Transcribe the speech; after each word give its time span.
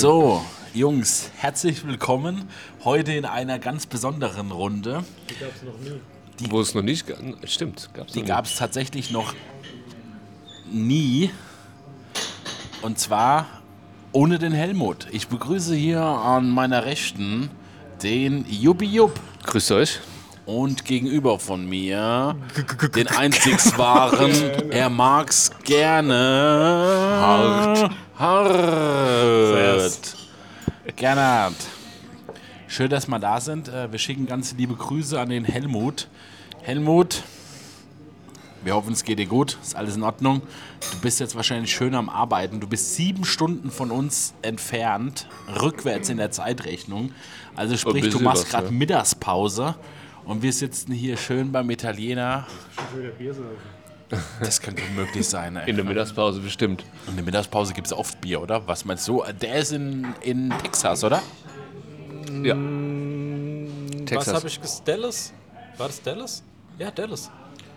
So, 0.00 0.44
Jungs, 0.74 1.30
herzlich 1.38 1.86
willkommen. 1.86 2.50
Heute 2.84 3.14
in 3.14 3.24
einer 3.24 3.58
ganz 3.58 3.86
besonderen 3.86 4.50
Runde. 4.50 5.04
Wo 6.50 6.60
es 6.60 6.74
noch 6.74 6.82
nicht. 6.82 7.06
Stimmt, 7.44 7.88
gab's 7.94 8.12
Die 8.12 8.20
noch 8.20 8.28
gab 8.28 8.44
es 8.44 8.56
tatsächlich 8.56 9.10
noch 9.10 9.34
nie. 10.70 11.30
Und 12.82 12.98
zwar 12.98 13.46
ohne 14.12 14.38
den 14.38 14.52
Helmut. 14.52 15.06
Ich 15.12 15.28
begrüße 15.28 15.74
hier 15.74 16.02
an 16.02 16.50
meiner 16.50 16.84
Rechten 16.84 17.48
den 18.02 18.44
Jubi 18.50 18.84
Jupp. 18.84 19.18
Grüßt 19.46 19.72
euch. 19.72 20.00
Und 20.46 20.84
gegenüber 20.84 21.40
von 21.40 21.68
mir 21.68 22.36
den 22.94 23.08
einzig 23.08 23.76
wahren, 23.76 24.30
er 24.70 24.88
mag's 24.88 25.50
gerne. 25.64 26.14
Hart. 27.20 27.90
Hart. 28.16 30.16
Gernot. 30.94 31.54
Schön, 32.68 32.88
dass 32.88 33.08
wir 33.08 33.18
da 33.18 33.40
sind. 33.40 33.68
Äh, 33.68 33.90
Wir 33.90 33.98
schicken 33.98 34.26
ganz 34.26 34.54
liebe 34.56 34.74
Grüße 34.74 35.20
an 35.20 35.30
den 35.30 35.44
Helmut. 35.44 36.08
Helmut, 36.62 37.22
wir 38.62 38.74
hoffen, 38.74 38.92
es 38.92 39.04
geht 39.04 39.18
dir 39.18 39.26
gut. 39.26 39.58
Ist 39.62 39.76
alles 39.76 39.96
in 39.96 40.02
Ordnung. 40.02 40.42
Du 40.92 40.98
bist 41.00 41.20
jetzt 41.20 41.36
wahrscheinlich 41.36 41.72
schön 41.72 41.94
am 41.94 42.08
Arbeiten. 42.08 42.60
Du 42.60 42.66
bist 42.66 42.94
sieben 42.94 43.24
Stunden 43.24 43.70
von 43.70 43.90
uns 43.90 44.34
entfernt, 44.42 45.28
rückwärts 45.60 46.08
in 46.08 46.16
der 46.16 46.30
Zeitrechnung. 46.30 47.12
Also 47.54 47.76
sprich, 47.76 48.04
du 48.04 48.10
bisschen 48.10 48.24
machst 48.24 48.50
gerade 48.50 48.66
ja. 48.66 48.72
Mittagspause 48.72 49.76
und 50.26 50.42
wir 50.42 50.52
sitzen 50.52 50.92
hier 50.92 51.16
schön 51.16 51.50
beim 51.52 51.70
Italiener. 51.70 52.46
Das 54.40 54.60
könnte 54.60 54.82
möglich 54.94 55.26
sein. 55.28 55.56
Ey. 55.56 55.70
In 55.70 55.76
der 55.76 55.84
Mittagspause 55.84 56.40
bestimmt. 56.40 56.84
In 57.08 57.16
der 57.16 57.24
Mittagspause 57.24 57.72
gibt 57.74 57.88
es 57.88 57.92
oft 57.92 58.20
Bier, 58.20 58.40
oder? 58.40 58.66
Was 58.68 58.84
meinst 58.84 59.08
du? 59.08 59.24
Der 59.40 59.56
ist 59.56 59.72
in, 59.72 60.06
in 60.20 60.52
Texas, 60.62 61.02
oder? 61.02 61.22
Ja. 62.42 62.54
Was 62.56 64.04
Texas. 64.04 64.34
habe 64.34 64.46
ich 64.46 64.60
gesagt? 64.60 64.86
Dallas? 64.88 65.32
War 65.76 65.86
das 65.88 66.02
Dallas? 66.02 66.42
Ja, 66.78 66.90
Dallas. 66.90 67.30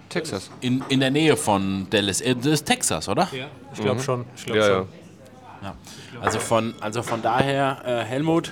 Texas. 0.09 0.51
In, 0.61 0.83
in 0.89 0.99
der 0.99 1.11
Nähe 1.11 1.35
von 1.35 1.87
Dallas. 1.89 2.21
Äh, 2.21 2.35
Das 2.35 2.45
ist 2.47 2.65
Texas, 2.65 3.09
oder? 3.09 3.27
Ja, 3.31 3.47
ich 3.73 3.79
glaube 3.79 4.01
schon. 4.01 4.25
Ich 4.35 4.45
glaub 4.45 4.57
Ja, 4.57 4.67
ja. 4.67 4.75
schon. 4.79 4.87
Ja. 5.63 5.75
Also 6.21 6.39
von, 6.39 6.73
also 6.79 7.01
von 7.03 7.21
daher, 7.21 7.81
äh, 7.85 8.03
Helmut, 8.03 8.51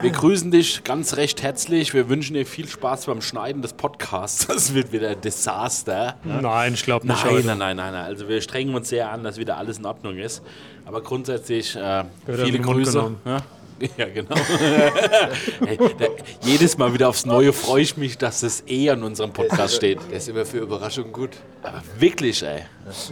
wir 0.00 0.10
grüßen 0.10 0.50
dich 0.50 0.84
ganz 0.84 1.16
recht 1.16 1.42
herzlich. 1.42 1.94
Wir 1.94 2.08
wünschen 2.08 2.34
dir 2.34 2.46
viel 2.46 2.68
Spaß 2.68 3.06
beim 3.06 3.20
Schneiden 3.20 3.62
des 3.62 3.72
Podcasts. 3.72 4.46
Das 4.46 4.74
wird 4.74 4.92
wieder 4.92 5.10
ein 5.10 5.20
Desaster. 5.20 6.16
Nein, 6.24 6.74
ich 6.74 6.84
glaube 6.84 7.06
nicht. 7.06 7.24
Nein, 7.24 7.34
heute. 7.34 7.46
nein, 7.46 7.58
nein, 7.58 7.76
nein. 7.76 7.94
Also 7.94 8.28
wir 8.28 8.40
strengen 8.40 8.74
uns 8.74 8.88
sehr 8.88 9.10
an, 9.10 9.24
dass 9.24 9.38
wieder 9.38 9.56
alles 9.56 9.78
in 9.78 9.86
Ordnung 9.86 10.18
ist. 10.18 10.42
Aber 10.84 11.02
grundsätzlich 11.02 11.74
äh, 11.74 12.04
viele 12.26 12.58
Grüße. 12.60 13.14
Ja? 13.24 13.42
ja, 13.96 14.06
genau. 14.06 14.36
hey, 15.66 15.78
da, 15.98 16.06
jedes 16.42 16.78
Mal 16.78 16.94
wieder 16.94 17.08
aufs 17.08 17.26
Neue 17.26 17.52
freue 17.52 17.82
ich 17.82 17.96
mich, 17.96 18.16
dass 18.16 18.42
es 18.42 18.62
eh 18.68 18.90
an 18.90 19.02
unserem 19.02 19.32
Podcast 19.32 19.74
steht. 19.74 19.98
Der 20.10 20.18
ist 20.18 20.28
immer 20.28 20.44
für 20.44 20.58
Überraschungen 20.58 21.12
gut. 21.12 21.30
Aber 21.62 21.82
wirklich, 21.98 22.42
ey. 22.42 22.62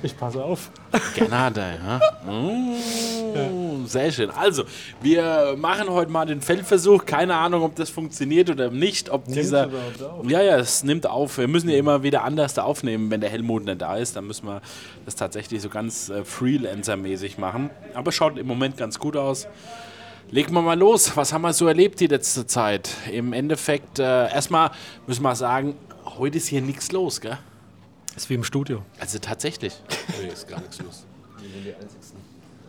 Ich 0.02 0.16
passe 0.16 0.42
auf. 0.42 0.70
Granate, 1.16 1.60
ja? 1.84 2.00
Mm, 2.30 3.86
sehr 3.86 4.12
schön. 4.12 4.30
Also, 4.30 4.64
wir 5.00 5.56
machen 5.56 5.88
heute 5.88 6.10
mal 6.10 6.26
den 6.26 6.40
Feldversuch. 6.40 7.04
Keine 7.04 7.34
Ahnung, 7.34 7.62
ob 7.62 7.74
das 7.74 7.90
funktioniert 7.90 8.50
oder 8.50 8.70
nicht. 8.70 9.10
Ob 9.10 9.24
dieser. 9.26 9.66
überhaupt 9.66 10.02
auf? 10.02 10.30
Ja, 10.30 10.42
ja, 10.42 10.58
es 10.58 10.84
nimmt 10.84 11.06
auf. 11.06 11.38
Wir 11.38 11.48
müssen 11.48 11.68
ja 11.68 11.78
immer 11.78 12.02
wieder 12.02 12.22
anders 12.22 12.54
da 12.54 12.62
aufnehmen, 12.62 13.10
wenn 13.10 13.20
der 13.20 13.30
Helmut 13.30 13.64
nicht 13.64 13.80
da 13.80 13.96
ist. 13.96 14.14
Dann 14.14 14.26
müssen 14.26 14.46
wir 14.46 14.60
das 15.04 15.16
tatsächlich 15.16 15.62
so 15.62 15.68
ganz 15.68 16.10
äh, 16.10 16.24
Freelancer-mäßig 16.24 17.38
machen. 17.38 17.70
Aber 17.94 18.12
schaut 18.12 18.38
im 18.38 18.46
Moment 18.46 18.76
ganz 18.76 18.98
gut 18.98 19.16
aus. 19.16 19.48
Legen 20.32 20.54
wir 20.54 20.62
mal 20.62 20.78
los. 20.78 21.16
Was 21.16 21.32
haben 21.32 21.42
wir 21.42 21.52
so 21.52 21.66
erlebt 21.66 21.98
die 21.98 22.06
letzte 22.06 22.46
Zeit? 22.46 22.94
Im 23.10 23.32
Endeffekt, 23.32 23.98
äh, 23.98 24.30
erstmal 24.30 24.70
müssen 25.08 25.22
wir 25.22 25.34
sagen, 25.34 25.74
heute 26.04 26.38
ist 26.38 26.46
hier 26.46 26.62
nichts 26.62 26.92
los, 26.92 27.20
gell? 27.20 27.36
Ist 28.14 28.30
wie 28.30 28.34
im 28.34 28.44
Studio. 28.44 28.82
Also 29.00 29.18
tatsächlich. 29.18 29.74
Nee, 30.22 30.28
ist 30.28 30.46
gar 30.46 30.60
nichts 30.60 30.78
los. 30.80 31.06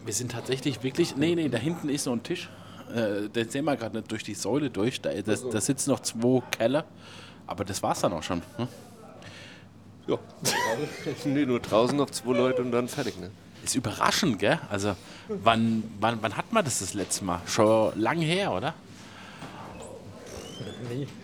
Wir 0.05 0.13
sind 0.13 0.31
tatsächlich 0.31 0.81
wirklich. 0.83 1.17
Nee, 1.17 1.35
nee, 1.35 1.49
da 1.49 1.57
hinten 1.57 1.89
ist 1.89 2.05
noch 2.05 2.13
ein 2.13 2.23
Tisch. 2.23 2.49
Äh, 2.95 3.29
den 3.29 3.49
sehen 3.49 3.65
wir 3.65 3.75
gerade 3.75 3.97
nicht 3.97 4.09
durch 4.11 4.23
die 4.23 4.35
Säule 4.35 4.69
durch. 4.69 5.01
Da, 5.01 5.11
da, 5.13 5.35
da 5.35 5.61
sitzen 5.61 5.91
noch 5.91 5.99
zwei 5.99 6.41
Keller. 6.49 6.85
Aber 7.45 7.63
das 7.63 7.83
war's 7.83 7.99
dann 7.99 8.13
auch 8.13 8.23
schon. 8.23 8.41
Hm? 8.57 8.67
Ja. 10.07 10.17
nee, 11.25 11.45
nur 11.45 11.59
draußen 11.59 11.95
noch 11.95 12.09
zwei 12.09 12.33
Leute 12.33 12.61
und 12.63 12.71
dann 12.71 12.87
fertig, 12.87 13.19
ne? 13.19 13.29
Ist 13.63 13.75
überraschend, 13.75 14.39
gell? 14.39 14.59
Also, 14.69 14.95
wann, 15.27 15.83
wann, 15.99 16.17
wann 16.21 16.35
hat 16.35 16.51
man 16.51 16.65
das 16.65 16.79
das 16.79 16.93
letzte 16.93 17.23
Mal? 17.25 17.41
Schon 17.45 17.99
lang 17.99 18.19
her, 18.19 18.51
oder? 18.51 18.73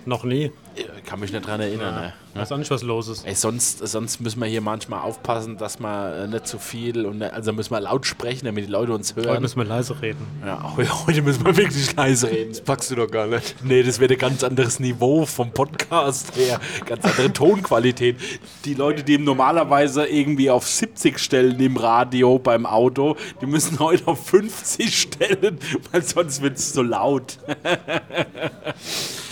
Noch 0.05 0.23
nie. 0.23 0.51
Ich 0.75 1.03
kann 1.05 1.19
mich 1.19 1.31
nicht 1.31 1.45
dran 1.45 1.59
erinnern. 1.59 1.95
Ne? 1.95 2.13
Ich 2.33 2.39
weiß 2.39 2.51
auch 2.51 2.57
nicht, 2.57 2.69
was 2.69 2.83
los 2.83 3.07
ist. 3.07 3.25
Ey, 3.25 3.33
sonst, 3.33 3.79
sonst 3.87 4.19
müssen 4.19 4.39
wir 4.39 4.47
hier 4.47 4.61
manchmal 4.61 5.01
aufpassen, 5.01 5.57
dass 5.57 5.79
wir 5.79 6.15
äh, 6.23 6.27
nicht 6.27 6.45
zu 6.45 6.59
viel 6.59 7.05
und 7.07 7.21
äh, 7.21 7.25
also 7.25 7.51
müssen 7.51 7.71
wir 7.71 7.79
laut 7.79 8.05
sprechen, 8.05 8.45
damit 8.45 8.67
die 8.67 8.71
Leute 8.71 8.93
uns 8.93 9.15
Heute 9.15 9.27
hören. 9.29 9.41
müssen 9.41 9.57
wir 9.57 9.65
leise 9.65 9.99
reden. 10.01 10.25
Ja, 10.45 10.75
heute 11.07 11.21
müssen 11.23 11.43
wir 11.45 11.57
wirklich 11.57 11.95
leise 11.95 12.29
reden. 12.29 12.51
Das 12.51 12.61
packst 12.61 12.91
du 12.91 12.95
doch 12.95 13.09
gar 13.09 13.25
nicht. 13.25 13.55
Nee, 13.63 13.81
das 13.81 13.99
wäre 13.99 14.13
ein 14.13 14.19
ganz 14.19 14.43
anderes 14.43 14.79
Niveau 14.79 15.25
vom 15.25 15.51
Podcast 15.51 16.35
her. 16.35 16.59
Ganz 16.85 17.03
andere 17.05 17.33
Tonqualität. 17.33 18.17
Die 18.65 18.75
Leute, 18.75 19.03
die 19.03 19.17
normalerweise 19.17 20.05
irgendwie 20.05 20.51
auf 20.51 20.67
70 20.67 21.17
stellen 21.17 21.59
im 21.59 21.77
Radio 21.77 22.37
beim 22.37 22.67
Auto, 22.67 23.15
die 23.41 23.47
müssen 23.47 23.79
heute 23.79 24.07
auf 24.07 24.27
50 24.27 24.95
stellen, 24.95 25.57
weil 25.91 26.03
sonst 26.03 26.41
wird 26.43 26.57
es 26.57 26.71
so 26.73 26.83
laut. 26.83 27.39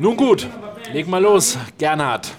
Nun 0.00 0.16
gut, 0.16 0.46
leg 0.92 1.08
mal 1.08 1.20
los, 1.20 1.58
Gernhard. 1.76 2.32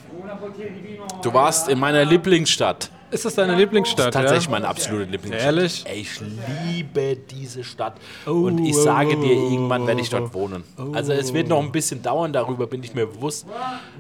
Du 1.21 1.33
warst 1.33 1.67
in 1.67 1.77
meiner 1.77 2.05
Lieblingsstadt. 2.05 2.89
Ist 3.11 3.25
das 3.25 3.35
deine 3.35 3.55
Lieblingsstadt? 3.55 4.13
Tatsächlich 4.13 4.45
ja? 4.45 4.51
meine 4.51 4.67
absolute 4.67 5.11
Lieblingsstadt. 5.11 5.45
Ehrlich? 5.45 5.83
Ey, 5.85 6.01
ich 6.01 6.21
liebe 6.21 7.17
diese 7.17 7.63
Stadt. 7.65 7.95
Oh, 8.25 8.31
und 8.31 8.63
ich 8.63 8.77
oh, 8.77 8.81
sage 8.81 9.17
oh, 9.17 9.21
dir, 9.21 9.35
oh, 9.35 9.51
irgendwann 9.51 9.85
werde 9.87 9.99
ich 9.99 10.13
oh, 10.13 10.19
dort 10.19 10.33
wohnen. 10.33 10.63
Also 10.93 11.11
es 11.11 11.33
wird 11.33 11.49
noch 11.49 11.61
ein 11.61 11.71
bisschen 11.71 12.01
dauern, 12.01 12.31
darüber 12.31 12.65
bin 12.65 12.81
ich 12.81 12.93
mir 12.93 13.07
bewusst. 13.07 13.45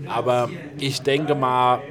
Aber 0.07 0.49
ich 0.77 1.01
denke 1.01 1.35
mal, 1.35 1.81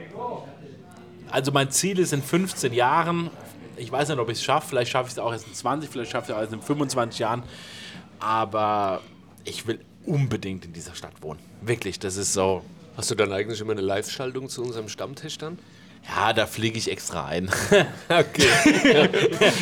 also 1.31 1.53
mein 1.53 1.71
Ziel 1.71 1.99
ist 1.99 2.15
in 2.15 2.23
15 2.23 2.73
Jahren, 2.73 3.31
ich 3.77 3.93
weiß 3.93 4.09
nicht, 4.09 4.19
ob 4.19 4.31
ich 4.31 4.39
es 4.39 4.45
schaffe, 4.45 4.69
vielleicht 4.69 4.91
schaffe 4.91 5.09
ich 5.09 5.13
es 5.13 5.19
auch 5.19 5.33
erst 5.33 5.47
in 5.47 5.55
20, 5.55 5.91
vielleicht 5.91 6.13
schaffe 6.13 6.27
ich 6.27 6.31
es 6.31 6.37
auch 6.37 6.41
erst 6.41 6.55
in 6.55 6.63
25 6.63 7.19
Jahren. 7.19 7.43
Aber 8.21 9.03
ich 9.45 9.67
will 9.67 9.81
unbedingt 10.09 10.65
in 10.65 10.73
dieser 10.73 10.95
Stadt 10.95 11.13
wohnen. 11.21 11.39
Wirklich, 11.61 11.99
das 11.99 12.17
ist 12.17 12.33
so. 12.33 12.63
Hast 12.97 13.11
du 13.11 13.15
dann 13.15 13.33
eigentlich 13.33 13.61
immer 13.61 13.73
eine 13.73 13.81
Live-Schaltung 13.81 14.49
zu 14.49 14.63
unserem 14.63 14.89
Stammtisch 14.89 15.39
dann? 15.39 15.59
Ja, 16.17 16.33
da 16.33 16.47
fliege 16.47 16.79
ich 16.79 16.91
extra 16.91 17.27
ein. 17.27 17.51
Okay. 18.09 19.09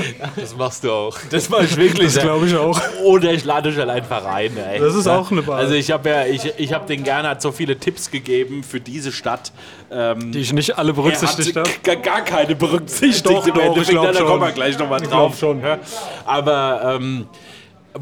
das 0.37 0.57
machst 0.57 0.85
du 0.85 0.93
auch. 0.93 1.19
Das 1.31 1.49
mache 1.49 1.65
ich 1.65 1.77
wirklich. 1.77 2.15
Das 2.15 2.23
glaube 2.23 2.47
ich 2.47 2.55
auch. 2.55 2.81
Oder 3.03 3.33
ich 3.33 3.45
lade 3.45 3.69
euch 3.71 3.77
halt 3.77 3.89
einfach 3.91 4.25
rein. 4.25 4.57
Ey. 4.57 4.79
Das 4.79 4.95
ist 4.95 5.09
auch 5.09 5.31
eine 5.33 5.45
Wahl. 5.47 5.59
Also 5.59 5.75
ich 5.75 5.91
habe 5.91 6.09
ja, 6.09 6.25
ich, 6.27 6.53
ich 6.57 6.73
habe 6.73 6.87
den 6.87 7.03
Gernot 7.03 7.43
so 7.43 7.51
viele 7.51 7.77
Tipps 7.77 8.11
gegeben 8.11 8.63
für 8.63 8.81
diese 8.81 9.11
Stadt. 9.11 9.51
Ähm, 9.91 10.31
Die 10.31 10.39
ich 10.39 10.53
nicht 10.53 10.79
alle 10.79 10.91
er 10.93 10.95
berücksichtigt 10.95 11.57
habe. 11.57 11.69
gar, 11.83 12.23
keine 12.25 12.55
berücksichtigt. 12.55 13.27
Doch, 13.27 13.47
im 13.47 13.55
doch, 13.55 13.63
Endeffekt. 13.63 13.99
ich 13.99 14.19
da 14.19 14.25
kommen 14.25 14.43
wir 14.43 14.53
gleich 14.53 14.79
nochmal 14.79 15.03
Ich 15.03 15.09
drauf. 15.09 15.37
glaub 15.37 15.37
schon. 15.37 15.61
Ja. 15.63 15.79
Aber 16.25 16.99
ähm, 17.01 17.27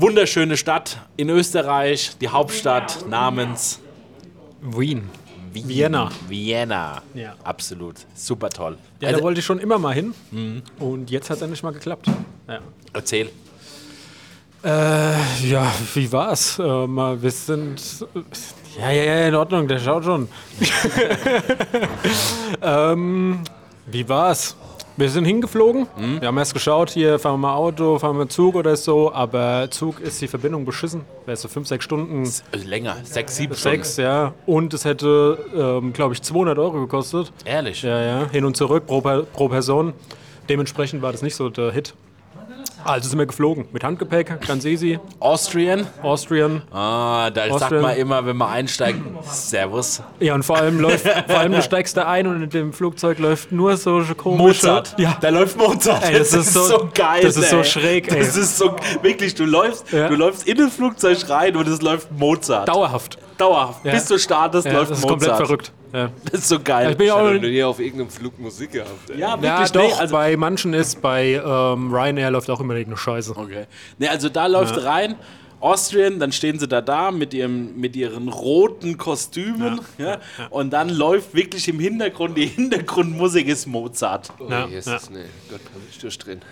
wunderschöne 0.00 0.56
Stadt 0.56 0.98
in 1.16 1.30
Österreich, 1.30 2.16
die 2.20 2.28
Hauptstadt 2.28 3.08
namens 3.08 3.80
Wien. 4.60 5.08
Wien. 5.52 5.68
Vienna. 5.68 6.10
Vienna. 6.28 7.02
Ja. 7.14 7.34
Absolut. 7.44 7.96
Super 8.14 8.50
toll. 8.50 8.76
Ja, 9.00 9.08
also, 9.08 9.20
da 9.20 9.24
wollte 9.24 9.40
ich 9.40 9.46
schon 9.46 9.60
immer 9.60 9.78
mal 9.78 9.94
hin. 9.94 10.12
Und 10.78 11.10
jetzt 11.10 11.30
hat 11.30 11.36
es 11.36 11.42
endlich 11.42 11.62
mal 11.62 11.72
geklappt. 11.72 12.06
Ja. 12.48 12.58
erzähl. 12.92 13.30
Äh, 14.64 15.46
ja, 15.46 15.70
wie 15.94 16.10
war's? 16.10 16.58
Äh, 16.58 16.86
mal, 16.86 17.20
wir 17.20 17.30
sind. 17.30 18.06
Ja, 18.78 18.90
ja, 18.90 19.04
ja, 19.04 19.28
in 19.28 19.34
Ordnung, 19.34 19.68
der 19.68 19.78
schaut 19.78 20.04
schon. 20.04 20.28
ähm, 22.62 23.40
wie 23.86 24.08
war's? 24.08 24.56
Wir 24.96 25.10
sind 25.10 25.24
hingeflogen. 25.24 25.88
Wir 26.20 26.28
haben 26.28 26.38
erst 26.38 26.54
geschaut, 26.54 26.90
hier 26.90 27.18
fahren 27.18 27.34
wir 27.34 27.48
mal 27.48 27.54
Auto, 27.56 27.98
fahren 27.98 28.16
wir 28.16 28.28
Zug 28.28 28.54
oder 28.54 28.76
so, 28.76 29.12
aber 29.12 29.68
Zug 29.70 29.98
ist 30.00 30.22
die 30.22 30.28
Verbindung 30.28 30.64
beschissen. 30.64 31.00
Wäre 31.26 31.36
so 31.36 31.48
fünf, 31.48 31.66
sechs 31.66 31.84
Stunden, 31.84 32.22
Also 32.52 32.68
länger. 32.68 32.98
Sechs, 33.02 33.34
sieben 33.34 33.54
sechs, 33.54 33.96
ja. 33.96 34.34
Und 34.46 34.72
es 34.72 34.84
hätte, 34.84 35.38
ähm, 35.56 35.92
glaube 35.92 36.14
ich, 36.14 36.22
200 36.22 36.56
Euro 36.58 36.80
gekostet. 36.82 37.26
Stunden. 37.26 37.46
Ehrlich. 37.48 37.82
Ja, 37.82 38.00
ja, 38.00 38.30
hin 38.30 38.44
und 38.44 38.56
zurück 38.56 38.86
pro, 38.86 39.00
per, 39.00 39.22
pro 39.24 39.48
Person. 39.48 39.94
Dementsprechend 40.48 41.02
war 41.02 41.10
das 41.10 41.22
nicht 41.22 41.34
so 41.34 41.48
der 41.48 41.72
Hit. 41.72 41.94
Also 42.84 43.08
sind 43.08 43.18
wir 43.18 43.26
geflogen. 43.26 43.64
Mit 43.72 43.82
Handgepäck, 43.82 44.46
ganz 44.46 44.64
easy. 44.64 44.98
Austrian. 45.20 45.86
Austrian. 46.02 46.62
Ah, 46.70 47.30
da 47.30 47.42
sagt 47.48 47.52
Austrian. 47.62 47.82
man 47.82 47.96
immer, 47.96 48.26
wenn 48.26 48.36
man 48.36 48.50
einsteigt, 48.50 49.00
Servus. 49.22 50.02
Ja, 50.20 50.34
und 50.34 50.42
vor 50.44 50.58
allem 50.58 50.80
läuft, 50.80 51.06
vor 51.28 51.38
allem 51.38 51.52
du 51.52 51.62
steigst 51.62 51.96
da 51.96 52.06
ein 52.08 52.26
und 52.26 52.42
in 52.42 52.50
dem 52.50 52.72
Flugzeug 52.72 53.18
läuft 53.18 53.52
nur 53.52 53.76
so 53.76 54.02
komische... 54.16 54.42
Mozart. 54.66 54.94
Ja. 54.98 55.16
da 55.20 55.30
läuft 55.30 55.56
Mozart. 55.56 56.04
Ey, 56.04 56.18
das 56.18 56.32
ist 56.32 56.52
so- 56.52 56.88
geil. 56.94 57.22
das 57.22 57.36
ist 57.36 57.50
so 57.50 57.64
schräg, 57.64 58.12
ey. 58.12 58.18
Das 58.20 58.36
ist 58.36 58.58
so 58.58 58.76
wirklich. 59.02 59.34
Du 59.34 59.44
läufst, 59.44 59.90
Ja. 59.92 60.08
du 60.08 60.14
läufst 60.14 60.46
in 60.46 60.58
das 60.58 60.74
Flugzeug 60.74 61.18
rein 61.28 61.56
und 61.56 61.66
es 61.68 61.80
läuft 61.82 62.10
Mozart. 62.12 62.68
Dauerhaft. 62.68 63.18
Dauerhaft. 63.38 63.84
Ja. 63.84 63.92
Bis 63.92 64.06
du 64.06 64.18
startest, 64.18 64.66
Ja, 64.66 64.72
läuft 64.74 64.90
das 64.90 64.98
ist 64.98 65.04
Mozart. 65.04 65.20
komplett 65.20 65.36
verrückt. 65.46 65.72
Ja. 65.92 66.10
Das 66.30 66.40
ist 66.40 66.48
so 66.48 66.58
geil. 66.60 66.90
Ich 66.92 66.96
bin 66.96 67.06
ja 67.06 67.30
Ich 67.30 67.36
auch 67.38 67.40
nie 67.40 67.62
auf 67.62 67.78
irgendeinem 67.80 68.10
Flug 68.10 68.38
Musik 68.38 68.72
gehabt. 68.72 69.10
Ey. 69.10 69.18
ja, 69.18 69.36
Ja, 69.36 69.42
wirklich. 69.42 69.70
doch, 69.72 69.82
nee, 69.82 69.92
also, 70.00 70.12
bei 70.14 70.36
manchen 70.36 70.74
ist, 70.74 71.00
bei 71.00 71.34
ähm, 71.44 71.92
Ryanair 71.94 72.30
läuft 72.30 72.50
auch 72.50 72.60
immer 72.60 72.74
irgendeine 72.74 72.96
Scheiße. 72.96 73.36
okay. 73.36 73.66
Nee, 73.98 74.08
also 74.08 74.28
da 74.28 74.46
läuft 74.46 74.82
rein. 74.84 75.14
Austrian, 75.60 76.18
dann 76.18 76.30
stehen 76.30 76.58
sie 76.58 76.68
da 76.68 76.82
da 76.82 77.10
mit, 77.10 77.32
ihrem, 77.32 77.74
mit 77.80 77.96
ihren 77.96 78.28
roten 78.28 78.98
Kostümen 78.98 79.80
ja, 79.96 80.18
und 80.50 80.70
dann 80.74 80.90
läuft 80.90 81.32
wirklich 81.34 81.66
im 81.68 81.80
Hintergrund, 81.80 82.36
die 82.36 82.44
Hintergrundmusik 82.46 83.48
ist 83.48 83.64
Mozart. 83.66 84.30
Oh, 84.40 84.46
Ja, 84.50 84.66
Jesus, 84.66 85.08
nee. 85.08 85.20
Gott, 85.48 85.60
hab 85.72 85.80
ich 85.90 85.98
durchdrehen. 85.98 86.42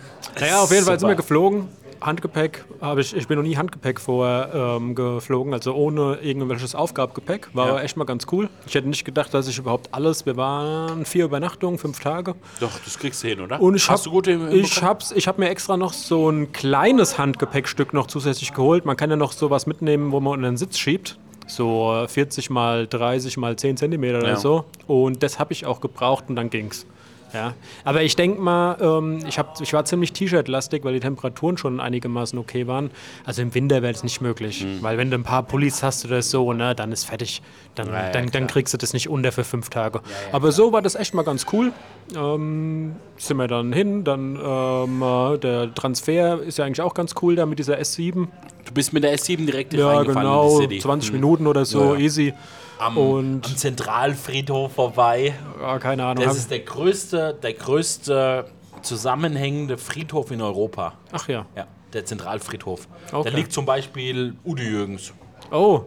Naja, 0.40 0.60
auf 0.62 0.70
jeden 0.72 0.86
Fall 0.86 0.98
sind 0.98 1.08
wir 1.10 1.14
geflogen. 1.16 1.68
Handgepäck 2.06 2.64
habe 2.80 3.00
ich, 3.00 3.14
ich 3.16 3.26
bin 3.28 3.36
noch 3.38 3.44
nie 3.44 3.56
Handgepäck 3.56 4.00
vorher 4.00 4.50
ähm, 4.54 4.94
geflogen, 4.94 5.52
also 5.54 5.72
ohne 5.74 6.16
irgendwelches 6.22 6.74
Aufgabegepäck. 6.74 7.48
War 7.54 7.66
Ja. 7.66 7.72
aber 7.72 7.84
echt 7.84 7.96
mal 7.96 8.04
ganz 8.04 8.26
cool. 8.32 8.48
Ich 8.66 8.74
hätte 8.74 8.88
nicht 8.88 9.04
gedacht, 9.04 9.32
dass 9.34 9.48
ich 9.48 9.58
überhaupt 9.58 9.88
alles, 9.92 10.26
wir 10.26 10.36
waren 10.36 11.04
vier 11.04 11.24
Übernachtungen, 11.24 11.78
fünf 11.78 12.00
Tage. 12.00 12.34
Doch, 12.60 12.70
das 12.84 12.98
kriegst 12.98 13.22
du 13.22 13.28
hin, 13.28 13.40
oder? 13.40 13.60
Und 13.60 13.74
ich 13.76 13.88
Hast 13.88 14.00
hab, 14.00 14.04
du 14.04 14.10
gut 14.10 14.26
hin- 14.26 14.48
ich 14.52 14.82
hab's, 14.82 15.12
ich 15.12 15.28
habe 15.28 15.40
mir 15.40 15.48
extra 15.48 15.76
noch 15.76 15.92
so 15.92 16.28
ein 16.30 16.52
kleines 16.52 17.18
Handgepäckstück 17.18 17.92
noch 17.92 18.06
zusätzlich 18.06 18.52
geholt. 18.52 18.84
Man 18.84 18.96
kann 18.96 19.10
ja 19.10 19.16
noch 19.16 19.32
sowas 19.32 19.66
mitnehmen, 19.66 20.12
wo 20.12 20.20
man 20.20 20.34
unter 20.34 20.48
den 20.50 20.56
Sitz 20.56 20.78
schiebt. 20.78 21.18
So 21.46 21.92
äh, 22.04 22.08
40 22.08 22.50
mal 22.50 22.86
30 22.86 23.36
mal 23.36 23.56
10 23.56 23.76
Zentimeter 23.76 24.18
Ja. 24.18 24.24
oder 24.24 24.36
so. 24.36 24.64
Und 24.86 25.22
das 25.22 25.38
habe 25.38 25.52
ich 25.52 25.66
auch 25.66 25.80
gebraucht 25.80 26.24
und 26.28 26.36
dann 26.36 26.50
ging's. 26.50 26.86
Ja. 27.32 27.54
Aber 27.84 28.02
ich 28.02 28.16
denke 28.16 28.40
mal, 28.40 28.76
ähm, 28.80 29.20
ich, 29.26 29.38
hab, 29.38 29.60
ich 29.60 29.72
war 29.72 29.84
ziemlich 29.84 30.12
T-Shirt-lastig, 30.12 30.84
weil 30.84 30.94
die 30.94 31.00
Temperaturen 31.00 31.56
schon 31.56 31.80
einigermaßen 31.80 32.38
okay 32.38 32.66
waren. 32.66 32.90
Also 33.24 33.42
im 33.42 33.54
Winter 33.54 33.82
wäre 33.82 33.92
es 33.92 34.02
nicht 34.02 34.20
möglich. 34.20 34.64
Mhm. 34.64 34.82
Weil 34.82 34.98
wenn 34.98 35.10
du 35.10 35.16
ein 35.16 35.22
paar 35.22 35.42
Pullis 35.42 35.82
hast 35.82 36.04
oder 36.04 36.22
so, 36.22 36.52
ne, 36.52 36.74
dann 36.74 36.92
ist 36.92 37.04
fertig. 37.04 37.42
Dann, 37.74 37.88
Ja, 37.88 38.12
ja, 38.12 38.26
dann, 38.26 38.46
kriegst 38.46 38.74
du 38.74 38.78
das 38.78 38.92
nicht 38.92 39.08
unter 39.08 39.32
für 39.32 39.44
fünf 39.44 39.70
Tage. 39.70 40.00
Aber 40.30 40.52
so 40.52 40.72
war 40.72 40.82
das 40.82 40.94
echt 40.94 41.14
mal 41.14 41.22
ganz 41.22 41.46
cool. 41.52 41.72
Ähm, 42.14 42.96
sind 43.16 43.36
wir 43.38 43.48
dann 43.48 43.72
hin, 43.72 44.04
dann 44.04 44.38
ähm, 44.42 45.02
äh, 45.02 45.38
der 45.38 45.74
Transfer 45.74 46.42
ist 46.42 46.58
ja 46.58 46.66
eigentlich 46.66 46.82
auch 46.82 46.94
ganz 46.94 47.14
cool 47.22 47.36
da 47.36 47.46
mit 47.46 47.58
dieser 47.58 47.78
S7. 47.78 48.26
Du 48.64 48.72
bist 48.74 48.92
mit 48.92 49.04
der 49.04 49.16
S7 49.16 49.46
direkt 49.46 49.72
Ja, 49.74 49.88
reingefahren 49.88 50.26
genau, 50.26 50.60
in 50.60 50.68
die 50.68 50.76
City. 50.76 50.78
20 50.80 51.12
Minuten 51.12 51.46
oder 51.46 51.64
so, 51.64 51.80
Ja, 51.80 51.92
ja. 51.94 51.98
easy. 51.98 52.34
Am, 52.82 52.96
Und- 52.96 53.46
am 53.46 53.56
Zentralfriedhof 53.56 54.72
vorbei. 54.72 55.34
Ja, 55.60 55.78
keine 55.78 56.04
Ahnung. 56.04 56.24
Das 56.24 56.36
ist 56.36 56.50
der 56.50 56.60
größte, 56.60 57.38
der 57.42 57.52
größte 57.54 58.46
zusammenhängende 58.82 59.78
Friedhof 59.78 60.30
in 60.30 60.40
Europa. 60.42 60.94
Ach 61.12 61.28
ja. 61.28 61.46
Ja, 61.56 61.66
der 61.92 62.04
Zentralfriedhof. 62.04 62.88
Okay. 63.12 63.30
Da 63.30 63.36
liegt 63.36 63.52
zum 63.52 63.64
Beispiel 63.64 64.34
Udo 64.44 64.62
Jürgens. 64.62 65.12
Oh, 65.50 65.82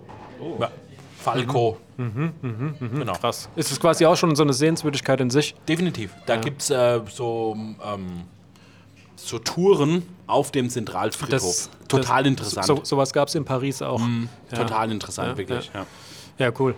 Ja. 0.60 0.70
Falco. 1.20 1.78
Mhm. 1.98 2.34
Genau. 2.80 3.14
krass. 3.14 3.50
Ist 3.56 3.72
es 3.72 3.80
quasi 3.80 4.06
auch 4.06 4.16
schon 4.16 4.36
so 4.36 4.44
eine 4.44 4.54
Sehenswürdigkeit 4.54 5.20
in 5.22 5.30
sich? 5.30 5.56
Definitiv. 5.68 6.12
Da 6.28 6.36
gibt 6.38 6.62
es 6.62 6.70
äh, 6.70 7.02
so, 7.10 7.56
ähm, 7.84 8.24
so 9.16 9.40
Touren 9.40 10.04
auf 10.28 10.52
dem 10.52 10.70
Zentralfriedhof. 10.70 11.30
Das- 11.42 11.70
Total 11.88 12.24
das- 12.24 12.30
interessant. 12.30 12.66
So, 12.68 12.80
sowas 12.84 13.12
gab 13.14 13.28
es 13.30 13.36
in 13.36 13.46
Paris 13.46 13.82
auch. 13.82 14.00
Ja. 14.52 14.58
Total 14.58 14.92
interessant, 14.92 15.30
Ja, 15.30 15.38
wirklich. 15.38 15.72
Ja. 15.74 15.86
Ja, 16.38 16.52
cool. 16.60 16.76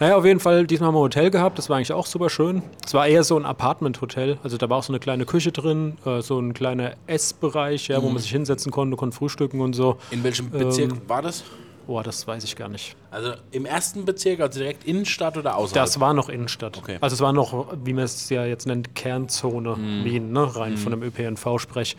Naja, 0.00 0.16
auf 0.16 0.24
jeden 0.24 0.38
Fall, 0.38 0.64
diesmal 0.66 0.88
haben 0.88 0.94
wir 0.94 1.00
ein 1.00 1.04
Hotel 1.04 1.30
gehabt, 1.30 1.58
das 1.58 1.68
war 1.68 1.76
eigentlich 1.76 1.92
auch 1.92 2.06
super 2.06 2.30
schön. 2.30 2.62
Es 2.86 2.94
war 2.94 3.08
eher 3.08 3.24
so 3.24 3.36
ein 3.36 3.44
Apartment-Hotel, 3.44 4.38
also 4.44 4.56
da 4.56 4.70
war 4.70 4.78
auch 4.78 4.82
so 4.84 4.92
eine 4.92 5.00
kleine 5.00 5.24
Küche 5.26 5.50
drin, 5.50 5.98
äh, 6.06 6.22
so 6.22 6.38
ein 6.38 6.54
kleiner 6.54 6.92
Essbereich, 7.08 7.88
ja, 7.88 8.00
wo 8.00 8.08
man 8.08 8.18
sich 8.18 8.30
hinsetzen 8.30 8.70
konnte, 8.70 8.96
konnte 8.96 9.16
frühstücken 9.16 9.60
und 9.60 9.72
so. 9.72 9.96
In 10.12 10.22
welchem 10.22 10.50
Bezirk 10.50 10.92
Ähm, 10.92 11.00
war 11.08 11.22
das? 11.22 11.42
Boah, 11.88 12.04
das 12.04 12.26
weiß 12.28 12.44
ich 12.44 12.54
gar 12.54 12.68
nicht. 12.68 12.94
Also 13.10 13.32
im 13.50 13.64
ersten 13.64 14.04
Bezirk, 14.04 14.40
also 14.40 14.60
direkt 14.60 14.84
Innenstadt 14.84 15.36
oder 15.36 15.56
außerhalb? 15.56 15.84
Das 15.86 15.98
war 15.98 16.14
noch 16.14 16.28
Innenstadt. 16.28 16.76
Okay. 16.78 16.98
Also 17.00 17.14
es 17.14 17.20
war 17.20 17.32
noch, 17.32 17.66
wie 17.82 17.94
man 17.94 18.04
es 18.04 18.28
ja 18.28 18.44
jetzt 18.44 18.66
nennt, 18.66 18.94
Kernzone 18.94 19.76
Wien, 20.04 20.30
ne? 20.30 20.54
rein 20.54 20.76
von 20.76 20.92
dem 20.92 21.02
ÖPNV-Sprech. 21.02 21.96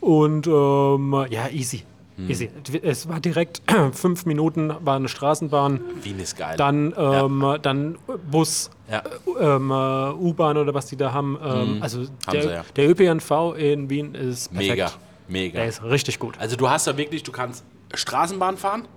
Und 0.00 0.46
ähm, 0.46 1.26
ja, 1.30 1.48
easy. 1.50 1.84
Easy. 2.18 2.50
Es 2.82 3.08
war 3.08 3.20
direkt 3.20 3.62
fünf 3.92 4.24
Minuten, 4.24 4.72
war 4.80 4.96
eine 4.96 5.08
Straßenbahn, 5.08 5.80
Wien 6.02 6.18
ist 6.18 6.36
geil. 6.36 6.56
dann, 6.56 6.94
ähm, 6.96 7.58
dann 7.60 7.98
Bus, 8.30 8.70
ja. 8.90 9.02
ähm, 9.38 9.70
äh, 9.70 9.74
U-Bahn 9.74 10.56
oder 10.56 10.72
was 10.72 10.86
die 10.86 10.96
da 10.96 11.12
haben. 11.12 11.38
Ähm, 11.42 11.82
also 11.82 12.06
der, 12.32 12.42
sie, 12.42 12.48
ja. 12.48 12.64
der 12.74 12.88
ÖPNV 12.88 13.54
in 13.56 13.90
Wien 13.90 14.14
ist 14.14 14.50
perfekt. 14.50 14.70
Mega, 14.70 14.90
mega. 15.28 15.58
Der 15.60 15.68
ist 15.68 15.82
richtig 15.82 16.18
gut. 16.18 16.38
Also 16.38 16.56
du 16.56 16.70
hast 16.70 16.86
da 16.86 16.96
wirklich, 16.96 17.22
du 17.22 17.32
kannst 17.32 17.64
Straßenbahn 17.92 18.56
fahren, 18.56 18.88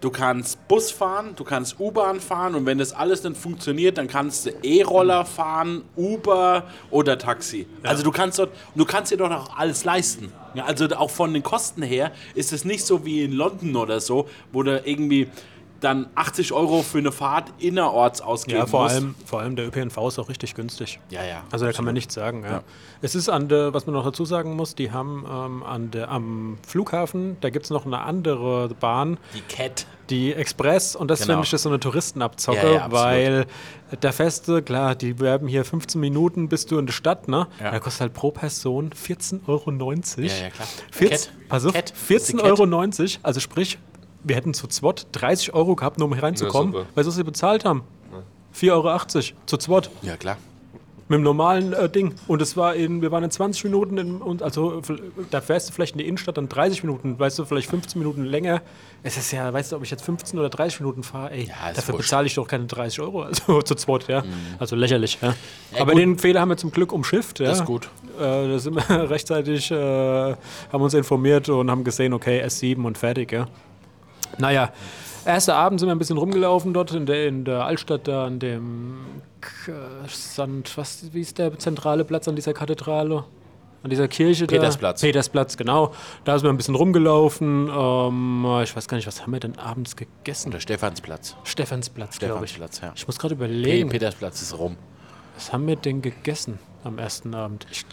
du 0.00 0.10
kannst 0.10 0.66
Bus 0.66 0.90
fahren, 0.90 1.34
du 1.36 1.44
kannst 1.44 1.78
U-Bahn 1.78 2.20
fahren 2.20 2.54
und 2.54 2.66
wenn 2.66 2.78
das 2.78 2.92
alles 2.92 3.22
nicht 3.22 3.36
funktioniert, 3.36 3.98
dann 3.98 4.08
kannst 4.08 4.46
du 4.46 4.50
E-Roller 4.62 5.24
fahren, 5.24 5.82
Uber 5.96 6.64
oder 6.90 7.18
Taxi. 7.18 7.66
Also 7.82 8.02
du 8.02 8.10
kannst 8.10 8.38
dort, 8.38 8.50
du 8.74 8.84
kannst 8.84 9.12
dir 9.12 9.16
dort 9.16 9.32
auch 9.32 9.56
alles 9.56 9.84
leisten. 9.84 10.32
Ja, 10.54 10.64
also 10.64 10.86
auch 10.96 11.10
von 11.10 11.32
den 11.32 11.42
Kosten 11.42 11.82
her 11.82 12.12
ist 12.34 12.52
es 12.52 12.64
nicht 12.64 12.84
so 12.84 13.04
wie 13.04 13.24
in 13.24 13.32
London 13.32 13.76
oder 13.76 14.00
so, 14.00 14.28
wo 14.52 14.62
du 14.62 14.80
irgendwie 14.84 15.28
dann 15.80 16.08
80 16.14 16.52
Euro 16.52 16.82
für 16.82 16.98
eine 16.98 17.10
Fahrt 17.12 17.52
innerorts 17.58 18.20
ausgeben 18.20 18.58
Ja, 18.58 18.66
vor 18.66 18.82
musst. 18.84 18.94
allem, 18.96 19.14
vor 19.24 19.40
allem 19.40 19.56
der 19.56 19.66
ÖPNV 19.68 19.96
ist 20.08 20.18
auch 20.18 20.28
richtig 20.28 20.54
günstig. 20.54 21.00
Ja, 21.10 21.24
ja. 21.24 21.42
Also 21.50 21.64
da 21.66 21.72
kann 21.72 21.84
man 21.84 21.94
nichts 21.94 22.14
sagen. 22.14 22.42
Ja. 22.44 22.50
Ja. 22.50 22.62
Es 23.02 23.14
ist 23.14 23.28
an 23.28 23.48
der, 23.48 23.72
was 23.72 23.86
man 23.86 23.94
noch 23.94 24.04
dazu 24.04 24.24
sagen 24.24 24.54
muss, 24.56 24.74
die 24.74 24.92
haben 24.92 25.24
ähm, 25.30 25.62
an 25.62 25.90
der, 25.90 26.10
am 26.10 26.58
Flughafen, 26.66 27.38
da 27.40 27.48
gibt 27.50 27.64
es 27.64 27.70
noch 27.70 27.86
eine 27.86 28.00
andere 28.00 28.68
Bahn, 28.78 29.16
Die 29.34 29.40
Cat. 29.40 29.86
die 30.10 30.34
Express, 30.34 30.94
und 30.96 31.08
das 31.10 31.20
Genau. 31.20 31.34
finde 31.34 31.46
ich 31.46 31.52
ist 31.54 31.62
so 31.62 31.68
eine 31.70 31.80
Touristenabzocke, 31.80 32.74
Ja, 32.74 32.92
weil 32.92 33.46
der 34.02 34.12
Feste, 34.12 34.62
klar, 34.62 34.94
die 34.94 35.18
werben 35.18 35.48
hier 35.48 35.64
15 35.64 36.00
Minuten 36.00 36.48
bist 36.48 36.70
du 36.70 36.78
in 36.78 36.86
der 36.86 36.92
Stadt, 36.92 37.26
ne? 37.28 37.46
Ja. 37.58 37.70
Da 37.70 37.78
kostet 37.80 38.02
halt 38.02 38.12
pro 38.14 38.30
Person 38.30 38.90
14,90 38.90 39.48
Euro. 39.48 39.70
Ja, 39.72 40.42
ja, 40.44 40.50
klar. 40.50 40.68
14, 40.92 41.08
Cat. 41.10 41.48
pass 41.48 41.64
auf, 41.64 41.72
Cat. 41.72 41.90
Das 41.92 42.10
ist 42.10 42.28
die 42.28 42.34
14,90 42.36 42.42
Euro, 43.14 43.18
also 43.22 43.40
sprich, 43.40 43.78
wir 44.24 44.36
hätten 44.36 44.54
zu 44.54 44.66
zweit 44.66 45.06
30 45.12 45.54
Euro 45.54 45.74
gehabt, 45.76 45.98
nur 45.98 46.08
um 46.08 46.14
hier 46.14 46.22
reinzukommen, 46.22 46.72
super. 46.72 46.86
weil 46.94 47.04
sie 47.04 47.10
sie 47.12 47.24
bezahlt 47.24 47.64
haben. 47.64 47.82
4,80 48.54 48.72
Euro 48.72 49.36
zu 49.46 49.56
zweit 49.56 49.90
Ja, 50.02 50.16
klar. 50.16 50.36
mit 51.08 51.18
dem 51.18 51.22
normalen 51.22 51.72
äh, 51.72 51.88
Ding. 51.88 52.14
Und 52.26 52.42
es 52.42 52.56
war 52.56 52.74
in, 52.74 53.00
wir 53.00 53.10
waren 53.12 53.22
in 53.24 53.30
20 53.30 53.62
Minuten, 53.64 53.96
in, 53.98 54.16
und 54.16 54.42
also 54.42 54.82
da 55.30 55.40
fährst 55.40 55.68
du 55.68 55.72
vielleicht 55.72 55.92
in 55.92 55.98
die 55.98 56.06
Innenstadt 56.08 56.36
dann 56.36 56.48
30 56.48 56.82
Minuten, 56.82 57.16
weißt 57.18 57.38
du, 57.38 57.44
vielleicht 57.44 57.70
15 57.70 57.98
Minuten 58.00 58.24
länger. 58.24 58.60
Es 59.04 59.16
ist 59.16 59.30
ja, 59.32 59.52
weißt 59.52 59.70
du, 59.72 59.76
ob 59.76 59.82
ich 59.84 59.90
jetzt 59.90 60.02
15 60.04 60.38
oder 60.38 60.48
30 60.50 60.80
Minuten 60.80 61.02
fahre, 61.04 61.30
ey, 61.30 61.44
Ja, 61.44 61.72
dafür 61.74 61.96
bezahle 61.96 62.26
ich 62.26 62.34
doch 62.34 62.46
keine 62.48 62.66
30 62.66 63.00
Euro, 63.00 63.22
also 63.22 63.62
zu 63.62 63.74
zweit, 63.76 64.08
ja. 64.08 64.24
Also 64.58 64.74
lächerlich, 64.76 65.18
ja. 65.22 65.34
Ja, 65.74 65.80
Aber 65.82 65.92
gut. 65.92 66.00
den 66.00 66.18
Fehler 66.18 66.40
haben 66.40 66.48
wir 66.50 66.56
zum 66.56 66.72
Glück 66.72 66.92
umschifft, 66.92 67.38
ja. 67.40 67.46
Das 67.46 67.60
ist 67.60 67.66
gut. 67.66 67.88
Äh, 68.18 68.22
da 68.22 68.58
sind 68.58 68.74
wir 68.74 69.10
rechtzeitig, 69.10 69.70
äh, 69.70 69.76
haben 69.76 70.82
uns 70.82 70.94
informiert 70.94 71.48
und 71.48 71.70
haben 71.70 71.84
gesehen, 71.84 72.12
okay, 72.12 72.42
S7 72.44 72.84
und 72.84 72.98
fertig, 72.98 73.30
ja. 73.32 73.46
Naja, 74.38 74.72
erster 75.24 75.56
Abend 75.56 75.80
sind 75.80 75.88
wir 75.88 75.94
ein 75.94 75.98
bisschen 75.98 76.18
rumgelaufen 76.18 76.72
dort 76.72 76.92
in 76.92 77.06
der, 77.06 77.26
in 77.26 77.44
der 77.44 77.64
Altstadt, 77.64 78.08
da 78.08 78.26
an 78.26 78.38
dem 78.38 78.98
K 79.40 79.72
Sand, 80.08 80.76
was, 80.76 81.12
wie 81.12 81.20
ist 81.20 81.38
der 81.38 81.58
zentrale 81.58 82.04
Platz 82.04 82.28
an 82.28 82.36
dieser 82.36 82.52
Kathedrale? 82.52 83.24
An 83.82 83.88
dieser 83.88 84.08
Kirche 84.08 84.46
Petersplatz. 84.46 85.00
da? 85.00 85.06
Petersplatz, 85.06 85.56
genau. 85.56 85.94
Da 86.24 86.38
sind 86.38 86.46
wir 86.46 86.52
ein 86.52 86.58
bisschen 86.58 86.74
rumgelaufen. 86.74 87.70
Ähm, 87.74 88.60
ich 88.62 88.76
weiß 88.76 88.88
gar 88.88 88.96
nicht, 88.98 89.06
was 89.06 89.22
haben 89.22 89.32
wir 89.32 89.40
denn 89.40 89.58
abends 89.58 89.96
gegessen? 89.96 90.50
Der 90.50 90.60
Stephansplatz. 90.60 91.34
Stephansplatz, 91.44 92.18
glaube 92.18 92.44
ich. 92.44 92.50
Stephansplatz, 92.50 92.80
ja. 92.82 92.92
Ich 92.94 93.06
muss 93.06 93.18
gerade 93.18 93.34
überlegen, 93.34 93.88
Petersplatz 93.88 94.42
ist 94.42 94.58
rum. 94.58 94.76
was 95.34 95.50
haben 95.54 95.66
wir 95.66 95.76
denn 95.76 96.02
gegessen 96.02 96.58
am 96.84 96.98
ersten 96.98 97.34
Abend? 97.34 97.66
Ich, 97.70 97.86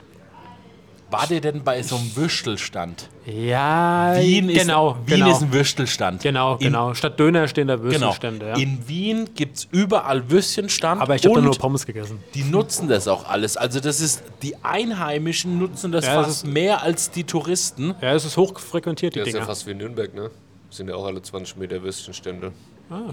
War 1.10 1.26
der 1.26 1.40
denn 1.40 1.64
bei 1.64 1.82
so 1.84 1.96
einem 1.96 2.14
Würstelstand? 2.16 3.08
ja, 3.26 4.14
Wien 4.20 4.50
ist, 4.50 4.62
genau, 4.62 4.96
Wien 5.06 5.16
genau. 5.20 5.32
ist 5.32 5.42
ein 5.42 5.54
Würstelstand. 5.54 6.22
Genau, 6.22 6.54
In, 6.56 6.60
genau. 6.60 6.94
Statt 6.94 7.18
Döner 7.20 7.48
stehen 7.48 7.68
da 7.70 7.76
genau. 7.76 7.90
Würstchenstände. 7.90 8.48
Ja. 8.50 8.56
In 8.58 8.88
Wien 8.88 9.30
gibt 9.36 9.58
es 9.58 9.68
überall 9.72 10.30
Würstchenstand. 10.30 11.02
Aber 11.02 11.16
ich 11.16 11.24
habe 11.26 11.36
da 11.36 11.42
nur 11.42 11.58
Pommes 11.58 11.86
gegessen. 11.86 12.20
die 12.34 12.44
nutzen 12.44 12.88
das 12.90 13.08
auch 13.08 13.28
alles. 13.30 13.56
Also 13.58 13.80
das 13.80 14.02
ist, 14.02 14.24
die 14.42 14.56
Einheimischen 14.64 15.58
nutzen 15.60 15.92
das 15.92 16.06
Ja, 16.06 16.16
das 16.18 16.26
fast 16.28 16.44
ist- 16.46 16.52
mehr 16.54 16.84
als 16.84 17.10
die 17.12 17.24
Touristen. 17.24 17.96
Ja, 18.02 18.14
es 18.14 18.26
ist 18.26 18.36
hochfrequentiert, 18.38 19.16
die 19.16 19.20
Der 19.20 19.28
ist 19.28 19.34
ja 19.34 19.40
Dinger. 19.40 19.46
fast 19.48 19.66
wie 19.68 19.74
Nürnberg, 19.74 20.14
ne? 20.14 20.30
Sind 20.70 20.90
ja 20.90 20.96
auch 20.96 21.06
alle 21.06 21.22
20 21.22 21.56
Meter 21.58 21.82
Würstchenstände. 21.82 22.52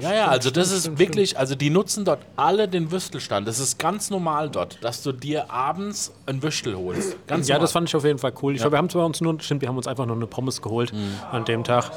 Ja, 0.00 0.14
ja, 0.14 0.26
also 0.28 0.50
das 0.50 0.70
ist 0.70 0.98
wirklich, 0.98 1.36
also 1.36 1.54
die 1.54 1.68
nutzen 1.70 2.04
dort 2.04 2.20
alle 2.36 2.68
den 2.68 2.90
Würstelstand. 2.92 3.48
Das 3.48 3.58
ist 3.58 3.78
ganz 3.78 4.08
normal 4.10 4.48
dort, 4.48 4.78
dass 4.82 5.02
du 5.02 5.10
dir 5.12 5.50
abends 5.50 6.12
ein 6.26 6.42
Würstel 6.42 6.76
holst. 6.76 7.16
Ganz 7.26 7.48
Ja, 7.48 7.54
normal. 7.54 7.64
das 7.64 7.72
fand 7.72 7.88
ich 7.88 7.96
auf 7.96 8.04
jeden 8.04 8.18
Fall 8.18 8.32
cool. 8.42 8.54
Ich 8.54 8.60
glaube, 8.60 8.74
wir 8.74 8.78
haben 8.78 8.88
zwar 8.88 9.04
uns 9.04 9.20
nur, 9.20 9.40
stimmt, 9.40 9.62
wir 9.62 9.68
haben 9.68 9.76
uns 9.76 9.86
einfach 9.88 10.06
noch 10.06 10.14
eine 10.14 10.26
Pommes 10.26 10.62
geholt 10.62 10.92
an 11.32 11.44
dem 11.44 11.64
Tag. 11.64 11.90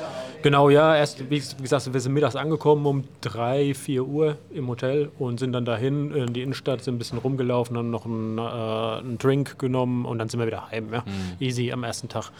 Genau, 0.43 0.69
ja, 0.69 0.95
erst, 0.95 1.29
wie 1.29 1.39
gesagt, 1.39 1.91
wir 1.93 1.99
sind 1.99 2.13
mittags 2.13 2.35
angekommen 2.35 2.85
um 2.85 3.03
3, 3.21 3.73
4 3.73 4.05
Uhr 4.05 4.37
im 4.51 4.67
Hotel 4.67 5.11
und 5.19 5.39
sind 5.39 5.51
dann 5.53 5.65
dahin 5.65 6.11
in 6.13 6.33
die 6.33 6.41
Innenstadt, 6.41 6.83
sind 6.83 6.95
ein 6.95 6.99
bisschen 6.99 7.17
rumgelaufen, 7.17 7.75
haben 7.77 7.89
noch 7.89 8.05
einen, 8.05 8.37
äh, 8.37 8.41
einen 8.41 9.17
Drink 9.17 9.57
genommen 9.59 10.05
und 10.05 10.19
dann 10.19 10.29
sind 10.29 10.39
wir 10.39 10.47
wieder 10.47 10.69
heim. 10.71 10.93
Ja. 10.93 11.03
Easy 11.39 11.71
am 11.71 11.83
ersten 11.83 12.07
Tag. 12.07 12.31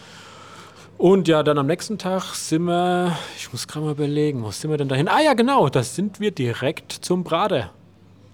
Und 0.97 1.27
ja, 1.27 1.43
dann 1.43 1.59
am 1.59 1.67
nächsten 1.67 1.97
Tag 1.99 2.33
sind 2.33 2.63
wir, 2.63 3.15
ich 3.37 3.51
muss 3.51 3.67
gerade 3.67 3.85
mal 3.85 3.91
überlegen, 3.91 4.43
wo 4.43 4.49
sind 4.49 4.71
wir 4.71 4.77
denn 4.77 4.87
dahin? 4.87 5.07
Ah 5.07 5.21
ja, 5.21 5.33
genau, 5.33 5.69
da 5.69 5.83
sind 5.83 6.19
wir 6.19 6.31
direkt 6.31 6.91
zum 6.91 7.23
Brader. 7.23 7.71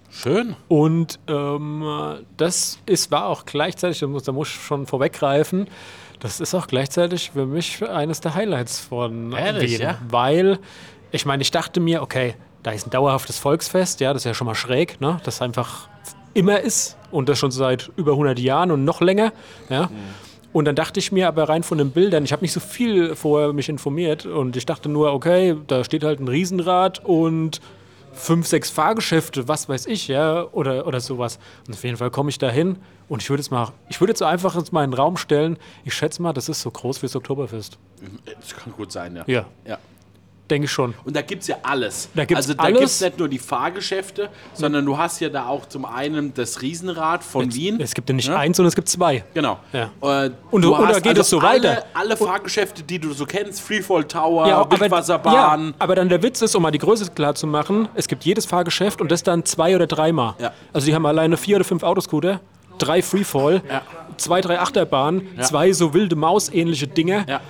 Schön. 0.10 0.56
Und 0.70 1.20
ähm, 1.28 1.84
das 2.38 2.80
ist, 2.86 3.12
war 3.12 3.26
auch 3.26 3.46
gleichzeitig, 3.46 4.00
da 4.00 4.08
muss, 4.08 4.24
da 4.24 4.32
muss 4.32 4.48
ich 4.48 4.56
schon 4.56 4.86
vorweggreifen, 4.86 5.68
das 6.20 6.40
ist 6.40 6.56
auch 6.56 6.68
gleichzeitig 6.68 7.32
für 7.32 7.46
mich 7.46 7.84
eines 7.90 8.22
der 8.22 8.36
Highlights 8.36 8.80
von 8.80 9.34
Ehrlich, 9.34 9.74
Wien. 9.74 9.82
ja? 9.82 9.98
Weil, 10.08 10.60
ich 11.12 11.26
meine, 11.26 11.42
ich 11.42 11.52
dachte 11.52 11.82
mir, 11.82 12.02
okay, 12.02 12.36
da 12.62 12.72
ist 12.72 12.88
ein 12.88 12.92
dauerhaftes 12.92 13.40
Volksfest, 13.40 14.00
ja, 14.00 14.14
das 14.14 14.22
ist 14.22 14.26
ja 14.26 14.34
schon 14.34 14.48
mal 14.48 14.56
schräg, 14.56 15.02
ne, 15.02 15.20
das 15.26 15.42
einfach 15.42 15.90
immer 16.34 16.62
ist 16.62 16.96
und 17.12 17.28
das 17.28 17.40
schon 17.40 17.52
seit 17.52 17.92
über 17.98 18.12
100 18.12 18.40
Jahren 18.40 18.72
und 18.72 18.86
noch 18.86 19.02
länger, 19.02 19.34
ja. 19.70 19.90
Und 20.54 20.66
dann 20.66 20.76
dachte 20.76 21.00
ich 21.00 21.12
mir 21.12 21.28
aber 21.28 21.50
rein 21.50 21.64
von 21.64 21.80
den 21.80 21.92
Bildern, 21.92 22.24
ich 22.24 22.32
habe 22.32 22.44
nicht 22.44 22.54
so 22.54 22.60
viel 22.60 23.16
vorher 23.16 23.52
mich 23.54 23.70
informiert 23.70 24.26
und 24.26 24.56
ich 24.56 24.66
dachte 24.66 24.88
nur, 24.88 25.12
okay, 25.12 25.58
da 25.68 25.84
steht 25.84 26.04
halt 26.04 26.20
ein 26.20 26.28
Riesenrad 26.28 27.04
und 27.04 27.60
fünf, 28.14 28.46
sechs 28.46 28.70
Fahrgeschäfte, 28.70 29.48
was 29.48 29.68
weiß 29.68 29.88
ich, 29.88 30.08
ja, 30.08 30.46
oder, 30.52 30.86
oder 30.86 31.00
sowas. 31.02 31.40
Und 31.68 31.74
auf 31.74 31.84
jeden 31.84 31.98
Fall 31.98 32.12
komme 32.12 32.30
ich 32.30 32.38
da 32.38 32.50
hin 32.50 32.78
und 33.10 33.24
ich 33.24 33.30
würde 33.30 33.42
jetzt 33.42 33.50
mal, 33.50 33.70
ich 33.90 34.00
würde 34.00 34.12
jetzt 34.12 34.20
so 34.20 34.26
einfach 34.26 34.56
jetzt 34.56 34.72
mal 34.72 34.84
in 34.84 34.92
den 34.92 35.00
Raum 35.00 35.18
stellen, 35.18 35.58
ich 35.84 35.96
schätze 35.96 36.22
mal, 36.22 36.34
das 36.34 36.50
ist 36.50 36.62
so 36.62 36.70
groß 36.70 37.02
wie 37.02 37.08
das 37.08 37.16
Oktoberfest. 37.16 37.80
Das 38.40 38.56
kann 38.56 38.74
gut 38.74 38.92
sein, 38.92 39.16
ja. 39.16 39.24
Ja. 39.26 39.46
ja. 39.66 39.80
Denke 40.54 40.66
ich 40.66 40.72
schon. 40.72 40.94
Und 41.04 41.16
da 41.16 41.24
gibt 41.24 41.42
es 41.42 41.48
ja 41.48 41.56
alles. 41.64 42.10
Da 42.14 42.26
gibt's 42.26 42.44
also 42.48 42.54
da 42.54 42.70
gibt 42.70 42.84
es 42.84 43.02
nicht 43.02 43.18
nur 43.18 43.28
die 43.28 43.40
Fahrgeschäfte, 43.40 44.30
sondern 44.54 44.86
du 44.86 44.96
hast 44.96 45.20
ja 45.20 45.30
da 45.30 45.48
auch 45.48 45.66
zum 45.66 45.84
einen 45.84 46.32
das 46.36 46.62
Riesenrad 46.62 47.24
von 47.24 47.52
Wien. 47.56 47.80
Es 47.82 47.96
gibt 47.96 48.08
ja 48.08 48.14
nicht 48.16 48.28
Ja. 48.28 48.36
eins, 48.38 48.58
sondern 48.58 48.68
es 48.70 48.76
gibt 48.76 48.88
zwei. 48.88 49.24
Genau. 49.34 49.58
Ja. 49.72 49.90
Äh, 50.26 50.30
Und- 50.52 50.62
du 50.62 50.76
oder 50.76 50.90
hast 50.90 51.02
geht 51.02 51.18
es 51.18 51.28
so 51.28 51.40
alle, 51.40 51.64
weiter? 51.70 51.86
Alle 51.96 52.16
Fahrgeschäfte, 52.16 52.84
die 52.84 53.00
du 53.00 53.14
so 53.14 53.26
kennst, 53.26 53.62
Freefall 53.62 54.04
Tower, 54.04 54.48
Ja, 54.48 54.58
aber, 54.60 54.80
Wildwasserbahn. 54.80 55.68
ja, 55.70 55.74
aber 55.80 55.96
dann 55.96 56.08
der 56.10 56.22
Witz 56.22 56.40
ist, 56.44 56.54
um 56.56 56.62
mal 56.62 56.70
die 56.70 56.78
Größe 56.78 57.10
klar 57.10 57.34
zu 57.34 57.48
machen, 57.48 57.88
es 57.96 58.08
gibt 58.08 58.24
jedes 58.26 58.46
Fahrgeschäft 58.46 59.02
und 59.02 59.10
das 59.12 59.24
dann 59.24 59.44
zwei 59.44 59.76
oder 59.76 59.88
dreimal. 59.88 60.36
Ja. 60.38 60.54
Also 60.72 60.86
die 60.86 60.94
haben 60.94 61.08
alleine 61.08 61.36
vier 61.36 61.56
oder 61.56 61.66
fünf 61.66 61.82
Autoscooter, 61.82 62.42
drei 62.78 63.02
Freefall, 63.02 63.64
Ja. 63.68 63.82
zwei, 64.18 64.40
drei 64.42 64.60
Achterbahnen, 64.60 65.28
zwei 65.42 65.74
so 65.74 65.96
wilde 65.96 66.16
Maus-ähnliche 66.16 66.86
Dinge. 66.86 67.26
Ja. 67.28 67.42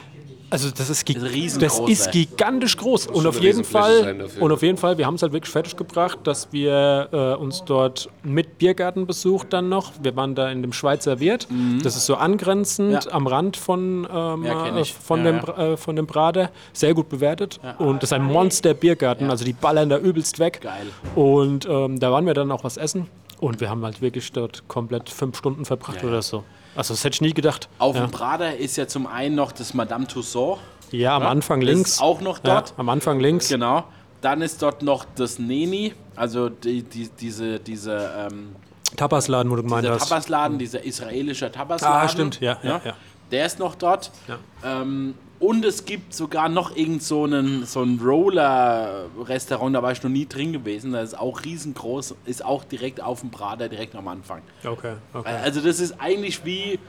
Also 0.54 0.70
das 0.70 0.90
ist, 0.90 1.10
Das 1.10 1.60
das 1.60 1.80
ist 1.90 2.12
gigantisch 2.12 2.78
groß. 2.78 3.08
Und 3.08 3.16
schon 3.16 3.26
auf 3.28 3.42
jeden 3.42 3.64
Fall, 3.64 4.28
und 4.40 4.52
auf 4.52 4.62
jeden 4.62 4.78
Fall, 4.78 4.98
wir 5.00 5.06
haben 5.08 5.16
es 5.16 5.24
halt 5.24 5.34
wirklich 5.34 5.52
fertig 5.52 5.76
gebracht, 5.76 6.20
dass 6.26 6.50
wir 6.54 7.10
äh, 7.12 7.42
uns 7.42 7.64
dort 7.66 8.08
mit 8.24 8.60
Biergarten 8.60 9.08
besucht 9.08 9.48
dann 9.52 9.68
noch. 9.70 9.94
Wir 10.02 10.16
waren 10.16 10.36
da 10.36 10.52
in 10.52 10.62
dem 10.62 10.72
Schweizer 10.72 11.20
Wirt. 11.20 11.48
Das 11.84 11.96
ist 11.96 12.06
so 12.06 12.16
angrenzend 12.16 12.88
Mhm. 12.90 12.94
Ja. 12.94 13.02
am 13.12 13.26
Rand 13.28 13.58
von, 13.58 14.08
ähm, 14.14 14.44
Ja, 14.44 14.78
äh, 14.78 14.86
von, 14.86 15.26
Ja, 15.26 15.32
dem, 15.32 15.74
äh, 15.74 15.78
von 15.78 15.96
dem 15.96 16.06
Brader. 16.06 16.52
Sehr 16.72 16.94
gut 16.94 17.10
bewertet. 17.10 17.60
Und 17.80 18.04
das 18.04 18.10
ist 18.10 18.14
ein 18.14 18.24
Monster-Biergarten. 18.24 19.30
Also 19.32 19.46
die 19.46 19.54
ballern 19.54 19.90
da 19.90 19.98
übelst 19.98 20.38
weg. 20.40 20.60
Geil. 20.62 20.86
Und 21.16 21.66
ähm, 21.68 22.00
da 22.00 22.12
waren 22.12 22.26
wir 22.28 22.34
dann 22.36 22.52
auch 22.52 22.64
was 22.64 22.78
essen. 22.78 23.08
Und 23.40 23.60
wir 23.60 23.70
haben 23.70 23.84
halt 23.84 24.02
wirklich 24.02 24.32
dort 24.32 24.68
komplett 24.68 25.10
fünf 25.10 25.38
Stunden 25.38 25.66
verbracht 25.66 26.04
oder 26.04 26.22
so. 26.22 26.44
Also 26.76 26.94
das 26.94 27.04
hätte 27.04 27.16
ich 27.16 27.22
nie 27.22 27.34
gedacht. 27.34 27.70
Auf 27.78 27.96
ja. 27.96 28.06
dem 28.06 28.12
Prater 28.12 28.58
ist 28.58 28.78
ja 28.78 28.88
zum 28.88 29.08
einen 29.08 29.36
noch 29.36 29.52
das 29.52 29.74
Madame 29.74 30.08
Tussauds. 30.08 30.62
ja, 30.92 31.16
am 31.16 31.24
Anfang 31.24 31.62
das 31.62 31.70
links. 31.70 31.92
Ist 31.92 32.02
auch 32.02 32.22
noch 32.22 32.38
ja, 32.44 32.56
dort. 32.56 32.74
am 32.78 32.90
Anfang 32.90 33.20
links. 33.20 33.50
Genau. 33.50 33.84
Dann 34.22 34.42
ist 34.42 34.62
dort 34.62 34.84
noch 34.84 35.06
das 35.16 35.38
Neni, 35.38 35.94
also 36.16 36.50
die, 36.50 36.84
die, 36.84 37.10
diese, 37.10 37.60
diese 37.60 38.30
ähm, 38.32 38.56
Tapasladen, 38.96 39.52
wo 39.52 39.56
du 39.56 39.64
gemeint 39.64 39.86
der 39.86 39.94
hast. 39.94 40.08
Tabasladen, 40.08 40.58
dieser 40.58 40.84
israelische 40.84 41.52
Tabasladen. 41.52 42.06
Ah, 42.06 42.08
stimmt, 42.08 42.40
ja, 42.40 42.58
ja, 42.64 42.82
ja. 42.84 42.94
Der 43.32 43.46
ist 43.46 43.60
noch 43.60 43.76
dort. 43.76 44.12
Ja. 44.28 44.38
Ähm, 44.64 45.16
und 45.44 45.66
es 45.66 45.84
gibt 45.84 46.14
sogar 46.14 46.48
noch 46.48 46.76
irgend 46.76 47.04
so 47.04 47.26
einen, 47.26 47.66
so 47.66 47.82
ein 47.84 48.00
Roller-Restaurant, 48.02 49.76
da 49.76 49.84
war 49.84 49.92
ich 49.92 50.02
noch 50.02 50.10
nie 50.10 50.26
drin 50.26 50.54
gewesen. 50.54 50.94
Das 50.94 51.10
ist 51.10 51.20
auch 51.20 51.44
riesengroß, 51.44 52.16
ist 52.26 52.46
auch 52.46 52.64
direkt 52.64 53.02
auf 53.02 53.20
dem 53.20 53.30
Prater, 53.30 53.68
direkt 53.68 53.94
am 53.96 54.08
Anfang. 54.08 54.42
Okay, 54.64 54.94
okay. 55.14 55.36
Also 55.44 55.60
das 55.60 55.82
ist 55.82 56.00
eigentlich 56.00 56.46
wie 56.46 56.80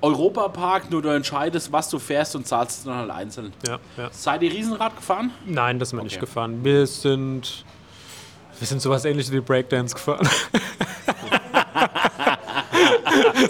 Europapark, 0.00 0.90
nur 0.90 1.02
du 1.02 1.10
entscheidest, 1.10 1.72
was 1.72 1.90
du 1.90 1.98
fährst 1.98 2.34
und 2.34 2.46
zahlst 2.46 2.78
es 2.78 2.84
dann 2.84 2.94
halt 2.94 3.10
einzeln. 3.10 3.52
Ja, 3.66 3.78
ja. 3.98 4.08
Seid 4.12 4.42
ihr 4.42 4.50
Riesenrad 4.50 4.96
gefahren? 4.96 5.30
Nein, 5.44 5.78
das 5.78 5.90
sind 5.90 5.98
wir 5.98 6.04
nicht 6.04 6.14
Okay. 6.16 6.20
gefahren. 6.24 6.64
Wir 6.64 6.86
sind. 6.86 7.64
Wir 8.58 8.66
sind 8.66 8.80
sowas 8.80 9.04
ähnliches 9.04 9.30
wie 9.32 9.40
Breakdance 9.40 9.94
gefahren. 9.94 10.26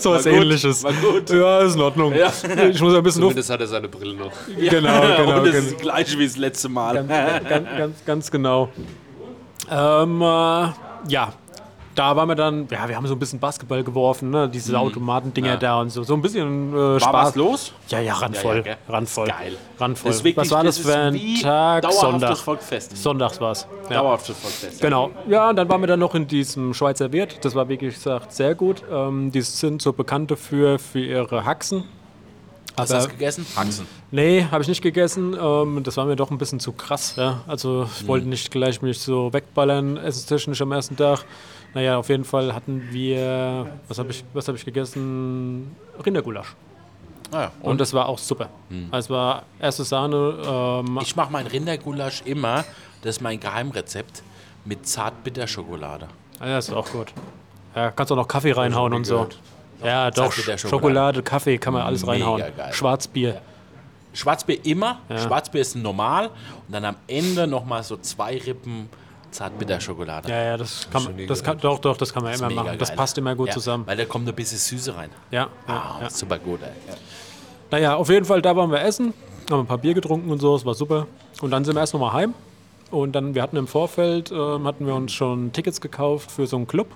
War 0.04 0.19
gut, 0.19 0.26
ähnliches. 0.26 0.85
war 0.85 0.92
gut. 0.92 1.30
Ja, 1.30 1.61
ist 1.61 1.75
in 1.75 1.80
Ordnung. 1.80 2.14
Ja. 2.14 2.33
Ich 2.71 2.80
muss 2.80 2.95
ein 2.95 3.02
bisschen 3.02 3.23
auf. 3.23 3.30
Zumindest 3.30 3.50
hat 3.50 3.61
er 3.61 3.66
seine 3.66 3.88
Brille 3.88 4.14
noch. 4.14 4.33
Genau, 4.57 5.00
genau. 5.00 5.38
und 5.38 5.47
das 5.47 5.52
genau. 5.52 5.59
ist 5.59 5.73
das 5.73 5.80
gleiche 5.80 6.19
wie 6.19 6.26
das 6.26 6.37
letzte 6.37 6.69
Mal. 6.69 7.04
ganz, 7.07 7.49
ganz, 7.49 7.69
ganz, 7.76 8.04
ganz 8.04 8.30
genau. 8.30 8.69
Ähm, 9.71 10.21
äh, 10.21 10.25
ja, 11.09 11.33
da 11.95 12.15
waren 12.17 12.29
wir 12.29 12.35
dann, 12.37 12.69
ja, 12.71 12.89
wir 12.89 12.97
haben 12.97 13.07
so 13.07 13.15
ein 13.15 13.19
bisschen 13.19 13.39
Basketball 13.41 13.83
geworfen, 13.83 14.31
ne? 14.31 14.49
diese 14.49 14.79
Automatendinger 14.79 15.49
Mhm. 15.49 15.53
Ja. 15.55 15.57
da 15.59 15.81
und 15.81 15.91
so. 15.91 16.03
So 16.05 16.15
ein 16.15 16.23
bisschen 16.23 16.73
äh, 16.73 16.77
War 16.77 17.01
Spaß. 17.01 17.27
was 17.29 17.35
los? 17.37 17.73
Ja, 17.89 18.01
ja, 18.01 18.15
randvoll. 18.15 18.63
Ja, 18.65 18.73
ja, 18.73 18.77
randvoll. 18.89 19.27
Geil. 19.27 19.57
Randvoll. 19.79 20.13
Wirklich- 20.13 20.37
was 20.37 20.51
war 20.51 20.63
das, 20.65 20.77
das 20.77 20.87
für 20.87 20.97
ein 20.97 21.15
wie 21.15 21.43
Tag? 21.43 21.91
Sonntag. 21.93 22.37
Volksfest. 22.37 22.97
Sonntags 22.97 23.41
war 23.41 23.53
es. 23.53 23.67
Ja. 23.89 23.97
Dauerhaftes 24.03 24.37
Volksfest. 24.39 24.81
Genau. 24.81 25.11
Ja, 25.29 25.51
und 25.51 25.57
dann 25.57 25.69
waren 25.69 25.81
wir 25.81 25.89
dann 25.89 26.01
noch 26.01 26.15
in 26.15 26.27
diesem 26.29 26.75
Schweizer 26.75 27.13
Wirt. 27.13 27.45
Das 27.45 27.55
war 27.55 27.69
wirklich 27.69 27.95
gesagt 27.95 28.33
sehr 28.33 28.55
gut. 28.55 28.83
Ähm, 28.93 29.33
die 29.33 29.43
sind 29.43 29.83
so 29.83 29.93
bekannt 29.93 30.31
dafür 30.31 30.79
für 30.79 31.01
ihre 31.01 31.45
Haxen. 31.45 31.85
Hast 32.77 32.91
du 32.93 32.95
das 32.95 33.09
gegessen? 33.09 33.45
Haxen. 33.57 33.87
Nee, 34.11 34.47
habe 34.51 34.63
ich 34.63 34.69
nicht 34.69 34.81
gegessen. 34.81 35.37
Ähm, 35.39 35.83
das 35.83 35.97
war 35.97 36.07
mir 36.07 36.17
doch 36.17 36.31
ein 36.31 36.39
bisschen 36.39 36.61
zu 36.61 36.73
krass. 36.73 37.15
Ja? 37.17 37.41
Also 37.47 37.87
ich 38.01 38.07
wollte 38.07 38.27
nicht 38.29 38.51
gleich 38.51 38.81
mich 38.81 39.01
so 39.01 39.33
wegballern, 39.33 39.97
essenstechnisch 39.99 40.63
am 40.63 40.73
ersten 40.73 40.97
Tag. 40.97 41.25
Naja, 41.75 41.99
auf 41.99 42.09
jeden 42.09 42.25
Fall 42.25 42.53
hatten 42.55 42.89
wir, 42.91 43.67
was 43.89 43.99
habe 43.99 44.11
ich, 44.11 44.25
was 44.33 44.49
hab 44.49 44.55
ich 44.57 44.65
gegessen? 44.65 45.75
Rindergulasch. 46.05 46.55
Ah, 47.33 47.43
ja. 47.43 47.53
Und, 47.62 47.81
das 47.81 47.95
war 47.95 48.09
auch 48.09 48.19
super. 48.19 48.49
Also 48.91 49.07
es 49.07 49.11
war 49.11 49.43
erste 49.61 49.85
Sahne. 49.85 50.35
Ähm, 50.45 50.99
Ich 51.00 51.15
mache 51.15 51.31
mein 51.31 51.47
Rindergulasch 51.47 52.23
immer, 52.25 52.65
das 53.03 53.17
ist 53.17 53.21
mein 53.23 53.39
Geheimrezept, 53.39 54.23
mit 54.65 54.87
Zartbitterschokolade. 54.87 56.09
ah, 56.41 56.49
ja, 56.49 56.59
ist 56.59 56.73
auch 56.73 56.91
gut. 56.91 57.12
Ja, 57.77 57.93
kannst 57.93 58.11
auch 58.11 58.17
noch 58.17 58.27
Kaffee 58.27 58.50
reinhauen 58.53 58.93
und 58.95 59.05
so. 59.05 59.15
gehört. 59.15 59.39
Ja, 59.85 60.11
doch. 60.11 60.33
Schokolade, 60.33 61.23
Kaffee 61.23 61.57
kann 61.57 61.73
man 61.73 61.83
alles 61.83 62.03
Mega 62.03 62.12
reinhauen. 62.12 62.43
geil. 62.57 62.73
Schwarzbier. 62.73 63.41
Schwarzbier 64.12 64.59
immer, 64.67 64.99
Schwarzbier 65.09 65.61
ist 65.61 65.77
normal 65.77 66.27
und 66.67 66.73
dann 66.73 66.85
am 66.85 66.97
Ende 67.07 67.47
nochmal 67.47 67.85
so 67.85 67.97
zwei 67.97 68.37
Rippen 68.39 68.89
Zartbitterschokolade. 69.31 70.29
Ja, 70.29 70.43
ja, 70.43 70.57
das 70.57 70.89
kann 70.91 71.05
man, 71.05 71.27
das 71.27 71.43
kann, 71.43 71.59
doch, 71.59 71.79
doch, 71.79 71.97
das 71.97 72.13
kann 72.13 72.23
man 72.23 72.33
ist 72.33 72.41
immer 72.41 72.51
machen. 72.51 72.79
Das 72.79 72.89
geil. 72.89 72.97
passt 72.97 73.19
immer 73.19 73.35
gut 73.35 73.49
ja, 73.49 73.55
zusammen. 73.55 73.87
Weil 73.87 73.97
da 73.97 74.05
kommt 74.05 74.29
ein 74.29 74.35
bisschen 74.35 74.59
Süße 74.59 74.95
rein. 74.97 75.11
Ja, 75.31 75.49
ja, 75.69 75.75
Ah, 75.75 75.99
ja. 76.03 76.11
super 76.11 76.39
gut, 76.39 76.61
ey. 76.63 76.69
Ja. 76.89 76.95
Naja, 77.71 77.95
auf 77.97 78.09
jeden 78.09 78.27
Fall, 78.27 78.43
da 78.43 78.57
waren 78.57 78.71
wir 78.71 78.83
essen, 78.83 79.15
haben 79.51 79.61
ein 79.61 79.67
paar 79.67 79.79
Bier 79.79 79.95
getrunken 79.95 80.31
und 80.31 80.41
so, 80.41 80.55
es 80.57 80.65
war 80.65 80.75
super. 80.75 81.07
Und 81.41 81.51
dann 81.53 81.65
sind 81.65 81.75
wir 81.77 81.81
erst 81.81 81.95
nochmal 81.95 82.13
heim. 82.13 82.35
Und 82.91 83.13
dann, 83.13 83.35
wir 83.37 83.43
hatten 83.43 83.57
im 83.57 83.69
Vorfeld, 83.69 84.33
ähm, 84.33 84.67
hatten 84.67 84.85
wir 84.87 84.95
uns 84.95 85.13
schon 85.13 85.53
Tickets 85.53 85.81
gekauft 85.81 86.31
für 86.33 86.47
so 86.47 86.57
einen 86.57 86.67
Club. 86.67 86.89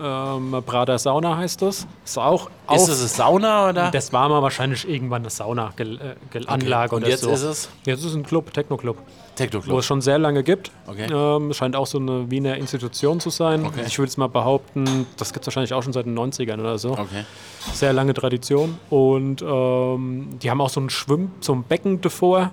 Ähm, 0.00 0.62
Prater 0.64 0.98
Sauna 0.98 1.36
heißt 1.36 1.62
das. 1.62 1.86
Ist 2.04 2.18
auch 2.18 2.48
Ist 2.74 2.88
das 2.88 2.98
eine 3.00 3.08
Sauna 3.08 3.68
oder? 3.70 3.90
das 3.90 4.12
war 4.12 4.28
mal 4.28 4.42
wahrscheinlich 4.42 4.88
irgendwann 4.88 5.22
eine 5.22 5.30
Sauna-Anlage 5.30 6.94
Und 6.96 7.02
oder 7.02 7.10
jetzt 7.10 7.22
so. 7.22 7.30
ist 7.30 7.42
es 7.42 7.68
Jetzt 7.84 8.00
ist 8.00 8.06
es 8.06 8.14
ein 8.14 8.22
Club, 8.22 8.52
Techno-Club, 8.52 8.96
wo 8.96 9.02
Techno-Club. 9.36 9.78
es 9.78 9.86
schon 9.86 10.00
sehr 10.00 10.18
lange 10.18 10.42
gibt. 10.42 10.70
Okay. 10.86 11.06
Ähm, 11.12 11.52
scheint 11.52 11.76
auch 11.76 11.86
so 11.86 11.98
eine 11.98 12.30
Wiener 12.30 12.56
Institution 12.56 13.20
zu 13.20 13.30
sein. 13.30 13.66
Okay. 13.66 13.82
Ich 13.86 13.98
würde 13.98 14.08
jetzt 14.08 14.18
mal 14.18 14.28
behaupten, 14.28 15.06
das 15.16 15.32
gibt 15.32 15.42
es 15.44 15.46
wahrscheinlich 15.48 15.74
auch 15.74 15.82
schon 15.82 15.92
seit 15.92 16.06
den 16.06 16.18
90ern 16.18 16.60
oder 16.60 16.78
so. 16.78 16.92
Okay. 16.92 17.24
Sehr 17.72 17.92
lange 17.92 18.14
Tradition. 18.14 18.78
Und 18.90 19.42
ähm, 19.42 20.38
die 20.42 20.50
haben 20.50 20.60
auch 20.60 20.70
so 20.70 20.80
ein 20.80 20.90
Schwimm, 20.90 21.32
so 21.40 21.52
ein 21.54 21.62
Becken 21.64 22.00
davor, 22.00 22.50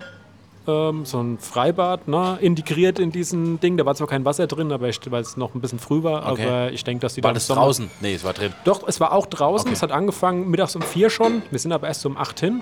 ähm, 0.69 1.05
so 1.05 1.19
ein 1.21 1.37
Freibad, 1.39 2.07
ne, 2.07 2.37
integriert 2.41 2.99
in 2.99 3.11
diesen 3.11 3.59
Ding. 3.59 3.77
Da 3.77 3.85
war 3.85 3.95
zwar 3.95 4.07
kein 4.07 4.25
Wasser 4.25 4.47
drin, 4.47 4.71
aber 4.71 4.87
weil 4.87 5.21
es 5.21 5.37
noch 5.37 5.55
ein 5.55 5.61
bisschen 5.61 5.79
früh 5.79 6.03
war, 6.03 6.31
Okay. 6.31 6.45
aber 6.45 6.71
ich 6.71 6.83
denke, 6.83 7.01
dass 7.01 7.15
die 7.15 7.23
War 7.23 7.31
da 7.31 7.35
das 7.35 7.47
Sommer- 7.47 7.61
draußen? 7.61 7.89
Nee, 8.01 8.13
es 8.13 8.23
war 8.23 8.33
drin. 8.33 8.53
Doch, 8.63 8.87
es 8.87 8.99
war 8.99 9.11
auch 9.13 9.25
draußen. 9.25 9.67
Okay. 9.67 9.75
Es 9.75 9.81
hat 9.81 9.91
angefangen 9.91 10.49
mittags 10.49 10.75
um 10.75 10.81
vier 10.81 11.09
schon. 11.09 11.41
Wir 11.51 11.59
sind 11.59 11.71
aber 11.71 11.87
erst 11.87 12.05
um 12.05 12.17
acht 12.17 12.39
hin. 12.39 12.61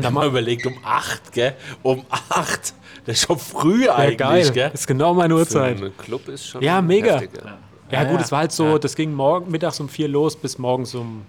Da 0.00 0.10
mal 0.10 0.26
überlegt, 0.26 0.64
um 0.66 0.72
8, 0.84 1.32
gell? 1.32 1.54
Um 1.82 2.04
8. 2.08 2.72
Das 3.04 3.16
ist 3.18 3.26
schon 3.26 3.38
früh 3.38 3.84
Ja, 3.86 3.96
eigentlich, 3.96 4.16
geil. 4.18 4.50
gell? 4.52 4.70
Das 4.70 4.80
ist 4.80 4.86
genau 4.86 5.12
meine 5.12 5.34
Für 5.34 5.40
Uhrzeit. 5.40 5.76
einen 5.76 5.96
Club 5.98 6.28
ist 6.28 6.46
schon 6.46 6.62
Ja, 6.62 6.80
mega. 6.80 7.16
heftig, 7.20 7.30
ja. 7.44 7.58
Ja, 7.90 8.04
gut, 8.04 8.14
ja. 8.14 8.20
es 8.24 8.32
war 8.32 8.38
halt 8.38 8.52
so, 8.52 8.64
Ja. 8.64 8.78
das 8.78 8.96
ging 8.96 9.12
morgen, 9.12 9.50
mittags 9.50 9.78
um 9.80 9.90
vier 9.90 10.08
los 10.08 10.34
bis 10.34 10.56
morgens 10.58 10.94
um 10.94 11.22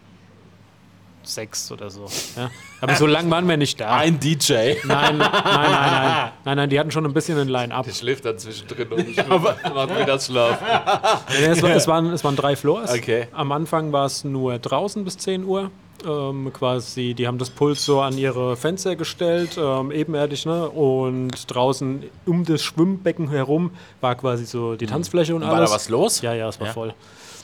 sechs 1.28 1.72
oder 1.72 1.90
so. 1.90 2.06
Ja. 2.36 2.50
Aber 2.82 2.96
so 2.96 3.06
lange 3.06 3.30
waren 3.32 3.48
wir 3.48 3.58
nicht 3.58 3.80
da. 3.80 3.96
Ein 3.98 4.20
DJ. 4.20 4.54
Nein, 4.86 5.18
nein, 5.18 5.18
nein, 5.18 5.32
nein. 5.44 6.32
Nein, 6.46 6.58
nein, 6.58 6.70
die 6.70 6.80
hatten 6.80 6.92
schon 6.92 7.06
ein 7.06 7.14
bisschen 7.14 7.38
ein 7.40 7.48
Line-Up. 7.48 7.86
Der 7.86 7.94
schläft 7.94 8.26
dann 8.26 8.38
zwischendrin 8.38 8.88
und 8.92 9.18
macht 9.30 9.98
Mittagsschlaf. 9.98 10.60
Ja, 10.62 11.24
es, 11.52 11.62
war, 11.62 11.70
es, 11.72 11.88
waren, 11.88 12.08
es 12.12 12.24
waren 12.24 12.36
drei 12.36 12.56
Floors. 12.56 12.92
Okay. 12.94 13.28
Am 13.32 13.52
Anfang 13.54 13.92
war 13.94 14.06
es 14.06 14.24
nur 14.24 14.60
draußen 14.60 15.04
bis 15.06 15.18
10 15.18 15.46
Uhr. 15.46 15.72
Ähm, 16.06 16.52
quasi, 16.52 17.14
die 17.14 17.28
haben 17.28 17.38
das 17.38 17.50
Puls 17.50 17.86
so 17.86 18.02
an 18.02 18.18
ihre 18.18 18.58
Fenster 18.58 18.98
gestellt, 18.98 19.58
ähm, 19.58 19.90
ebenerdig, 19.92 20.46
ne? 20.46 20.68
Und 20.70 21.32
draußen 21.54 22.04
um 22.26 22.44
das 22.44 22.62
Schwimmbecken 22.62 23.30
herum 23.30 23.72
war 24.02 24.16
quasi 24.16 24.46
so 24.46 24.76
die 24.76 24.86
Tanzfläche 24.86 25.34
und 25.34 25.44
War 25.44 25.54
alles. 25.54 25.70
da 25.70 25.76
was 25.78 25.88
los? 25.88 26.22
Ja, 26.22 26.34
ja, 26.34 26.50
es 26.50 26.60
war 26.60 26.68
Ja. 26.68 26.74
voll. 26.74 26.94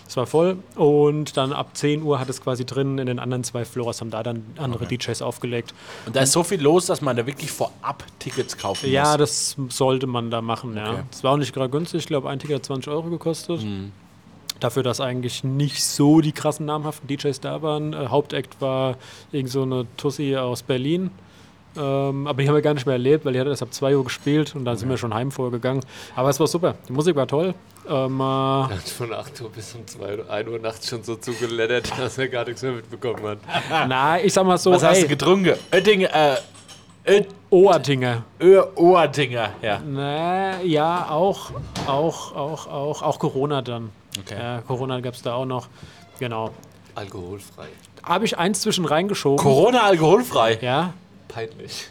Es 0.09 0.17
war 0.17 0.25
voll. 0.25 0.57
Und 0.75 1.37
dann 1.37 1.53
ab 1.53 1.77
10 1.77 2.01
Uhr 2.01 2.19
hat 2.19 2.29
es 2.29 2.41
quasi 2.41 2.65
drin 2.65 2.97
in 2.97 3.05
den 3.05 3.19
anderen 3.19 3.43
zwei 3.43 3.63
Floors, 3.63 4.01
haben 4.01 4.09
da 4.09 4.23
dann 4.23 4.43
andere 4.57 4.87
DJs 4.87 5.21
aufgelegt. 5.21 5.75
Und 6.07 6.15
da 6.15 6.21
ist 6.21 6.31
so 6.31 6.41
viel 6.43 6.59
los, 6.59 6.87
dass 6.87 7.01
man 7.01 7.15
da 7.15 7.27
wirklich 7.27 7.51
vorab 7.51 8.03
Tickets 8.17 8.57
kaufen 8.57 8.89
Ja, 8.89 9.11
muss. 9.11 9.17
das 9.17 9.55
sollte 9.69 10.07
man 10.07 10.31
da 10.31 10.41
machen, 10.41 10.75
ja. 10.75 10.93
Okay. 10.93 11.03
Es 11.11 11.23
war 11.23 11.33
auch 11.33 11.37
nicht 11.37 11.53
gerade 11.53 11.69
günstig, 11.69 11.99
ich 11.99 12.07
glaube, 12.07 12.27
ein 12.27 12.39
Ticket 12.39 12.55
hat 12.55 12.65
20 12.65 12.91
Euro 12.91 13.07
gekostet. 13.11 13.61
Mhm. 13.63 13.91
Dafür, 14.59 14.81
dass 14.81 14.99
eigentlich 14.99 15.43
nicht 15.43 15.85
so 15.85 16.21
die 16.21 16.31
krassen 16.31 16.65
namhaften 16.65 17.07
DJs 17.07 17.39
da 17.39 17.61
waren. 17.61 17.93
Äh, 17.93 18.07
Hauptakt 18.07 18.59
war 18.61 18.97
irgend 19.31 19.51
so 19.51 19.61
eine 19.61 19.85
Tussi 19.95 20.35
aus 20.35 20.63
Berlin. 20.63 21.11
Ähm, 21.77 22.25
aber 22.27 22.41
die 22.41 22.47
haben 22.47 22.55
wir 22.55 22.61
gar 22.61 22.73
nicht 22.73 22.85
mehr 22.85 22.93
erlebt, 22.93 23.25
weil 23.25 23.33
die 23.33 23.39
hat 23.39 23.47
erst 23.47 23.61
ab 23.61 23.73
2 23.73 23.95
Uhr 23.95 24.03
gespielt 24.03 24.55
und 24.55 24.65
dann 24.65 24.75
sind 24.77 24.89
wir 24.89 24.97
schon 24.97 25.13
heim 25.13 25.31
vorgegangen. 25.31 25.83
Aber 26.15 26.29
es 26.29 26.39
war 26.39 26.47
super. 26.47 26.75
Die 26.87 26.93
Musik 26.93 27.15
war 27.15 27.27
toll. 27.27 27.53
Ähm, 27.87 28.19
äh, 28.19 28.23
Er 28.23 28.69
hat 28.69 28.89
von 28.89 29.13
8 29.13 29.41
Uhr 29.41 29.49
bis 29.51 29.73
um 29.75 29.85
2 29.85 30.17
Uhr, 30.19 30.29
1 30.29 30.49
Uhr 30.49 30.59
nachts 30.59 30.89
schon 30.89 31.03
so 31.03 31.15
zugeleddert, 31.15 31.91
dass 31.99 32.17
er 32.17 32.27
gar 32.27 32.45
nichts 32.45 32.61
mehr 32.63 32.71
mitbekommen 32.73 33.23
hat. 33.23 33.37
na, 33.87 34.19
ich 34.21 34.33
sag 34.33 34.45
mal 34.45 34.57
so, 34.57 34.71
Was 34.71 34.83
hast 34.83 34.97
du 34.99 35.03
ey, 35.03 35.07
getrunken? 35.09 35.53
Oettinger, 35.71 36.09
äh. 36.13 36.35
Ö- 37.07 37.23
Oertinger, 38.75 39.49
ja. 39.61 39.79
Na, 39.87 40.61
ja, 40.61 41.07
auch, 41.09 41.51
auch, 41.87 42.35
auch, 42.35 42.67
auch, 42.67 43.01
auch 43.01 43.19
Corona 43.19 43.61
dann. 43.61 43.89
Okay. 44.19 44.35
Ja, 44.39 44.61
Corona 44.61 44.99
gab 44.99 45.13
es 45.15 45.21
da 45.21 45.33
auch 45.33 45.45
noch. 45.45 45.67
Genau. 46.19 46.51
Alkoholfrei. 46.95 47.67
Habe 48.03 48.25
ich 48.25 48.37
eins 48.37 48.61
zwischen 48.61 48.85
reingeschoben. 48.85 49.37
Corona 49.43 49.83
alkoholfrei. 49.83 50.57
ja. 50.61 50.93
Peinlich. 51.29 51.87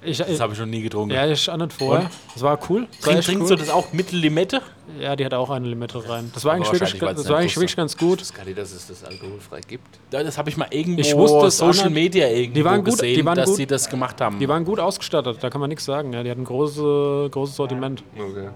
Ich, 0.00 0.18
Das 0.18 0.28
ich, 0.28 0.40
habe 0.40 0.52
ich 0.52 0.58
noch 0.60 0.66
nie 0.66 0.82
getrunken. 0.82 1.12
ja, 1.12 1.26
ich 1.26 1.50
an 1.50 1.60
und 1.60 1.72
vorher. 1.72 2.04
Und? 2.04 2.10
Das 2.32 2.42
war 2.42 2.58
cool. 2.70 2.86
Das 2.86 2.98
war 2.98 3.04
Trink, 3.04 3.18
echt 3.18 3.26
trinkst 3.28 3.50
cool. 3.50 3.56
du 3.56 3.62
das 3.64 3.70
auch 3.70 3.92
mit 3.92 4.12
Limette? 4.12 4.62
Ja, 5.00 5.16
die 5.16 5.24
hat 5.24 5.34
auch 5.34 5.50
eine 5.50 5.66
Limette 5.66 6.08
rein. 6.08 6.30
Das 6.32 6.44
war 6.44 6.54
eigentlich, 6.54 6.70
wirklich, 6.72 6.98
das 7.00 7.28
war 7.28 7.38
eigentlich 7.38 7.56
wirklich 7.56 7.76
ganz 7.76 7.96
gut. 7.96 8.20
Das 8.20 8.32
gar 8.32 8.44
nicht, 8.44 8.56
dass 8.56 8.70
es 8.72 8.86
das 8.86 9.02
alkoholfrei 9.04 9.60
gibt. 9.66 9.98
Das 10.10 10.38
habe 10.38 10.50
ich 10.50 10.56
mal 10.56 10.68
irgendwo 10.70 11.00
Ich 11.00 11.16
wusste 11.16 11.50
Social 11.50 11.86
nicht. 11.86 11.94
Media 11.94 12.28
irgendwo 12.28 12.54
Die 12.54 12.64
waren 12.64 12.84
gut, 12.84 12.94
gesehen, 12.94 13.16
die 13.16 13.24
waren 13.24 13.34
dass 13.36 13.48
gut. 13.48 13.56
sie 13.56 13.66
das 13.66 13.90
gemacht 13.90 14.20
haben. 14.20 14.38
Die 14.38 14.48
waren 14.48 14.64
gut 14.64 14.78
ausgestattet, 14.78 15.38
da 15.40 15.50
kann 15.50 15.60
man 15.60 15.68
nichts 15.68 15.84
sagen. 15.84 16.12
Ja, 16.12 16.22
die 16.22 16.30
hatten 16.30 16.44
große, 16.44 17.28
großes 17.32 17.56
Sortiment. 17.56 18.04
Okay. 18.16 18.48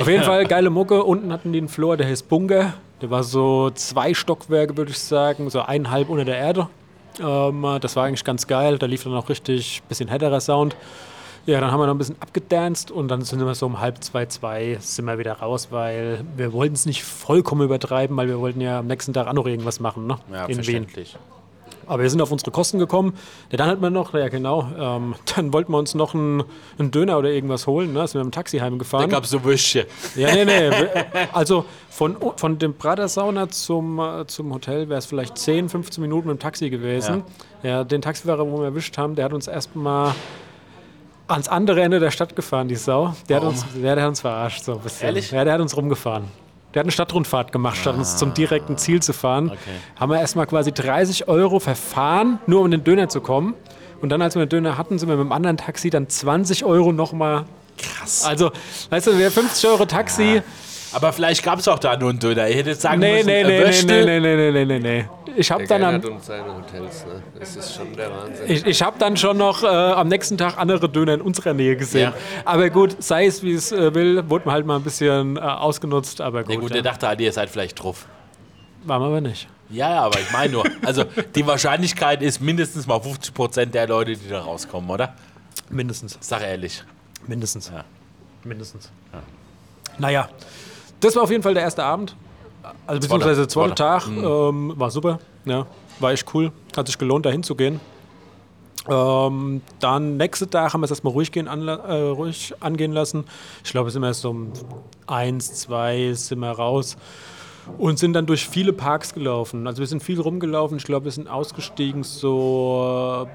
Auf 0.00 0.08
jeden 0.08 0.22
Fall 0.22 0.46
geile 0.46 0.70
Mucke. 0.70 1.02
Unten 1.02 1.32
hatten 1.32 1.52
die 1.52 1.58
einen 1.58 1.68
Floor, 1.68 1.96
der 1.96 2.06
hieß 2.06 2.22
Bunker. 2.22 2.74
Der 3.02 3.10
war 3.10 3.24
so 3.24 3.70
zwei 3.70 4.14
Stockwerke, 4.14 4.76
würde 4.76 4.92
ich 4.92 4.98
sagen, 4.98 5.50
so 5.50 5.60
eineinhalb 5.62 6.08
unter 6.08 6.24
der 6.24 6.38
Erde. 6.38 6.68
Ähm, 7.20 7.78
das 7.80 7.96
war 7.96 8.04
eigentlich 8.04 8.24
ganz 8.24 8.46
geil. 8.46 8.78
Da 8.78 8.86
lief 8.86 9.04
dann 9.04 9.14
auch 9.14 9.28
richtig 9.28 9.82
bisschen 9.88 10.08
härterer 10.08 10.40
Sound. 10.40 10.76
Ja, 11.46 11.60
dann 11.60 11.70
haben 11.70 11.78
wir 11.78 11.86
noch 11.86 11.94
ein 11.94 11.98
bisschen 11.98 12.16
abgedanced 12.20 12.90
und 12.90 13.06
dann 13.06 13.22
sind 13.22 13.38
wir 13.38 13.54
so 13.54 13.66
um 13.66 13.78
halb 13.78 14.02
zwei, 14.02 14.26
zwei 14.26 14.78
sind 14.80 15.04
wir 15.04 15.16
wieder 15.18 15.34
raus, 15.34 15.68
weil 15.70 16.24
wir 16.36 16.52
wollten 16.52 16.74
es 16.74 16.86
nicht 16.86 17.04
vollkommen 17.04 17.62
übertreiben, 17.62 18.16
weil 18.16 18.26
wir 18.26 18.40
wollten 18.40 18.60
ja 18.60 18.80
am 18.80 18.88
nächsten 18.88 19.12
Tag 19.12 19.28
auch 19.28 19.32
noch 19.32 19.46
irgendwas 19.46 19.78
machen, 19.78 20.08
ne? 20.08 20.18
ja, 20.32 20.46
in 20.46 20.66
Wien. 20.66 20.86
Aber 21.86 22.02
wir 22.02 22.10
sind 22.10 22.20
auf 22.20 22.32
unsere 22.32 22.50
Kosten 22.50 22.78
gekommen. 22.78 23.14
Ja, 23.50 23.58
dann 23.58 23.68
hatten 23.68 23.82
wir 23.82 23.90
noch, 23.90 24.14
ja 24.14 24.28
genau, 24.28 24.68
ähm, 24.78 25.14
dann 25.36 25.52
wollten 25.52 25.72
wir 25.72 25.78
uns 25.78 25.94
noch 25.94 26.14
einen, 26.14 26.44
einen 26.78 26.90
Döner 26.90 27.18
oder 27.18 27.30
irgendwas 27.30 27.66
holen. 27.66 27.92
Ne? 27.92 28.06
Sind 28.06 28.20
wir 28.20 28.24
mit 28.24 28.32
dem 28.32 28.36
Taxi 28.36 28.58
Da 28.58 28.64
heimgefahren. 28.64 29.10
gab 29.10 29.24
es 29.24 29.30
so 29.30 29.42
Würstchen. 29.44 29.86
Ja, 30.14 30.34
nee, 30.34 30.44
nee. 30.44 30.70
Also 31.32 31.64
von, 31.90 32.16
von 32.36 32.58
dem 32.58 32.74
Prater-Sauna 32.74 33.48
zum, 33.48 33.98
äh, 33.98 34.26
zum 34.26 34.52
Hotel 34.52 34.88
wäre 34.88 34.98
es 34.98 35.06
vielleicht 35.06 35.38
10, 35.38 35.68
15 35.68 36.02
Minuten 36.02 36.28
mit 36.28 36.38
dem 36.38 36.40
Taxi 36.40 36.70
gewesen. 36.70 37.22
Ja. 37.62 37.84
den 37.84 38.02
Taxifahrer, 38.02 38.46
wo 38.50 38.58
wir 38.58 38.66
erwischt 38.66 38.96
haben, 38.98 39.14
der 39.14 39.24
hat 39.24 39.32
uns 39.32 39.46
erstmal 39.48 40.14
ans 41.28 41.48
andere 41.48 41.82
Ende 41.82 42.00
der 42.00 42.10
Stadt 42.10 42.36
gefahren, 42.36 42.68
die 42.68 42.76
Sau. 42.76 43.14
Der 43.28 43.36
hat, 43.36 43.44
uns, 43.44 43.64
der, 43.74 43.94
der 43.94 44.04
hat 44.04 44.10
uns 44.10 44.20
verarscht 44.20 44.64
so 44.64 44.74
ein 44.74 44.80
bisschen. 44.80 45.06
Ehrlich? 45.06 45.30
Ja, 45.30 45.44
der 45.44 45.54
hat 45.54 45.60
uns 45.60 45.76
rumgefahren. 45.76 46.24
Der 46.76 46.80
hat 46.80 46.84
eine 46.84 46.92
Stadtrundfahrt 46.92 47.52
gemacht, 47.52 47.78
statt 47.78 47.96
uns 47.96 48.18
zum 48.18 48.34
direkten 48.34 48.76
Ziel 48.76 49.00
zu 49.00 49.14
fahren. 49.14 49.48
Okay. 49.48 49.58
Haben 49.98 50.12
wir 50.12 50.20
erstmal 50.20 50.46
quasi 50.46 50.72
30 50.72 51.26
Euro 51.26 51.58
verfahren, 51.58 52.38
nur 52.46 52.60
um 52.60 52.66
in 52.66 52.72
den 52.72 52.84
Döner 52.84 53.08
zu 53.08 53.22
kommen. 53.22 53.54
Und 54.02 54.10
dann, 54.10 54.20
als 54.20 54.34
wir 54.34 54.44
den 54.44 54.50
Döner 54.50 54.76
hatten, 54.76 54.98
sind 54.98 55.08
wir 55.08 55.16
mit 55.16 55.24
dem 55.24 55.32
anderen 55.32 55.56
Taxi 55.56 55.88
dann 55.88 56.06
20 56.06 56.66
Euro 56.66 56.92
nochmal. 56.92 57.46
Krass. 57.78 58.26
Also, 58.26 58.50
weißt 58.90 59.06
du, 59.06 59.18
wir 59.18 59.30
50 59.30 59.70
Euro 59.70 59.86
Taxi. 59.86 60.42
Aber 60.96 61.12
vielleicht 61.12 61.42
gab 61.42 61.58
es 61.58 61.68
auch 61.68 61.78
da 61.78 61.94
nur 61.94 62.08
einen 62.08 62.18
Döner. 62.18 62.48
Ihr 62.48 62.56
hättet 62.56 62.80
sagen 62.80 63.00
Nee, 63.00 63.16
müssen, 63.16 63.26
nee, 63.26 63.44
nee, 63.44 63.60
nee, 63.60 63.82
nee, 63.84 64.20
nee, 64.20 64.36
nee, 64.36 64.50
nee, 64.50 64.64
nee, 64.64 64.78
nee. 64.78 65.04
Ich 65.36 65.50
habe 65.50 65.66
dann, 65.66 65.84
am, 65.84 66.00
seine 66.22 66.56
Hotels, 66.56 67.04
ne? 67.04 67.22
Das 67.38 67.54
ist 67.54 67.74
schon 67.74 67.94
der 67.94 68.10
Wahnsinn. 68.10 68.50
ich, 68.50 68.64
ich 68.64 68.82
hab 68.82 68.98
dann 68.98 69.14
schon 69.18 69.36
noch 69.36 69.62
äh, 69.62 69.66
am 69.66 70.08
nächsten 70.08 70.38
Tag 70.38 70.56
andere 70.56 70.88
Döner 70.88 71.12
in 71.12 71.20
unserer 71.20 71.52
Nähe 71.52 71.76
gesehen. 71.76 72.12
Ja. 72.12 72.14
Aber 72.46 72.70
gut, 72.70 72.96
sei 73.02 73.26
es 73.26 73.42
wie 73.42 73.52
es 73.52 73.72
äh, 73.72 73.94
will, 73.94 74.26
wurde 74.30 74.46
man 74.46 74.54
halt 74.54 74.64
mal 74.64 74.76
ein 74.76 74.82
bisschen 74.82 75.36
äh, 75.36 75.40
ausgenutzt, 75.40 76.22
aber 76.22 76.44
gut. 76.44 76.54
Ja, 76.54 76.60
gut, 76.60 76.70
ja. 76.70 76.74
der 76.74 76.82
dachte 76.82 77.08
halt, 77.08 77.20
ihr 77.20 77.30
seid 77.30 77.50
vielleicht 77.50 77.82
drauf. 77.82 78.06
Waren 78.84 79.02
wir 79.02 79.06
aber 79.08 79.20
nicht. 79.20 79.46
Ja, 79.68 79.90
ja, 79.90 80.02
aber 80.02 80.18
ich 80.18 80.32
meine 80.32 80.52
nur, 80.52 80.64
also 80.86 81.04
die 81.34 81.46
Wahrscheinlichkeit 81.46 82.22
ist 82.22 82.40
mindestens 82.40 82.86
mal 82.86 82.98
50% 82.98 83.66
der 83.66 83.86
Leute, 83.86 84.16
die 84.16 84.30
da 84.30 84.40
rauskommen, 84.40 84.88
oder? 84.88 85.14
Mindestens. 85.68 86.16
Sag 86.20 86.40
ehrlich. 86.40 86.82
Mindestens. 87.26 87.70
Ja. 87.74 87.84
Mindestens. 88.44 88.90
Naja, 89.98 90.28
das 91.06 91.16
war 91.16 91.22
auf 91.22 91.30
jeden 91.30 91.42
Fall 91.42 91.54
der 91.54 91.62
erste 91.62 91.84
Abend. 91.84 92.16
Also 92.86 93.00
beziehungsweise 93.00 93.42
der 93.42 93.48
zweite. 93.48 93.74
Tag. 93.74 94.06
Ähm, 94.08 94.72
war 94.76 94.90
super. 94.90 95.18
Ja, 95.44 95.66
war 96.00 96.12
echt 96.12 96.26
cool. 96.34 96.52
Hat 96.76 96.86
sich 96.86 96.98
gelohnt, 96.98 97.24
da 97.24 97.30
hinzugehen. 97.30 97.80
Ähm, 98.88 99.62
dann 99.80 100.16
nächsten 100.16 100.48
Tag 100.50 100.72
haben 100.72 100.80
wir 100.80 100.84
es 100.84 100.90
erstmal 100.90 101.12
ruhig, 101.12 101.32
gehen 101.32 101.48
anla- 101.48 101.84
äh, 101.86 102.08
ruhig 102.10 102.54
angehen 102.60 102.92
lassen. 102.92 103.24
Ich 103.64 103.72
glaube, 103.72 103.88
es 103.88 103.94
sind 103.94 104.02
wir 104.02 104.08
erst 104.08 104.24
um 104.24 104.52
eins, 105.06 105.54
zwei 105.54 106.12
sind 106.12 106.38
wir 106.38 106.50
raus 106.52 106.96
und 107.78 107.98
sind 107.98 108.12
dann 108.12 108.26
durch 108.26 108.48
viele 108.48 108.72
Parks 108.72 109.12
gelaufen. 109.12 109.66
Also 109.66 109.80
wir 109.80 109.86
sind 109.88 110.02
viel 110.04 110.20
rumgelaufen. 110.20 110.76
Ich 110.76 110.84
glaube, 110.84 111.06
wir 111.06 111.12
sind 111.12 111.28
ausgestiegen 111.28 112.04
so 112.04 113.26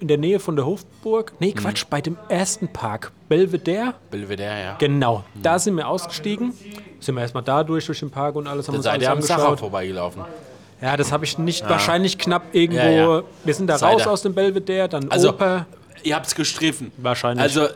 in 0.00 0.08
der 0.08 0.18
Nähe 0.18 0.38
von 0.38 0.56
der 0.56 0.66
Hofburg. 0.66 1.32
Nee, 1.38 1.52
Quatsch, 1.52 1.84
bei 1.88 2.00
dem 2.00 2.16
ersten 2.28 2.68
Park. 2.68 3.12
Belvedere. 3.28 3.94
Belvedere, 4.10 4.60
ja. 4.60 4.76
Genau, 4.78 5.24
da 5.42 5.58
sind 5.58 5.76
wir 5.76 5.88
ausgestiegen. 5.88 6.52
Sind 7.00 7.14
wir 7.14 7.22
erstmal 7.22 7.42
da 7.42 7.64
durch, 7.64 7.86
durch 7.86 8.00
den 8.00 8.10
Park 8.10 8.36
und 8.36 8.46
alles, 8.46 8.68
haben 8.68 8.74
Dann 8.74 8.82
seid 8.82 9.02
ihr 9.02 9.10
am 9.10 9.22
Sacher 9.22 9.56
vorbeigelaufen. 9.56 10.22
Ja, 10.80 10.96
das 10.96 11.10
habe 11.10 11.24
ich 11.24 11.38
nicht, 11.38 11.66
wahrscheinlich 11.68 12.18
knapp 12.18 12.54
irgendwo. 12.54 12.82
Ja, 12.84 12.90
ja. 13.18 13.22
Wir 13.44 13.54
sind 13.54 13.66
da 13.66 13.78
Seid 13.78 13.94
raus 13.94 14.02
ihr. 14.02 14.10
aus 14.10 14.22
dem 14.22 14.34
Belvedere, 14.34 14.88
dann 14.88 15.10
Also, 15.10 15.30
Oper. 15.30 15.66
ihr 16.02 16.14
habt 16.14 16.26
es 16.26 16.34
gestriffen. 16.34 16.92
Wahrscheinlich. 16.98 17.42
Also, 17.42 17.68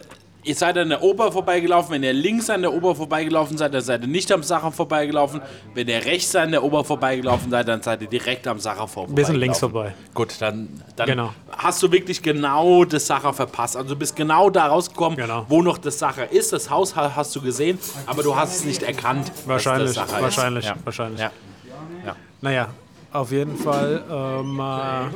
ihr 0.44 0.54
seid 0.54 0.76
an 0.78 0.88
der 0.88 1.02
Oper 1.02 1.30
vorbeigelaufen. 1.32 1.92
Wenn 1.92 2.02
ihr 2.02 2.12
links 2.12 2.48
an 2.50 2.62
der 2.62 2.72
Oper 2.72 2.94
vorbeigelaufen 2.94 3.56
seid, 3.58 3.74
dann 3.74 3.82
seid 3.82 4.02
ihr 4.02 4.08
nicht 4.08 4.30
am 4.32 4.42
Sacher 4.42 4.72
vorbeigelaufen. 4.72 5.40
Wenn 5.74 5.88
ihr 5.88 6.04
rechts 6.04 6.34
an 6.36 6.50
der 6.52 6.62
Oper 6.62 6.84
vorbeigelaufen 6.84 7.50
seid, 7.50 7.68
dann 7.68 7.82
seid 7.82 8.02
ihr 8.02 8.08
direkt 8.08 8.46
am 8.46 8.58
Sacher 8.58 8.86
vorbeigelaufen. 8.88 9.16
Wir 9.16 9.24
sind 9.26 9.36
links 9.36 9.58
vorbei. 9.58 9.94
Gut, 10.14 10.34
dann, 10.40 10.68
dann 10.96 11.06
Genau. 11.06 11.30
hast 11.56 11.82
du 11.82 11.90
wirklich 11.92 12.22
genau 12.22 12.84
das 12.84 13.06
Sacher 13.06 13.32
verpasst. 13.32 13.76
Also 13.76 13.90
du 13.90 13.96
bist 13.96 14.16
genau 14.16 14.50
da 14.50 14.66
rausgekommen, 14.66 15.16
Genau. 15.18 15.44
wo 15.48 15.62
noch 15.62 15.78
das 15.78 15.98
Sacher 15.98 16.30
ist. 16.32 16.52
Das 16.52 16.70
Haus 16.70 16.96
ha- 16.96 17.12
hast 17.14 17.34
du 17.36 17.40
gesehen, 17.40 17.78
aber 18.06 18.22
du 18.22 18.34
hast 18.36 18.56
es 18.56 18.64
nicht 18.64 18.82
erkannt. 18.82 19.30
Wahrscheinlich, 19.46 19.96
wahrscheinlich. 19.96 20.64
Ja. 20.64 20.74
wahrscheinlich. 20.84 21.20
Ja. 21.20 21.30
Naja, 22.42 22.68
auf 23.12 23.32
jeden 23.32 23.56
Fall 23.56 24.02
ähm, 24.10 24.58
äh, 24.60 25.14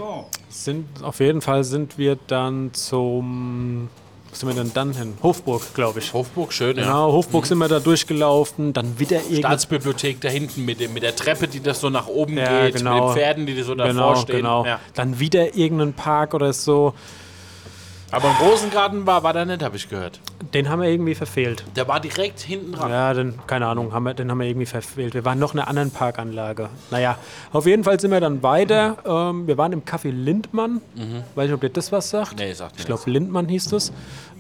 sind 0.51 0.87
auf 1.03 1.21
jeden 1.21 1.41
Fall 1.41 1.65
sind 1.65 1.97
wir 1.97 2.19
dann 2.27 2.75
zum 2.75 3.89
wo 4.35 4.39
sind 4.39 4.49
wir 4.57 4.63
denn 4.65 4.73
dann 4.75 4.93
hin? 4.95 5.15
Hofburg, 5.23 5.63
glaube 5.75 6.01
ich. 6.01 6.13
Hofburg, 6.13 6.53
schön, 6.53 6.77
ja. 6.77 6.83
Genau, 6.83 7.13
Hofburg 7.13 7.47
sind 7.47 7.59
wir 7.59 7.69
da 7.69 7.79
durchgelaufen, 7.79 8.73
dann 8.73 8.99
wieder 8.99 9.19
irgendwie. 9.19 9.37
Staatsbibliothek 9.39 10.21
da 10.21 10.29
hinten 10.29 10.65
mit, 10.65 10.81
dem, 10.81 10.93
mit 10.93 11.05
der 11.05 11.15
Treppe, 11.15 11.47
die 11.47 11.61
das 11.61 11.81
so 11.81 11.89
nach 11.89 12.09
oben 12.09 12.37
Ja, 12.37 12.65
geht, 12.67 12.77
genau. 12.77 12.95
mit 12.95 13.03
den 13.17 13.23
Pferden, 13.23 13.47
die 13.47 13.63
so 13.63 13.75
davor 13.77 13.93
Genau, 13.93 14.17
stehen. 14.17 14.37
genau. 14.39 14.67
Ja. 14.67 14.81
Dann 14.95 15.21
wieder 15.21 15.55
irgendein 15.57 15.93
Park 15.93 16.35
oder 16.35 16.53
so. 16.53 16.95
Aber 18.15 18.31
im 18.31 18.47
Rosengarten 18.49 19.07
war, 19.07 19.23
war 19.23 19.33
der 19.33 19.45
nicht, 19.45 19.63
habe 19.63 19.77
ich 19.77 19.89
gehört. 19.89 20.21
Den 20.53 20.69
haben 20.69 20.81
wir 20.83 20.89
irgendwie 20.89 21.15
verfehlt. 21.15 21.65
Der 21.75 21.89
war 21.89 21.99
direkt 21.99 22.41
hinten 22.41 22.73
dran. 22.73 22.91
Ja, 22.91 23.13
den, 23.13 23.39
keine 23.47 23.67
Ahnung, 23.67 23.93
haben 23.93 24.05
wir, 24.05 24.15
den 24.15 24.31
haben 24.31 24.39
wir 24.39 24.47
irgendwie 24.47 24.67
verfehlt. 24.67 25.15
Wir 25.15 25.25
waren 25.25 25.39
noch 25.39 25.53
in 25.53 25.59
einer 25.61 25.69
anderen 25.69 25.91
Parkanlage. 25.91 26.69
Naja, 26.91 27.19
auf 27.53 27.67
jeden 27.67 27.83
Fall 27.83 27.99
sind 27.99 28.13
wir 28.13 28.21
dann 28.21 28.43
weiter. 28.43 28.97
Ähm, 29.05 29.47
wir 29.47 29.59
waren 29.59 29.73
im 29.73 29.85
Café 29.85 30.11
Lindmann. 30.13 30.81
Weiß 31.35 31.47
nicht, 31.47 31.55
ob 31.55 31.61
dir 31.61 31.71
das 31.71 31.91
was 31.91 32.11
sagt. 32.11 32.39
Nee, 32.39 32.53
sagt 32.53 32.79
Ich 32.79 32.87
glaube, 32.87 33.03
Lindmann 33.11 33.49
hieß 33.49 33.69
das. 33.69 33.93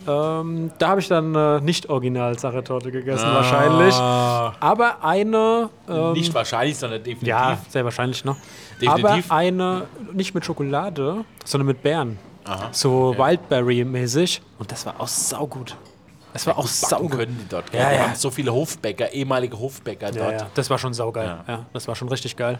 Ähm, 0.07 0.71
da 0.79 0.89
habe 0.89 1.01
ich 1.01 1.09
dann 1.09 1.35
äh, 1.35 1.61
nicht 1.61 1.89
original 1.89 2.39
Sachertorte 2.39 2.93
gegessen, 2.93 3.27
wahrscheinlich. 3.27 3.95
Aber 3.95 5.03
eine. 5.03 5.71
Ähm, 5.89 6.13
Nicht 6.13 6.35
wahrscheinlich, 6.35 6.77
sondern 6.77 6.99
definitiv. 7.03 7.29
ja, 7.29 7.59
sehr 7.71 7.85
wahrscheinlich, 7.85 8.25
ne? 8.25 8.37
Definitiv. 8.81 9.31
Aber 9.31 9.35
eine 9.35 9.87
nicht 10.13 10.35
mit 10.35 10.45
Schokolade, 10.45 11.25
sondern 11.45 11.69
mit 11.69 11.83
Beeren. 11.83 12.19
So 12.73 13.15
Wildberry-mäßig. 13.17 14.41
Und 14.59 14.71
das 14.73 14.85
war 14.87 15.01
auch 15.01 15.09
saugut. 15.09 15.77
Es 16.33 16.47
war 16.47 16.55
auch 16.59 16.65
Backen 16.65 16.89
saugut. 16.89 17.11
können 17.13 17.39
die 17.41 17.49
dort. 17.49 17.71
gell? 17.71 17.81
Ja, 17.81 17.93
ja. 17.93 17.99
haben 18.09 18.15
so 18.17 18.31
viele 18.31 18.53
Hofbäcker, 18.53 19.13
ehemalige 19.13 19.59
Hofbäcker 19.59 20.13
Ja, 20.13 20.13
dort. 20.31 20.41
ja, 20.41 20.47
das 20.55 20.69
war 20.69 20.79
schon 20.79 20.93
saugeil. 20.93 21.27
Ja. 21.27 21.45
Ja. 21.47 21.67
das 21.73 21.87
war 21.87 21.95
schon 21.95 22.09
richtig 22.09 22.37
geil. 22.37 22.59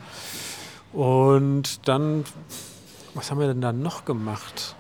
Und 0.93 1.87
dann, 1.89 2.25
was 3.15 3.31
haben 3.31 3.41
wir 3.41 3.49
denn 3.49 3.61
da 3.61 3.73
noch 3.73 4.05
gemacht? 4.05 4.77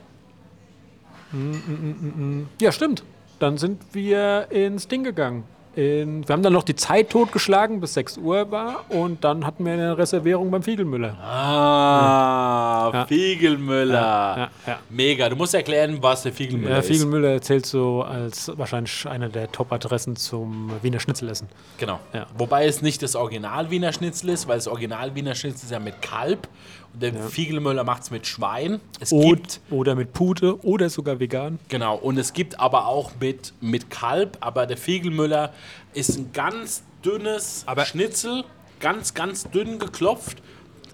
Mm, 1.32 1.50
mm, 1.50 2.38
mm. 2.40 2.48
Ja, 2.60 2.70
stimmt. 2.70 3.02
Dann 3.40 3.58
sind 3.58 3.82
wir 3.92 4.46
ins 4.50 4.86
Ding 4.86 5.02
gegangen. 5.02 5.42
In, 5.76 6.26
wir 6.28 6.32
haben 6.32 6.42
dann 6.42 6.52
noch 6.52 6.62
die 6.62 6.76
Zeit 6.76 7.10
totgeschlagen, 7.10 7.80
bis 7.80 7.94
6 7.94 8.18
Uhr 8.18 8.50
war. 8.50 8.84
Und 8.90 9.24
dann 9.24 9.44
hatten 9.44 9.64
wir 9.64 9.72
eine 9.72 9.98
Reservierung 9.98 10.50
beim 10.50 10.62
Fiegelmüller. 10.62 11.16
Ah, 11.20 12.90
Ja. 12.92 13.06
Fiegelmüller. 13.06 13.94
Ja, 13.94 14.50
ja. 14.66 14.78
Mega. 14.90 15.28
Du 15.28 15.36
musst 15.36 15.54
erklären, 15.54 15.98
was 16.00 16.22
der 16.22 16.32
Fiegelmüller 16.32 16.78
ist. 16.78 16.86
Fiegelmüller 16.86 17.40
zählt 17.42 17.66
so 17.66 18.02
als 18.02 18.50
wahrscheinlich 18.56 19.06
eine 19.08 19.28
der 19.28 19.50
Top-Adressen 19.50 20.16
zum 20.16 20.70
Wiener 20.82 21.00
Schnitzelessen. 21.00 21.48
Genau. 21.78 21.98
Wobei 22.36 22.66
es 22.66 22.82
nicht 22.82 23.02
das 23.02 23.16
Original 23.16 23.70
Wiener 23.70 23.92
Schnitzel 23.92 24.30
ist, 24.30 24.46
weil 24.48 24.56
das 24.56 24.68
Original 24.68 25.14
Wiener 25.14 25.34
Schnitzel 25.34 25.64
ist 25.64 25.70
ja 25.72 25.80
mit 25.80 26.00
Kalb 26.02 26.48
der 26.94 27.14
Fiegelmüller 27.14 27.84
macht 27.84 28.02
es 28.04 28.10
mit 28.10 28.26
Schwein. 28.26 28.80
Es 29.00 29.10
gibt 29.10 29.60
Und, 29.70 29.78
oder 29.78 29.94
mit 29.94 30.12
Pute 30.12 30.64
oder 30.64 30.88
sogar 30.90 31.20
vegan. 31.20 31.58
genau 31.68 31.96
und 31.96 32.18
es 32.18 32.32
gibt 32.32 32.58
aber 32.60 32.86
auch 32.86 33.12
mit 33.20 33.52
mit 33.60 33.90
Kalb, 33.90 34.38
aber 34.40 34.66
der 34.66 34.76
Fiegelmüller 34.76 35.52
ist 35.92 36.16
ein 36.16 36.32
ganz 36.32 36.82
dünnes 37.04 37.64
Aber- 37.66 37.84
Schnitzel, 37.84 38.44
ganz 38.80 39.14
ganz 39.14 39.44
dünn 39.50 39.78
geklopft, 39.78 40.42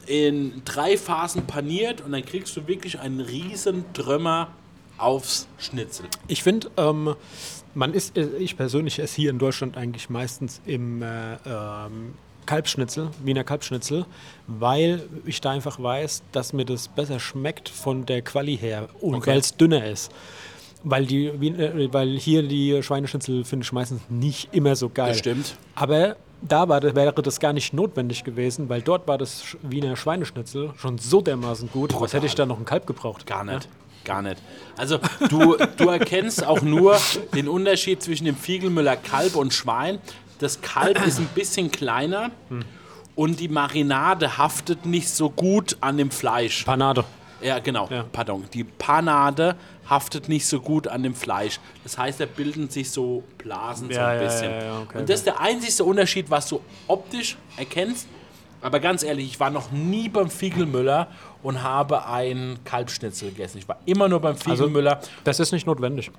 in 0.06 0.62
drei 0.64 0.96
Phasen 0.96 1.46
paniert 1.46 2.00
und 2.00 2.12
dann 2.12 2.24
kriegst 2.24 2.56
du 2.56 2.66
wirklich 2.66 2.98
einen 2.98 3.20
riesen 3.20 3.84
Trümmer 3.92 4.48
aufs 4.98 5.46
Schnitzel. 5.58 6.06
Ich 6.28 6.42
finde, 6.42 6.70
ähm, 6.76 7.14
man 7.74 7.94
ist, 7.94 8.16
äh, 8.16 8.26
ich 8.38 8.56
persönlich 8.56 8.98
esse 8.98 9.16
hier 9.16 9.30
in 9.30 9.38
Deutschland 9.38 9.76
eigentlich 9.76 10.10
meistens 10.10 10.60
im 10.66 11.02
äh, 11.02 11.34
ähm, 11.46 12.14
Kalbschnitzel, 12.46 13.10
Wiener 13.24 13.44
Kalbschnitzel, 13.44 14.06
weil 14.46 15.02
ich 15.24 15.40
da 15.40 15.50
einfach 15.50 15.80
weiß, 15.82 16.22
dass 16.32 16.52
mir 16.52 16.64
das 16.64 16.88
besser 16.88 17.20
schmeckt 17.20 17.68
von 17.68 18.06
der 18.06 18.22
Quali 18.22 18.56
her 18.56 18.88
und 19.00 19.16
Okay. 19.16 19.30
weil 19.32 19.38
es 19.38 19.56
dünner 19.56 19.86
ist. 19.86 20.10
Weil, 20.82 21.04
die, 21.06 21.26
äh, 21.26 21.92
weil 21.92 22.18
hier 22.18 22.42
die 22.42 22.82
Schweineschnitzel 22.82 23.44
finde 23.44 23.64
ich 23.64 23.72
meistens 23.72 24.00
nicht 24.08 24.48
immer 24.54 24.74
so 24.76 24.88
geil. 24.88 25.08
Das 25.10 25.18
stimmt. 25.18 25.56
Aber 25.74 26.16
da 26.42 26.68
war, 26.68 26.82
wäre 26.82 27.12
das 27.22 27.38
gar 27.38 27.52
nicht 27.52 27.74
notwendig 27.74 28.24
gewesen, 28.24 28.68
weil 28.70 28.80
dort 28.80 29.06
war 29.06 29.18
das 29.18 29.56
Wiener 29.62 29.94
Schweineschnitzel 29.96 30.72
schon 30.78 30.96
so 30.96 31.20
dermaßen 31.20 31.70
gut. 31.70 31.94
Was 32.00 32.14
hätte 32.14 32.24
ich 32.26 32.34
da 32.34 32.46
noch 32.46 32.58
ein 32.58 32.64
Kalb 32.64 32.86
gebraucht? 32.86 33.26
Gar 33.26 33.44
nicht. 33.44 33.68
Gar 34.04 34.22
nicht. 34.22 34.40
Also 34.78 34.98
du, 35.28 35.56
du 35.76 35.88
erkennst 35.90 36.42
auch 36.46 36.62
nur 36.62 36.96
den 37.34 37.46
Unterschied 37.46 38.02
zwischen 38.02 38.24
dem 38.24 38.34
Fiegelmüller 38.36 38.96
Kalb 38.96 39.36
und 39.36 39.52
Schwein. 39.52 39.98
Das 40.40 40.60
Kalb 40.60 41.06
ist 41.06 41.18
ein 41.18 41.28
bisschen 41.34 41.70
kleiner 41.70 42.30
und 43.14 43.38
die 43.40 43.48
Marinade 43.48 44.38
haftet 44.38 44.86
nicht 44.86 45.08
so 45.08 45.30
gut 45.30 45.76
an 45.80 45.96
dem 45.98 46.10
Fleisch. 46.10 46.64
Panade. 46.64 47.04
Ja, 47.42 47.58
genau. 47.58 47.88
Ja. 47.90 48.04
Pardon. 48.10 48.44
Die 48.52 48.64
Panade 48.64 49.56
haftet 49.88 50.28
nicht 50.28 50.46
so 50.46 50.60
gut 50.60 50.86
an 50.88 51.02
dem 51.02 51.14
Fleisch. 51.14 51.58
Das 51.84 51.96
heißt, 51.96 52.20
da 52.20 52.26
bilden 52.26 52.68
sich 52.68 52.90
so 52.90 53.22
Blasen 53.38 53.88
so 53.88 53.94
Ja, 53.94 54.08
ein 54.08 54.18
ja, 54.20 54.24
bisschen. 54.26 54.50
ja, 54.50 54.62
ja, 54.64 54.78
okay, 54.80 54.98
und 54.98 55.08
das 55.08 55.20
ist 55.20 55.26
der 55.26 55.40
einzige 55.40 55.84
Unterschied, 55.84 56.30
was 56.30 56.48
du 56.48 56.60
optisch 56.86 57.36
erkennst. 57.56 58.06
Aber 58.62 58.78
ganz 58.78 59.02
ehrlich, 59.02 59.26
ich 59.26 59.40
war 59.40 59.48
noch 59.48 59.70
nie 59.70 60.10
beim 60.10 60.28
Fiegelmüller 60.30 61.06
und 61.42 61.62
habe 61.62 62.06
ein 62.06 62.58
Kalbschnitzel 62.64 63.30
gegessen. 63.30 63.56
Ich 63.56 63.66
war 63.66 63.78
immer 63.86 64.06
nur 64.08 64.20
beim 64.20 64.34
Also 64.34 64.50
Fiegelmüller. 64.50 65.00
Das 65.24 65.40
ist 65.40 65.52
nicht 65.52 65.66
notwendig. 65.66 66.10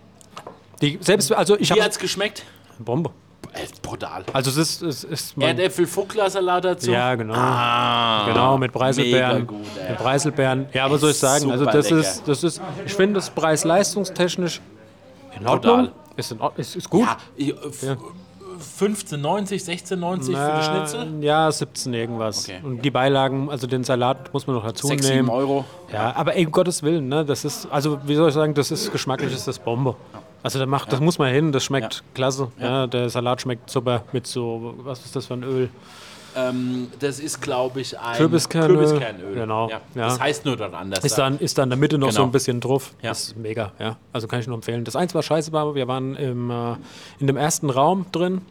Die, 0.82 0.98
selbst, 1.02 1.32
also 1.32 1.56
ich 1.56 1.70
Wie 1.70 1.74
habe 1.74 1.84
hat 1.84 1.92
es 1.92 2.00
geschmeckt? 2.00 2.44
Bombe. 2.80 3.12
Äh, 3.54 3.66
brutal. 3.82 4.24
Also 4.32 4.50
es 4.50 4.58
ist, 4.58 4.82
es 4.82 5.04
ist 5.04 5.38
Erdäpfel, 5.38 5.86
Fucklersalat 5.86 6.64
dazu. 6.64 6.90
ja 6.92 7.16
genau, 7.16 7.34
Ah, 7.36 8.26
genau 8.28 8.58
mit 8.58 8.72
Preiselbeeren, 8.72 9.46
gut, 9.46 9.60
mit 9.90 9.98
Preiselbeeren. 9.98 10.68
Ja, 10.74 10.86
aber 10.86 10.98
soll 10.98 11.12
ich 11.12 11.18
sagen, 11.20 11.52
also 11.52 11.66
das 11.66 11.90
lecker. 11.90 12.00
ist, 12.02 12.28
das 12.28 12.44
ist, 12.46 12.62
ich 12.86 12.94
finde 12.94 13.16
das 13.16 13.30
preis-leistungstechnisch 13.30 14.62
in 15.38 15.46
Ordnung. 15.48 15.78
Total. 15.88 15.92
Ist, 16.16 16.32
in, 16.32 16.40
Ord- 16.42 16.58
ist, 16.60 16.76
ist 16.76 16.90
gut. 16.90 17.02
Ja, 17.02 17.18
ich, 17.36 17.50
äh, 17.50 17.68
f- 17.68 17.84
Ja. 17.84 17.98
15,90, 18.80 19.64
16,90 19.66 20.36
für 20.36 20.58
die 20.58 20.64
Schnitzel. 20.64 21.24
Ja, 21.24 21.52
17 21.52 21.94
irgendwas. 21.94 22.44
Okay. 22.48 22.60
Und 22.64 22.84
die 22.86 22.92
Beilagen, 22.92 23.50
also 23.50 23.66
den 23.66 23.84
Salat 23.84 24.32
muss 24.34 24.46
man 24.46 24.56
noch 24.56 24.64
dazu 24.66 24.88
6, 24.88 25.04
7 25.06 25.16
nehmen. 25.16 25.30
Euro. 25.30 25.66
Ja, 25.92 26.14
aber 26.16 26.36
ey, 26.36 26.46
um 26.46 26.52
Gottes 26.52 26.84
Willen, 26.84 27.08
ne, 27.08 27.26
das 27.26 27.44
ist, 27.44 27.68
also 27.72 28.00
wie 28.06 28.16
soll 28.16 28.28
ich 28.30 28.36
sagen, 28.36 28.54
das 28.54 28.70
ist 28.72 28.92
geschmacklich, 28.92 29.34
ist 29.34 29.48
das 29.48 29.58
Bombe. 29.60 29.96
Also 30.44 30.60
da 30.60 30.66
macht, 30.66 30.92
das 30.92 31.00
muss 31.00 31.20
man 31.20 31.32
hin, 31.34 31.52
das 31.52 31.64
schmeckt 31.64 31.96
Ja. 31.96 32.02
klasse. 32.14 32.52
Ja. 32.60 32.88
der 32.88 33.10
Salat 33.10 33.42
schmeckt 33.42 33.70
super 33.70 34.04
mit 34.12 34.26
so, 34.28 34.74
was 34.80 35.06
ist 35.06 35.16
das 35.16 35.26
für 35.28 35.36
ein 35.36 35.44
Öl? 35.44 35.70
Ähm, 36.36 36.88
das 37.00 37.20
ist, 37.20 37.42
glaube 37.42 37.82
ich, 37.82 38.00
ein 38.00 38.16
Kürbiskernöl. 38.16 38.78
Kürbiskernöl. 38.78 39.36
Genau, 39.36 39.70
Ja. 39.70 39.82
ja. 39.96 40.06
Das 40.08 40.20
heißt 40.20 40.46
nur 40.46 40.56
dort 40.56 40.74
anders. 40.74 41.04
Ist 41.04 41.18
dann, 41.18 41.38
ist 41.40 41.58
da 41.58 41.64
in 41.64 41.70
der 41.70 41.78
Mitte 41.78 41.98
noch 41.98 42.12
so 42.12 42.20
Genau. 42.20 42.30
ein 42.30 42.32
bisschen 42.32 42.62
drauf. 42.62 42.94
Ja. 43.02 43.10
Das 43.10 43.24
ist 43.24 43.38
mega, 43.38 43.74
ja. 43.80 43.98
Also 44.14 44.28
kann 44.28 44.40
ich 44.40 44.48
nur 44.48 44.56
empfehlen. 44.56 44.86
Das 44.86 44.96
eins 44.96 45.14
war 45.14 45.24
scheiße, 45.24 45.52
war, 45.52 45.76
wir 45.76 45.88
waren 45.90 46.16
im, 46.16 46.50
äh, 46.50 46.76
in 47.20 47.28
dem 47.28 47.36
ersten 47.36 47.70
Raum 47.70 48.06
drin 48.14 48.42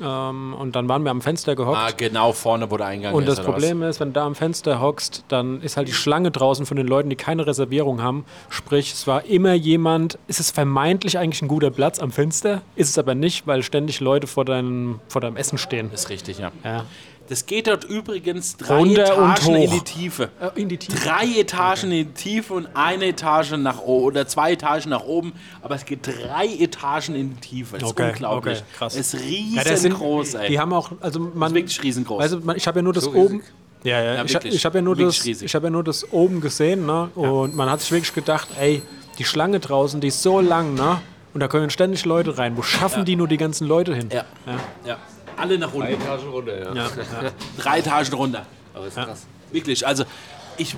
ähm, 0.00 0.54
und 0.54 0.76
dann 0.76 0.88
waren 0.88 1.02
wir 1.02 1.10
am 1.10 1.20
Fenster 1.20 1.56
gehockt. 1.56 1.76
ah, 1.76 1.90
genau 1.96 2.32
vorne, 2.32 2.70
wo 2.70 2.76
der 2.76 2.86
Eingang 2.86 3.14
Und 3.14 3.24
ist. 3.24 3.30
das 3.30 3.38
oder 3.40 3.52
Problem 3.52 3.82
ist, 3.82 4.00
wenn 4.00 4.08
du 4.08 4.14
da 4.14 4.26
am 4.26 4.34
Fenster 4.34 4.80
hockst, 4.80 5.24
dann 5.28 5.60
ist 5.62 5.76
halt 5.76 5.88
die 5.88 5.92
Schlange 5.92 6.30
draußen 6.30 6.64
von 6.66 6.76
den 6.76 6.86
Leuten, 6.86 7.10
die 7.10 7.16
keine 7.16 7.46
Reservierung 7.46 8.02
haben. 8.02 8.24
Sprich, 8.48 8.92
es 8.92 9.06
war 9.06 9.24
immer 9.24 9.54
jemand, 9.54 10.18
es 10.28 10.40
ist 10.40 10.54
vermeintlich 10.54 11.18
eigentlich 11.18 11.42
ein 11.42 11.48
guter 11.48 11.70
Platz 11.70 11.98
am 11.98 12.12
Fenster, 12.12 12.62
ist 12.76 12.88
es 12.90 12.98
aber 12.98 13.14
nicht, 13.14 13.46
weil 13.46 13.62
ständig 13.62 14.00
Leute 14.00 14.26
vor 14.26 14.44
deinem, 14.44 15.00
vor 15.08 15.20
deinem 15.20 15.36
Essen 15.36 15.58
stehen. 15.58 15.90
Was? 15.92 16.02
Ist 16.04 16.10
richtig, 16.10 16.38
ja. 16.38 16.52
Ja. 16.64 16.84
Das 17.28 17.46
geht 17.46 17.66
dort 17.66 17.84
übrigens 17.84 18.56
drei 18.56 18.78
und 18.78 18.90
Etagen 18.98 19.54
in 19.54 19.70
die 19.70 19.80
Tiefe. 19.80 20.28
Äh, 20.40 20.60
In 20.60 20.68
die 20.68 20.76
Tiefe. 20.76 20.98
Drei 21.08 21.24
Etagen 21.40 21.90
in 21.92 22.08
die 22.08 22.12
Tiefe 22.12 22.52
und 22.54 22.68
eine 22.74 23.06
Etage 23.06 23.52
nach 23.52 23.80
oben 23.80 24.04
oder 24.06 24.26
zwei 24.26 24.52
Etagen 24.52 24.90
nach 24.90 25.04
oben, 25.04 25.32
aber 25.62 25.76
es 25.76 25.84
geht 25.84 26.00
drei 26.06 26.46
Etagen 26.46 27.14
in 27.14 27.30
die 27.34 27.40
Tiefe. 27.40 27.78
Das 27.78 27.90
Okay, 27.90 28.02
ist 28.08 28.12
unglaublich. 28.14 28.58
okay, 28.58 28.66
krass. 28.76 28.94
Das 28.96 29.14
ist 29.14 29.24
Ja, 29.24 29.62
das 29.64 29.80
sind, 29.82 29.92
riesengroß, 29.92 30.34
ey. 30.34 30.48
Die 30.48 30.58
haben 30.58 30.72
auch, 30.72 30.90
also 31.00 31.20
man, 31.20 31.54
wirklich 31.54 31.82
riesengroß. 31.82 32.20
Also 32.20 32.40
man, 32.40 32.56
ich 32.56 32.66
habe 32.66 32.80
ja 32.80 32.82
nur 32.82 32.92
das 32.92 33.04
So 33.04 33.10
oben. 33.14 33.36
riesig? 33.36 33.52
Ja, 33.84 34.00
ja, 34.02 34.14
Ja, 34.16 34.24
ich, 34.24 34.34
ich 34.44 34.64
habe 34.64 34.78
ja 34.78 34.82
nur 34.82 34.96
Wirklich 34.98 35.16
das, 35.18 35.26
riesig. 35.26 35.46
ich 35.46 35.54
habe 35.54 35.66
ja 35.66 35.70
nur 35.70 35.84
das 35.84 36.12
oben 36.12 36.40
gesehen, 36.40 36.86
ne? 36.86 37.08
Und 37.14 37.56
man 37.56 37.70
hat 37.70 37.80
sich 37.80 37.90
wirklich 37.92 38.14
gedacht, 38.14 38.48
ey, 38.60 38.82
die 39.18 39.24
Schlange 39.24 39.58
draußen, 39.60 40.00
die 40.00 40.08
ist 40.08 40.22
so 40.22 40.40
lang, 40.40 40.74
ne? 40.74 41.00
Und 41.34 41.40
da 41.40 41.48
können 41.48 41.70
ständig 41.70 42.04
Leute 42.04 42.36
rein. 42.36 42.56
Wo 42.56 42.62
schaffen 42.62 43.04
die 43.04 43.16
nur 43.16 43.26
die 43.28 43.38
ganzen 43.38 43.66
Leute 43.66 43.94
hin? 43.94 44.08
ja. 44.12 44.24
ja. 44.84 44.96
Alle 45.36 45.58
nach 45.58 45.72
unten. 45.72 45.92
Etagen 45.92 46.28
runter, 46.28 46.58
ja. 46.58 46.74
Ja, 46.74 46.84
ja. 46.84 47.30
Drei 47.58 47.78
Etagen 47.78 48.14
runter. 48.14 48.46
Aber 48.74 48.86
ist 48.86 48.94
krass. 48.94 49.26
Wirklich, 49.50 49.86
also 49.86 50.04
ich, 50.56 50.76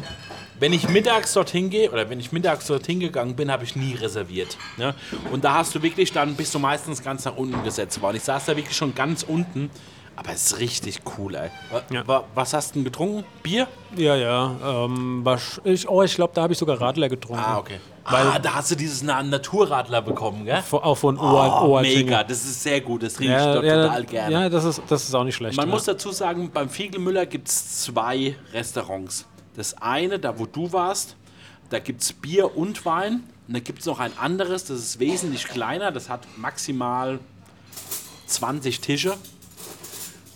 wenn 0.58 0.72
ich 0.72 0.88
mittags 0.88 1.32
dorthin 1.32 1.70
gehe 1.70 1.90
oder 1.90 2.08
wenn 2.10 2.20
ich 2.20 2.32
mittags 2.32 2.66
dorthin 2.66 3.00
gegangen 3.00 3.36
bin, 3.36 3.50
habe 3.50 3.64
ich 3.64 3.76
nie 3.76 3.94
reserviert. 3.94 4.56
Ne? 4.76 4.94
Und 5.32 5.44
da 5.44 5.54
hast 5.54 5.74
du 5.74 5.82
wirklich, 5.82 6.12
dann 6.12 6.34
bist 6.34 6.54
du 6.54 6.58
meistens 6.58 7.02
ganz 7.02 7.24
nach 7.24 7.36
unten 7.36 7.62
gesetzt 7.64 8.00
worden. 8.00 8.16
Ich 8.16 8.24
saß 8.24 8.46
da 8.46 8.56
wirklich 8.56 8.76
schon 8.76 8.94
ganz 8.94 9.22
unten, 9.22 9.70
aber 10.16 10.32
es 10.32 10.46
ist 10.52 10.58
richtig 10.60 11.00
cool, 11.18 11.34
ey. 11.34 11.50
Ja. 11.90 12.06
wa- 12.06 12.24
Was 12.34 12.52
hast 12.52 12.70
du 12.70 12.74
denn 12.74 12.84
getrunken? 12.84 13.24
Bier? 13.42 13.66
Ja, 13.96 14.14
ja. 14.16 14.54
Ähm, 14.84 15.24
ich, 15.64 15.88
oh, 15.88 16.02
ich 16.02 16.14
glaube, 16.14 16.32
da 16.34 16.42
habe 16.42 16.52
ich 16.52 16.58
sogar 16.58 16.80
Radler 16.80 17.08
getrunken. 17.08 17.42
Ah, 17.44 17.58
okay. 17.58 17.80
ah, 18.04 18.38
da 18.38 18.54
hast 18.54 18.70
du 18.70 18.74
dieses 18.76 19.02
Na- 19.02 19.22
Naturradler 19.22 20.02
bekommen, 20.02 20.44
gell? 20.44 20.62
Auch 20.70 20.94
von 20.96 21.18
Oh, 21.18 21.22
Ohr, 21.22 21.80
mega, 21.80 22.22
das 22.24 22.44
ist 22.44 22.62
sehr 22.62 22.80
gut, 22.80 23.02
das 23.02 23.18
ich 23.18 23.26
Ja, 23.28 23.54
dort 23.54 23.64
ja, 23.64 23.82
total 23.86 24.04
gerne. 24.04 24.32
ja 24.32 24.48
das, 24.48 24.64
ist, 24.64 24.82
das 24.88 25.04
ist 25.04 25.14
auch 25.14 25.24
nicht 25.24 25.36
schlecht. 25.36 25.56
Man 25.56 25.68
muss 25.68 25.84
dazu 25.84 26.10
sagen, 26.12 26.50
beim 26.52 26.68
Fiegelmüller 26.68 27.26
gibt 27.26 27.48
es 27.48 27.82
zwei 27.82 28.36
Restaurants. 28.52 29.26
Das 29.56 29.74
eine, 29.80 30.18
da 30.18 30.38
wo 30.38 30.46
du 30.46 30.72
warst, 30.72 31.16
da 31.70 31.78
gibt 31.78 32.02
es 32.02 32.12
Bier 32.12 32.56
und 32.56 32.84
Wein. 32.84 33.24
Und 33.46 33.54
da 33.54 33.60
gibt 33.60 33.80
es 33.80 33.86
noch 33.86 34.00
ein 34.00 34.16
anderes, 34.18 34.64
das 34.64 34.78
ist 34.78 35.00
wesentlich 35.00 35.44
kleiner, 35.44 35.92
das 35.92 36.08
hat 36.08 36.22
maximal 36.38 37.18
20 38.26 38.80
Tische. 38.80 39.14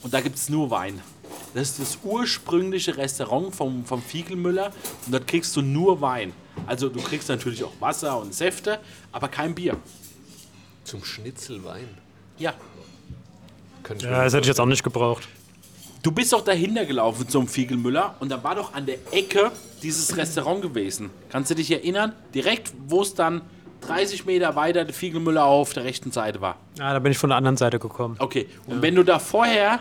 Und 0.02 0.14
da 0.14 0.20
gibt 0.20 0.37
es 0.37 0.48
nur 0.48 0.70
Wein. 0.70 1.00
Das 1.54 1.70
ist 1.70 1.80
das 1.80 1.98
ursprüngliche 2.04 2.96
Restaurant 2.96 3.54
vom, 3.54 3.84
vom 3.84 4.02
Fiegelmüller 4.02 4.72
und 5.06 5.12
dort 5.12 5.26
kriegst 5.26 5.56
du 5.56 5.62
nur 5.62 6.00
Wein. 6.00 6.32
Also 6.66 6.88
du 6.88 7.00
kriegst 7.00 7.28
natürlich 7.28 7.64
auch 7.64 7.72
Wasser 7.80 8.18
und 8.20 8.34
Säfte, 8.34 8.80
aber 9.12 9.28
kein 9.28 9.54
Bier. 9.54 9.76
Zum 10.84 11.04
Schnitzelwein. 11.04 11.88
Ja. 12.38 12.54
Könnte 13.82 14.06
ich 14.06 14.11
Ja, 14.11 14.24
das 14.24 14.32
hätte 14.32 14.42
ich 14.42 14.48
jetzt 14.48 14.61
auch 14.61 14.66
nicht 14.66 14.82
gebraucht. 14.82 15.28
Du 16.02 16.12
bist 16.12 16.32
doch 16.32 16.42
dahinter 16.42 16.87
gelaufen 16.87 17.28
zum 17.28 17.48
Fiegelmüller 17.48 18.14
und 18.20 18.28
da 18.28 18.42
war 18.44 18.54
doch 18.54 18.72
an 18.72 18.87
der 18.87 18.98
Ecke 19.11 19.50
dieses 19.82 20.16
Restaurant 20.16 20.62
gewesen. 20.62 21.11
Kannst 21.28 21.50
du 21.50 21.54
dich 21.54 21.70
erinnern? 21.70 22.12
Direkt, 22.34 22.72
wo 22.87 23.02
es 23.02 23.14
dann 23.14 23.42
30 23.82 24.26
Meter 24.26 24.54
weiter 24.56 24.84
der 24.84 24.94
Fiegelmüller 24.94 25.44
auf 25.44 25.72
der 25.72 25.84
rechten 25.84 26.10
Seite 26.12 26.40
war. 26.40 26.56
Ja, 26.78 26.92
da 26.92 26.98
bin 26.98 27.12
ich 27.12 27.18
von 27.18 27.30
der 27.30 27.36
anderen 27.38 27.56
Seite 27.56 27.78
gekommen. 27.78 28.16
Okay, 28.18 28.46
und 28.66 28.82
wenn 28.82 28.94
du 28.94 29.02
da 29.02 29.18
vorher, 29.18 29.80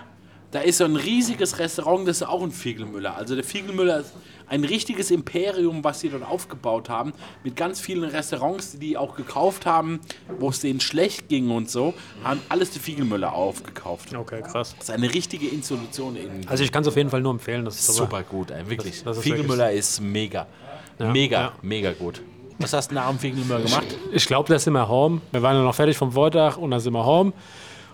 da 0.51 0.59
ist 0.61 0.77
so 0.77 0.85
ein 0.85 0.95
riesiges 0.95 1.59
Restaurant, 1.59 2.07
das 2.07 2.17
ist 2.21 2.27
auch 2.27 2.41
ein 2.41 2.51
Fiegelmüller. 2.51 3.15
Also 3.17 3.35
der 3.35 3.43
Fiegelmüller 3.43 3.99
ist 3.99 4.13
ein 4.49 4.63
richtiges 4.63 5.11
Imperium, 5.11 5.83
was 5.83 5.99
sie 5.99 6.07
dort 6.07 6.23
aufgebaut 6.23 6.87
haben, 6.87 7.11
mit 7.43 7.57
ganz 7.57 7.81
vielen 7.81 8.05
Restaurants, 8.05 8.71
die 8.71 8.77
die 8.79 8.97
auch 8.97 9.15
gekauft 9.15 9.65
haben, 9.65 9.99
wo 10.39 10.47
es 10.49 10.61
denen 10.61 10.79
schlecht 10.79 11.27
ging 11.27 11.51
und 11.51 11.69
so, 11.69 11.93
haben 12.23 12.39
alles 12.47 12.69
die 12.71 12.79
Fiegelmüller 12.79 13.33
aufgekauft. 13.33 14.15
Okay, 14.15 14.41
krass. 14.41 14.73
Das 14.77 14.87
ist 14.87 14.91
eine 14.95 15.13
richtige 15.13 15.47
Institution 15.49 16.15
in 16.15 16.47
Also 16.47 16.63
ich 16.63 16.71
kann 16.71 16.83
es 16.83 16.87
auf 16.87 16.95
jeden 16.95 17.09
Fall 17.09 17.19
nur 17.19 17.33
empfehlen. 17.33 17.65
Das 17.65 17.75
ist 17.77 17.87
Super 17.93 18.23
gut, 18.23 18.51
ey, 18.51 18.69
wirklich. 18.69 18.95
Das- 18.95 19.03
das 19.03 19.17
ist 19.17 19.23
Fiegelmüller 19.23 19.71
ist 19.73 19.99
mega. 19.99 20.47
mega, 20.97 21.41
ja. 21.41 21.53
mega 21.61 21.91
gut. 21.91 22.21
Was 22.59 22.73
hast 22.73 22.89
du 22.91 22.95
nach 22.95 23.09
dem 23.09 23.19
Fiegelmüller 23.19 23.61
gemacht? 23.61 23.85
Ich 24.11 24.25
glaube, 24.25 24.49
da 24.51 24.57
sind 24.59 24.73
wir 24.73 24.87
home. 24.87 25.21
Wir 25.31 25.41
waren 25.41 25.55
ja 25.55 25.63
noch 25.63 25.75
fertig 25.75 25.97
vom 25.97 26.11
Vortag 26.11 26.57
und 26.57 26.71
da 26.71 26.79
sind 26.79 26.93
wir 26.93 27.05
home. 27.05 27.33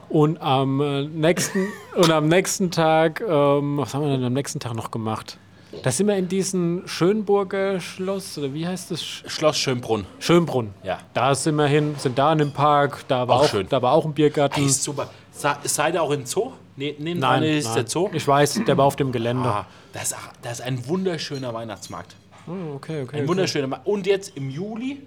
Und 0.10 0.42
am 0.42 0.80
äh, 0.80 1.04
nächsten, 1.04 1.68
und 1.96 2.12
am 2.12 2.28
nächsten 2.28 2.72
Tag, 2.72 3.22
ähm, 3.22 3.78
was 3.78 3.94
haben 3.94 4.04
wir 4.06 4.12
denn 4.12 4.24
am 4.24 4.34
nächsten 4.34 4.60
Tag 4.60 4.74
noch 4.76 4.92
gemacht? 4.92 5.38
Da 5.82 5.90
sind 5.92 6.08
wir 6.08 6.16
in 6.16 6.28
diesem 6.28 6.84
Schönburger 6.86 7.80
Schloss, 7.80 8.38
oder 8.38 8.54
wie 8.54 8.68
heißt 8.68 8.92
das? 8.92 9.02
Sch- 9.02 9.28
Schloss 9.28 9.58
Schönbrunn. 9.58 10.06
Schönbrunn. 10.20 10.72
Ja. 10.84 11.00
Da 11.16 11.34
sind 11.34 11.56
wir 11.56 11.66
hin, 11.66 11.96
sind 11.98 12.18
da 12.18 12.32
in 12.32 12.38
dem 12.38 12.52
Park, 12.52 13.04
da 13.08 13.28
war 13.28 13.38
Auch 13.38 13.44
auch, 13.46 13.50
schön. 13.50 13.68
Da 13.70 13.82
war 13.82 13.94
auch 13.94 14.06
ein 14.06 14.14
Biergarten. 14.14 14.60
Ey, 14.62 14.68
ist 14.68 14.84
super. 14.84 15.10
Seid 15.32 15.96
ihr 15.96 16.04
auch 16.04 16.12
im 16.12 16.26
Zoo? 16.28 16.52
Ne, 16.76 16.96
neben 17.00 17.20
nein, 17.20 17.42
ist 17.44 17.66
nein. 17.66 17.76
der 17.76 17.88
Zoo. 17.88 18.10
Ich 18.14 18.28
weiß, 18.28 18.62
der 18.68 18.78
war 18.78 18.86
auf 18.86 18.96
dem 18.96 19.12
Gelände. 19.12 19.50
Ah, 19.50 19.66
das, 19.94 20.04
ist, 20.12 20.16
das 20.44 20.60
ist 20.60 20.62
ein 20.62 20.88
wunderschöner 20.88 21.54
Weihnachtsmarkt. 21.54 22.16
Oh, 22.48 22.76
okay, 22.76 23.02
okay. 23.04 23.18
Ein 23.18 23.22
okay. 23.22 23.28
wunderschöner 23.28 23.68
Markt. 23.68 23.88
Und 23.88 24.06
jetzt 24.06 24.36
im 24.36 24.50
Juli, 24.50 25.02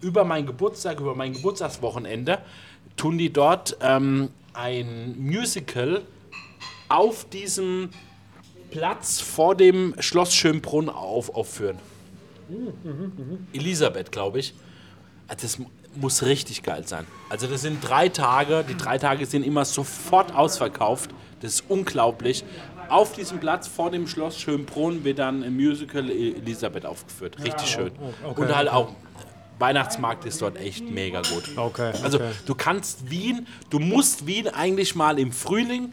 über 0.00 0.24
mein 0.24 0.46
Geburtstag, 0.46 1.00
über 1.00 1.14
mein 1.14 1.32
Geburtstagswochenende, 1.32 2.38
tun 2.96 3.18
die 3.18 3.32
dort 3.32 3.76
ähm, 3.80 4.30
ein 4.54 5.14
Musical 5.18 6.02
auf 6.88 7.28
diesem 7.28 7.90
Platz 8.70 9.20
vor 9.20 9.54
dem 9.54 9.94
Schloss 9.98 10.34
Schönbrunn 10.34 10.88
auf, 10.88 11.34
aufführen. 11.34 11.78
Elisabeth, 13.52 14.12
glaube 14.12 14.38
ich. 14.38 14.54
Also 15.28 15.42
Das 15.42 15.58
mu- 15.58 15.66
muss 15.96 16.22
richtig 16.22 16.62
geil 16.62 16.86
sein. 16.86 17.06
Also 17.28 17.46
das 17.46 17.62
sind 17.62 17.78
drei 17.86 18.08
Tage, 18.08 18.64
die 18.68 18.76
drei 18.76 18.98
Tage 18.98 19.26
sind 19.26 19.44
immer 19.44 19.64
sofort 19.64 20.32
ausverkauft. 20.34 21.10
Das 21.40 21.54
ist 21.54 21.64
unglaublich. 21.68 22.44
Auf 22.88 23.12
diesem 23.12 23.38
Platz 23.38 23.66
vor 23.68 23.90
dem 23.90 24.06
Schloss 24.06 24.38
Schönbrunn 24.38 25.04
wird 25.04 25.18
dann 25.18 25.42
ein 25.42 25.54
Musical 25.56 26.08
E- 26.10 26.32
Elisabeth 26.32 26.86
aufgeführt. 26.86 27.36
Richtig 27.42 27.68
schön. 27.68 27.90
Und 28.34 28.54
halt 28.54 28.68
auch 28.68 28.90
Weihnachtsmarkt 29.58 30.24
ist 30.26 30.42
dort 30.42 30.58
echt 30.58 30.88
mega 30.90 31.22
gut. 31.22 31.56
Okay, 31.56 31.92
Also 32.02 32.18
okay. 32.18 32.30
du 32.46 32.54
kannst 32.54 33.10
Wien, 33.10 33.46
du 33.70 33.78
musst 33.78 34.26
Wien 34.26 34.48
eigentlich 34.48 34.94
mal 34.94 35.18
im 35.18 35.32
Frühling, 35.32 35.92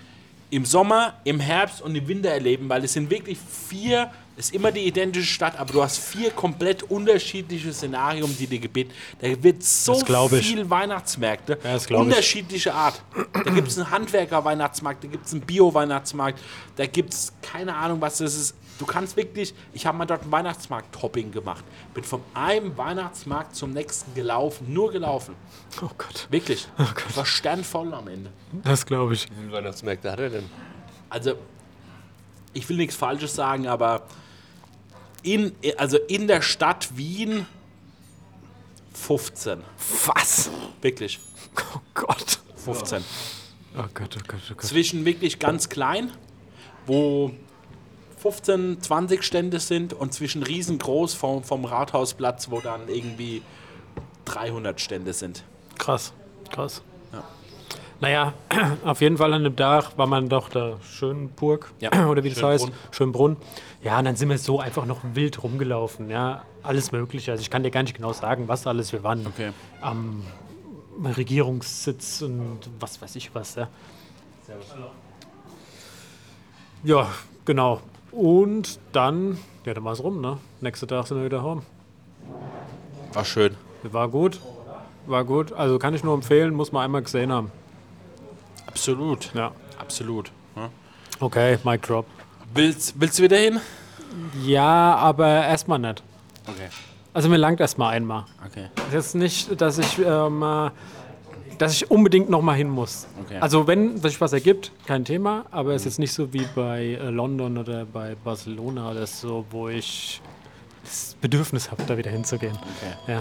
im 0.49 0.65
Sommer, 0.65 1.13
im 1.23 1.39
Herbst 1.39 1.81
und 1.81 1.95
im 1.95 2.07
Winter 2.07 2.29
erleben, 2.29 2.67
weil 2.69 2.83
es 2.83 2.93
sind 2.93 3.09
wirklich 3.09 3.37
vier, 3.69 4.11
ist 4.35 4.53
immer 4.53 4.71
die 4.71 4.81
identische 4.87 5.27
Stadt, 5.31 5.57
aber 5.59 5.71
du 5.73 5.83
hast 5.83 5.99
vier 5.99 6.31
komplett 6.31 6.83
unterschiedliche 6.83 7.71
Szenarien, 7.71 8.35
die 8.37 8.47
dir 8.47 8.59
gebeten. 8.59 8.91
Da 9.19 9.27
wird 9.43 9.61
so 9.63 9.93
viel 10.29 10.69
Weihnachtsmärkte, 10.69 11.59
Ja, 11.63 11.73
das 11.73 11.85
glaub 11.87 12.01
ich. 12.01 12.07
unterschiedliche 12.07 12.73
Art. 12.73 13.01
Da 13.33 13.51
gibt 13.51 13.67
es 13.67 13.77
einen 13.77 13.91
Handwerker-Weihnachtsmarkt, 13.91 15.03
da 15.03 15.07
gibt 15.07 15.25
es 15.27 15.33
einen 15.33 15.41
Bio-Weihnachtsmarkt, 15.41 16.39
da 16.75 16.85
gibt 16.87 17.13
es 17.13 17.31
keine 17.41 17.75
Ahnung, 17.75 18.01
was 18.01 18.17
das 18.17 18.35
ist. 18.35 18.55
Du 18.79 18.87
kannst 18.87 19.15
wirklich, 19.15 19.53
ich 19.71 19.85
habe 19.85 19.97
mal 19.99 20.05
dort 20.05 20.23
ein 20.23 20.31
Weihnachtsmarkt-Hopping 20.31 21.31
gemacht. 21.31 21.63
Bin 21.93 22.03
von 22.03 22.21
einem 22.33 22.75
Weihnachtsmarkt 22.75 23.55
zum 23.55 23.71
nächsten 23.71 24.15
gelaufen, 24.15 24.73
nur 24.73 24.91
gelaufen. 24.91 25.35
Oh 25.81 25.89
Gott, 25.95 26.27
Wirklich. 26.31 26.67
Ich 27.07 27.15
war 27.17 27.25
sternvoll 27.25 27.93
am 27.93 28.07
Ende. 28.07 28.31
das 28.63 28.83
glaube 28.83 29.13
ich. 29.13 29.29
Wie 29.29 29.35
viele 29.41 29.51
Weihnachtsmärkte 29.51 30.11
hat 30.11 30.19
er 30.19 30.29
denn? 30.31 30.45
Also, 31.09 31.35
ich 32.53 32.67
will 32.67 32.77
nichts 32.77 32.95
Falsches 32.95 33.35
sagen, 33.35 33.67
aber 33.67 34.01
in, 35.23 35.53
also 35.77 35.97
in 35.97 36.27
der 36.27 36.41
Stadt 36.41 36.95
Wien 36.97 37.45
15. 38.93 39.63
Was? 40.05 40.49
Wirklich. 40.81 41.19
Oh 41.75 41.79
Gott. 41.93 42.39
15. 42.57 43.03
Oh 43.75 43.83
Gott, 43.93 44.17
oh 44.17 44.19
Gott, 44.27 44.41
oh 44.51 44.53
Gott. 44.55 44.63
Zwischen 44.63 45.05
wirklich 45.05 45.39
ganz 45.39 45.69
klein, 45.69 46.11
wo 46.85 47.31
15, 48.17 48.81
20 48.81 49.23
Stände 49.23 49.59
sind 49.59 49.93
und 49.93 50.13
zwischen 50.13 50.43
riesengroß 50.43 51.13
vom, 51.13 51.43
vom 51.43 51.65
Rathausplatz, 51.65 52.49
wo 52.49 52.61
dann 52.61 52.87
irgendwie 52.87 53.41
300 54.25 54.79
Stände 54.79 55.13
sind. 55.13 55.43
Krass, 55.77 56.13
krass. 56.49 56.81
Naja, 57.99 58.33
auf 58.85 59.01
jeden 59.01 59.17
Fall 59.17 59.33
an 59.33 59.43
dem 59.43 59.55
Tag 59.55 59.97
war 59.97 60.07
man 60.07 60.27
doch 60.29 60.49
da 60.49 60.77
Schönburg, 60.83 61.71
Ja, 61.79 61.91
oder 62.07 62.23
wie 62.23 62.29
das 62.29 62.39
Schönbrunn. 62.39 62.69
heißt, 62.71 62.95
Schönbrunn. 62.95 63.37
Ja, 63.81 63.99
und 63.99 64.05
dann 64.05 64.15
sind 64.15 64.29
wir 64.29 64.37
so 64.37 64.59
einfach 64.59 64.85
noch 64.85 64.99
wild 65.13 65.41
rumgelaufen, 65.43 66.09
ja, 66.09 66.43
alles 66.63 66.91
mögliche. 66.91 67.31
Also 67.31 67.41
ich 67.41 67.49
kann 67.49 67.63
dir 67.63 67.71
gar 67.71 67.83
nicht 67.83 67.95
genau 67.95 68.13
sagen, 68.13 68.47
was 68.47 68.65
alles. 68.67 68.91
Wir 68.93 69.03
waren 69.03 69.25
Okay. 69.27 69.51
am 69.81 70.23
Regierungssitz 71.17 72.21
und 72.21 72.59
was 72.79 73.01
weiß 73.01 73.15
ich 73.15 73.33
was, 73.33 73.55
ja. 73.55 73.67
Ja, 76.83 77.07
genau. 77.45 77.81
Und 78.11 78.79
dann, 78.91 79.37
ja, 79.65 79.73
dann 79.73 79.83
war 79.83 79.93
es 79.93 80.03
rum, 80.03 80.21
ne? 80.21 80.37
Nächster 80.61 80.87
Tag 80.87 81.07
sind 81.07 81.17
wir 81.17 81.25
wieder 81.25 81.41
home. 81.43 81.63
War 83.13 83.25
schön. 83.25 83.55
War 83.83 84.07
gut, 84.07 84.39
war 85.07 85.23
gut. 85.25 85.51
Also 85.53 85.79
kann 85.79 85.93
ich 85.93 86.03
nur 86.03 86.13
empfehlen, 86.13 86.53
muss 86.53 86.71
man 86.71 86.83
einmal 86.83 87.01
gesehen 87.01 87.31
haben. 87.31 87.51
Absolut. 88.73 89.31
Ja. 89.35 89.51
Absolut. 89.77 90.31
Ja. 90.55 90.69
Okay, 91.19 91.57
Mic 91.63 91.81
Drop. 91.87 92.05
Willst, 92.53 92.99
willst 92.99 93.19
du 93.19 93.23
wieder 93.23 93.37
hin? 93.37 93.59
Ja, 94.43 94.95
aber 94.95 95.27
erstmal 95.27 95.79
nicht. 95.79 96.03
Okay. 96.47 96.67
Also 97.13 97.29
mir 97.29 97.37
langt 97.37 97.59
erstmal 97.59 97.93
einmal. 97.93 98.25
Okay. 98.45 98.69
Es 98.77 98.85
ist 98.87 98.93
jetzt 98.93 99.15
nicht, 99.15 99.61
dass 99.61 99.77
ich, 99.77 99.99
ähm, 99.99 100.41
äh, 100.41 100.71
dass 101.59 101.73
ich 101.73 101.91
unbedingt 101.91 102.29
noch 102.29 102.41
mal 102.41 102.53
hin 102.55 102.69
muss. 102.69 103.07
Okay. 103.23 103.37
Also 103.39 103.67
wenn 103.67 104.01
sich 104.01 104.19
was 104.19 104.33
ergibt, 104.33 104.71
kein 104.87 105.05
Thema, 105.05 105.45
aber 105.51 105.73
es 105.73 105.81
ist 105.83 105.85
jetzt 105.85 105.99
nicht 105.99 106.13
so 106.13 106.33
wie 106.33 106.47
bei 106.55 106.83
äh, 106.99 107.09
London 107.09 107.57
oder 107.59 107.85
bei 107.85 108.15
Barcelona 108.15 108.89
oder 108.91 109.05
so, 109.05 109.45
wo 109.51 109.69
ich 109.69 110.19
das 110.83 111.15
Bedürfnis 111.21 111.69
habe, 111.71 111.83
da 111.83 111.95
wieder 111.97 112.09
hinzugehen. 112.11 112.57
Okay. 112.57 113.13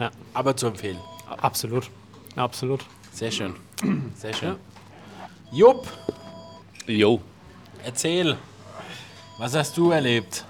Ja, 0.00 0.10
Aber 0.34 0.56
zu 0.56 0.66
empfehlen. 0.68 0.98
absolut. 1.42 1.90
Absolut. 2.36 2.80
Sehr 3.12 3.30
schön. 3.30 3.54
Sehr 4.14 4.34
schön. 4.34 4.56
Jupp, 5.52 5.86
Jo. 6.86 7.20
erzähl. 7.84 8.36
Was 9.38 9.54
hast 9.54 9.76
du 9.76 9.90
erlebt? 9.90 10.44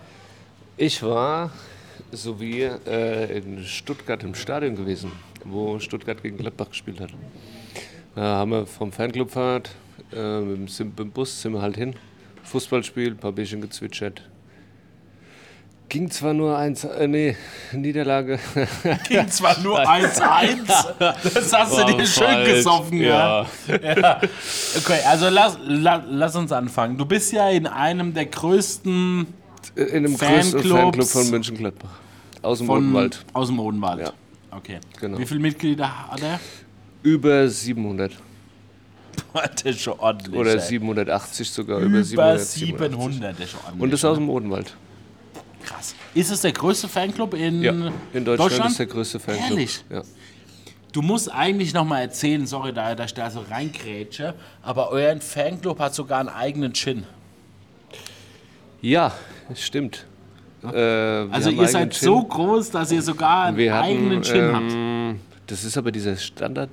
Ich 0.77 1.03
war, 1.03 1.51
so 2.11 2.41
wie 2.41 2.63
äh, 2.63 3.39
in 3.39 3.65
Stuttgart 3.65 4.23
im 4.25 4.35
Stadion 4.35 4.75
gewesen, 4.75 5.13
wo 5.45 5.79
Stuttgart 5.79 6.23
gegen 6.23 6.37
Gladbach 6.39 6.71
gespielt 6.71 7.01
hat. 7.01 7.11
Da 8.15 8.23
haben 8.23 8.51
wir 8.51 8.67
vom 8.67 8.91
Fanclubfahrt 8.91 9.71
äh, 10.13 10.41
mit, 10.41 10.57
dem, 10.59 10.69
Sim- 10.69 10.89
mit 10.89 10.99
dem 10.99 11.11
Bus 11.13 11.41
sind 11.41 11.53
wir 11.53 11.63
halt 11.63 11.77
hin. 11.77 11.95
Fußballspiel, 12.43 13.13
ein 13.13 13.17
paar 13.19 13.33
Bierchen 13.33 13.61
gezwitschert. 13.61 14.23
Ging 15.91 16.09
zwar 16.09 16.33
nur 16.35 16.57
eins, 16.57 16.85
äh, 16.85 17.09
nee, 17.09 17.37
Niederlage. 17.73 18.39
Ging 19.09 19.29
zwar 19.29 19.59
nur 19.59 19.81
1-1, 19.87 20.67
das 20.99 21.53
hast 21.53 21.77
du 21.77 21.85
dir 21.85 22.07
schön 22.07 22.27
Falsch, 22.27 22.49
gesoffen, 22.49 23.01
ja. 23.01 23.45
ja. 23.67 24.21
Okay, 24.79 25.01
also 25.05 25.29
lass, 25.29 25.59
la, 25.67 26.05
lass 26.09 26.37
uns 26.37 26.53
anfangen. 26.53 26.97
Du 26.97 27.05
bist 27.05 27.33
ja 27.33 27.51
in 27.51 27.67
einem 27.67 28.15
der 28.15 28.27
größten 28.27 29.27
In 29.75 29.85
einem 29.85 30.17
größten 30.17 30.61
Fanclubs 30.61 30.69
Fanclub 30.71 31.09
von 31.09 31.31
Mönchengladbach. 31.31 31.91
Aus 32.41 32.59
dem 32.59 32.69
von, 32.69 32.77
Odenwald. 32.79 33.25
aus 33.33 33.49
dem 33.49 33.59
Odenwald. 33.59 34.01
Ja. 34.01 34.13
Okay. 34.57 34.79
Genau. 35.01 35.19
Wie 35.19 35.27
viele 35.27 35.41
Mitglieder 35.41 36.09
hat 36.09 36.23
er? 36.23 36.39
Über 37.03 37.49
700. 37.49 38.13
Das 39.33 39.63
ist 39.65 39.81
schon 39.81 39.99
ordentlich. 39.99 40.39
Oder 40.39 40.53
ey. 40.53 40.61
780 40.61 41.51
sogar. 41.51 41.81
Über, 41.81 41.99
Über 41.99 42.39
700. 42.39 42.41
700, 42.41 43.33
das 43.33 43.41
ist 43.41 43.51
schon 43.51 43.61
ordentlich. 43.65 43.83
Und 43.83 43.93
das 43.93 44.05
aus 44.05 44.17
dem 44.19 44.31
Odenwald. 44.31 44.73
Krass. 45.71 45.95
Ist 46.15 46.31
es 46.31 46.41
der 46.43 46.53
größte 46.53 46.89
Fanclub 46.89 47.35
in, 47.35 47.63
Ja, 47.63 47.73
in 48.13 48.25
Deutschland, 48.25 48.67
ist 48.71 48.79
der 48.79 48.87
größte 48.87 49.19
Fanclub. 49.21 49.51
Ehrlich? 49.51 49.85
Ja. 49.91 50.03
Du 50.93 51.03
musst 51.03 51.31
eigentlich 51.33 51.73
noch 51.73 51.85
mal 51.85 52.01
erzählen, 52.01 52.47
sorry, 52.47 52.73
da, 52.73 52.95
dass 52.97 53.07
ich 53.07 53.15
da 53.15 53.31
so 53.31 53.45
reingrätsche, 53.49 54.35
aber 54.63 54.91
euer 54.91 55.21
Fanclub 55.21 55.79
hat 55.79 55.95
sogar 55.95 56.19
einen 56.21 56.29
eigenen 56.29 56.73
Gin. 56.75 57.05
Ja, 58.81 59.13
stimmt. 59.55 60.07
Äh, 60.63 60.67
wir 60.73 61.29
Also 61.31 61.51
ihr 61.51 61.69
seid 61.69 61.95
Gin. 61.95 62.07
so 62.09 62.23
groß, 62.23 62.71
dass 62.71 62.91
ihr 62.93 63.03
sogar 63.03 63.45
einen 63.45 63.57
Wir 63.57 63.75
hatten, 63.75 63.85
eigenen 63.85 64.55
habt. 64.55 64.73
ähm, 64.73 65.21
Das 65.47 65.65
ist 65.65 65.77
aber 65.77 65.93
dieser 65.93 66.17
Standard 66.17 66.71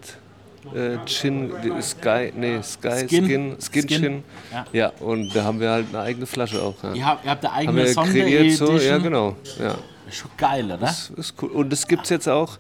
äh, 0.74 0.98
die 1.06 1.82
Sky, 1.82 2.32
nee, 2.36 2.62
Sky, 2.62 3.08
Skin. 3.08 3.26
Skin, 3.26 3.56
Skin, 3.60 3.82
Skin. 3.82 3.88
Gin. 3.88 4.24
Ja. 4.52 4.66
Ja. 4.74 4.92
und 5.00 5.36
da 5.36 5.44
haben 5.44 5.60
wir 5.60 5.70
halt 5.70 5.88
eine 5.90 6.00
eigene 6.00 6.26
Flasche 6.26 6.62
auch. 6.62 6.76
Ja. 6.84 6.94
Ihr 6.94 7.06
habt, 7.06 7.26
ihr 7.26 7.32
habt 7.32 7.46
eine 7.46 7.54
haben 7.54 7.78
eigene 7.78 7.86
wir 7.86 7.94
kreiert 7.94 8.52
so, 8.54 8.78
ja 8.78 8.98
genau. 8.98 9.36
Ja. 9.60 9.76
Ist 10.08 10.18
schon 10.18 10.32
geil, 10.38 10.66
oder? 10.66 10.78
Das 10.78 11.10
ist 11.10 11.36
cool. 11.42 11.50
Und 11.50 11.70
das 11.72 11.88
gibt 11.88 12.04
es 12.04 12.10
jetzt 12.10 12.30
auch 12.30 12.58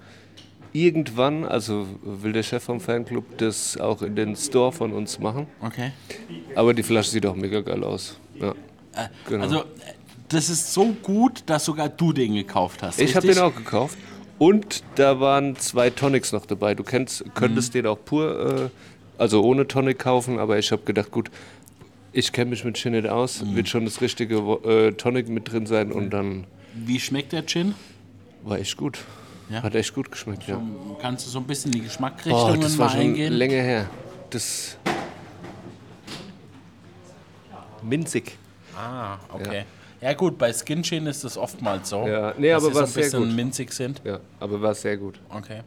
irgendwann, 0.73 1.45
also 1.45 1.87
will 2.03 2.33
der 2.33 2.43
Chef 2.43 2.63
vom 2.63 2.79
Fanclub 2.79 3.37
das 3.37 3.77
auch 3.77 4.01
in 4.01 4.15
den 4.15 4.35
Store 4.35 4.71
von 4.71 4.91
uns 4.91 5.19
machen. 5.19 5.47
Okay. 5.61 5.91
Aber 6.55 6.73
die 6.73 6.83
Flasche 6.83 7.11
sieht 7.11 7.25
auch 7.25 7.35
mega 7.35 7.61
geil 7.61 7.83
aus. 7.83 8.17
Ja. 8.39 8.53
Genau. 9.27 9.43
Also, 9.43 9.59
äh, 9.61 9.63
das 10.29 10.49
ist 10.49 10.73
so 10.73 10.87
gut, 11.03 11.43
dass 11.45 11.65
sogar 11.65 11.89
du 11.89 12.11
den 12.11 12.33
gekauft 12.33 12.83
hast. 12.83 12.99
Ich 12.99 13.15
habe 13.15 13.27
den 13.27 13.39
auch 13.39 13.55
gekauft. 13.55 13.97
Und 14.39 14.83
da 14.95 15.19
waren 15.19 15.55
zwei 15.55 15.89
Tonics 15.89 16.31
noch 16.31 16.45
dabei. 16.45 16.75
Du 16.75 16.83
kennst, 16.83 17.23
könntest 17.33 17.69
Mhm. 17.73 17.79
den 17.79 17.87
auch 17.87 17.97
pur, 18.03 18.69
äh, 18.69 18.69
also 19.17 19.43
ohne 19.43 19.67
Tonic 19.67 19.99
kaufen, 19.99 20.37
aber 20.37 20.59
ich 20.59 20.71
habe 20.71 20.83
gedacht, 20.83 21.09
gut, 21.11 21.31
ich 22.13 22.31
kenne 22.31 22.51
mich 22.51 22.63
mit 22.63 22.77
Gin 22.77 22.91
nicht 22.93 23.07
aus, 23.07 23.41
Mhm. 23.41 23.55
wird 23.55 23.67
schon 23.67 23.85
das 23.85 23.99
richtige 24.01 24.35
äh, 24.37 24.91
Tonic 24.93 25.27
mit 25.29 25.51
drin 25.51 25.65
sein 25.65 25.91
und 25.91 26.11
dann 26.11 26.45
Wie 26.75 26.99
schmeckt 26.99 27.31
der 27.33 27.45
Gin? 27.45 27.73
war 28.43 28.59
echt 28.59 28.77
gut. 28.77 28.99
Ja? 29.49 29.63
Hat 29.63 29.73
echt 29.75 29.95
gut 29.95 30.11
geschmeckt, 30.11 30.47
ja. 30.47 30.61
Kannst 31.01 31.25
du 31.25 31.29
so 31.31 31.39
ein 31.39 31.45
bisschen 31.45 31.71
in 31.71 31.79
die 31.79 31.81
Oh, 31.81 31.87
Geschmackrichtungen 31.87 32.61
das 32.61 32.77
war 32.77 32.87
mal 32.87 32.91
schon 32.91 33.01
eingehen? 33.01 33.33
länger 33.33 33.61
her. 33.61 33.89
Das 34.29 34.77
minzig. 37.81 38.37
Ah, 38.75 39.17
okay. 39.33 39.59
Ja. 39.59 39.63
Gut, 40.15 40.37
bei 40.37 40.53
Skin 40.53 40.83
Gin 40.83 41.07
ist 41.07 41.23
das 41.23 41.37
oftmals 41.37 41.89
so. 41.89 42.07
Ja, 42.07 42.33
nee, 42.37 42.49
dass 42.49 42.63
aber 42.63 42.67
sie 42.67 42.71
so 42.71 42.75
war 42.75 42.83
ein 42.83 42.87
sehr 42.87 43.03
bisschen 43.03 43.23
gut. 43.23 43.35
minzig 43.35 43.73
sind. 43.73 44.01
Ja, 44.03 44.19
aber 44.39 44.61
war 44.61 44.75
sehr 44.75 44.97
gut. 44.97 45.19
Okay. 45.29 45.61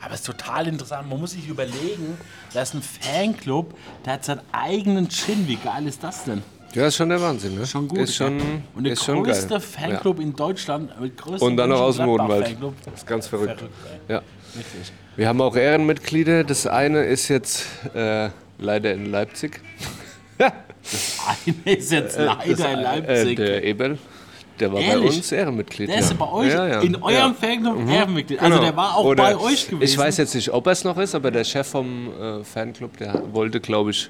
Aber 0.00 0.14
es 0.14 0.20
ist 0.20 0.26
total 0.26 0.66
interessant. 0.66 1.08
Man 1.08 1.20
muss 1.20 1.32
sich 1.32 1.46
überlegen, 1.46 2.16
da 2.54 2.62
ist 2.62 2.74
ein 2.74 2.82
Fanclub, 2.82 3.74
der 4.04 4.14
hat 4.14 4.24
seinen 4.24 4.40
eigenen 4.50 5.08
Gin. 5.10 5.46
Wie 5.46 5.56
geil 5.56 5.86
ist 5.86 6.02
das 6.02 6.24
denn? 6.24 6.42
Ja, 6.72 6.86
ist 6.86 6.96
schon 6.96 7.08
der 7.08 7.20
Wahnsinn, 7.20 7.56
ne? 7.56 7.66
Schon 7.66 7.88
gut. 7.88 7.98
Ist 7.98 8.14
schon? 8.14 8.40
Und 8.74 8.84
der 8.84 8.92
ist 8.92 9.04
schon 9.04 9.22
größte 9.24 9.48
geil. 9.48 9.60
Fanclub 9.60 10.20
in 10.20 10.34
Deutschland. 10.34 10.90
Ja. 10.90 11.36
Und 11.38 11.56
dann 11.56 11.70
noch 11.70 11.80
aus 11.80 11.96
dem 11.96 12.08
Odenwald. 12.08 12.46
Fanclub. 12.46 12.74
Das 12.84 12.94
ist 12.94 13.06
ganz 13.06 13.26
verrückt. 13.26 13.58
Verrückt. 13.58 13.74
Ja. 14.08 14.22
Richtig. 14.56 14.92
Wir 15.16 15.28
haben 15.28 15.40
auch 15.40 15.56
Ehrenmitglieder. 15.56 16.44
Das 16.44 16.66
eine 16.66 17.04
ist 17.04 17.28
jetzt 17.28 17.66
äh, 17.94 18.30
leider 18.58 18.92
in 18.92 19.06
Leipzig. 19.06 19.60
Eine 21.26 21.76
ist 21.76 21.92
jetzt 21.92 22.18
leider 22.18 22.44
in 22.44 22.58
Äh, 22.58 22.82
Leipzig. 22.82 23.36
der 23.36 23.64
Ebel. 23.64 23.98
Der 24.58 24.72
war 24.72 24.80
Ehrlich? 24.80 25.08
bei 25.10 25.16
uns 25.16 25.32
Ehrenmitglied. 25.32 25.88
der 25.88 25.96
ja. 25.96 26.02
ist 26.02 26.18
bei 26.18 26.30
euch 26.30 26.48
ja, 26.52 26.66
ja. 26.68 26.80
in 26.80 26.96
eurem. 26.96 27.30
Mhm. 27.30 27.34
Fanclub 27.34 27.88
Ehrenmitglied. 27.88 28.40
Also 28.40 28.52
Genau. 28.56 28.62
der 28.66 28.76
war 28.76 28.96
auch 28.96 29.04
Oder 29.04 29.22
bei 29.24 29.36
euch 29.38 29.68
gewesen. 29.68 29.82
Ich 29.82 29.96
weiß 29.96 30.18
jetzt 30.18 30.34
nicht, 30.34 30.52
ob 30.52 30.66
er 30.66 30.72
es 30.72 30.84
noch 30.84 30.98
ist, 30.98 31.14
aber 31.14 31.30
der 31.30 31.44
Chef 31.44 31.66
vom 31.66 32.10
äh, 32.12 32.44
Fanclub, 32.44 32.96
der 32.98 33.22
wollte, 33.32 33.60
glaube 33.60 33.90
ich, 33.92 34.08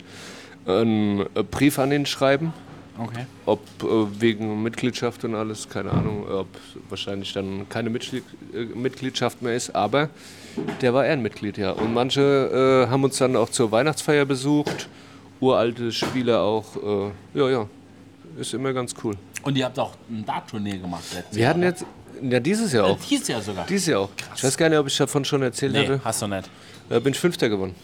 einen 0.66 1.20
äh, 1.34 1.42
Brief 1.48 1.78
an 1.78 1.92
ihn 1.92 2.04
schreiben. 2.06 2.52
Okay. 2.98 3.24
Ob 3.46 3.60
äh, 3.82 4.20
wegen 4.20 4.62
Mitgliedschaft 4.62 5.24
und 5.24 5.34
alles, 5.34 5.68
keine 5.68 5.90
Ahnung, 5.92 6.26
ob 6.28 6.48
wahrscheinlich 6.88 7.32
dann 7.32 7.68
keine 7.68 7.88
Mitglied, 7.88 8.24
äh, 8.52 8.64
Mitgliedschaft 8.76 9.40
mehr 9.42 9.54
ist, 9.54 9.74
aber 9.74 10.10
der 10.82 10.92
war 10.92 11.06
Ehrenmitglied, 11.06 11.56
ja. 11.58 11.70
Und 11.70 11.94
manche 11.94 12.84
äh, 12.86 12.90
haben 12.90 13.04
uns 13.04 13.16
dann 13.18 13.36
auch 13.36 13.48
zur 13.50 13.70
Weihnachtsfeier 13.70 14.24
besucht, 14.24 14.88
uralte 15.40 15.90
Spieler 15.92 16.40
auch, 16.42 16.64
äh, 16.76 17.38
ja, 17.38 17.48
ja, 17.50 17.66
ist 18.38 18.54
immer 18.54 18.72
ganz 18.72 18.94
cool. 19.04 19.14
Und 19.42 19.56
ihr 19.56 19.64
habt 19.64 19.78
auch 19.78 19.92
ein 20.08 20.24
Dart-Turnier 20.24 20.78
gemacht 20.78 21.04
letztes 21.14 21.34
Wir 21.36 21.42
Jahr. 21.42 21.50
hatten 21.50 21.62
jetzt, 21.62 21.84
ja, 22.22 22.40
dieses 22.40 22.72
Jahr 22.72 22.86
Äh, 22.88 22.90
auch, 22.92 22.98
Dieses 23.08 23.28
Jahr 23.28 23.40
sogar. 23.42 23.66
dieses 23.66 23.86
Jahr 23.86 24.00
auch. 24.00 24.10
Ich 24.36 24.44
weiß 24.44 24.56
gar 24.56 24.68
nicht, 24.68 24.78
ob 24.78 24.86
ich 24.86 24.96
davon 24.96 25.24
schon 25.24 25.42
erzählt 25.42 25.72
nee, 25.72 25.80
hatte, 25.86 26.00
hast 26.04 26.22
du 26.22 26.26
nicht. 26.26 26.48
da 26.88 26.98
bin 27.00 27.12
ich 27.12 27.18
Fünfter 27.18 27.48
gewonnen, 27.48 27.74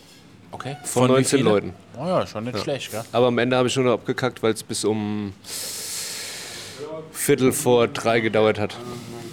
Okay. 0.52 0.76
von, 0.84 1.04
wie 1.08 1.12
19 1.12 1.38
viele? 1.38 1.50
Leuten. 1.50 1.74
Oh 1.98 2.06
ja, 2.06 2.26
schon 2.26 2.44
nicht 2.44 2.58
schlecht, 2.58 2.90
gell? 2.90 3.02
Aber 3.12 3.28
am 3.28 3.38
Ende 3.38 3.56
habe 3.56 3.68
ich 3.68 3.74
schon 3.74 3.84
noch 3.84 3.92
abgekackt, 3.94 4.42
weil 4.42 4.52
es 4.52 4.62
bis 4.62 4.84
um 4.84 5.32
Viertel 7.12 7.52
vor 7.52 7.88
drei 7.88 8.20
gedauert 8.20 8.58
hat. 8.58 8.76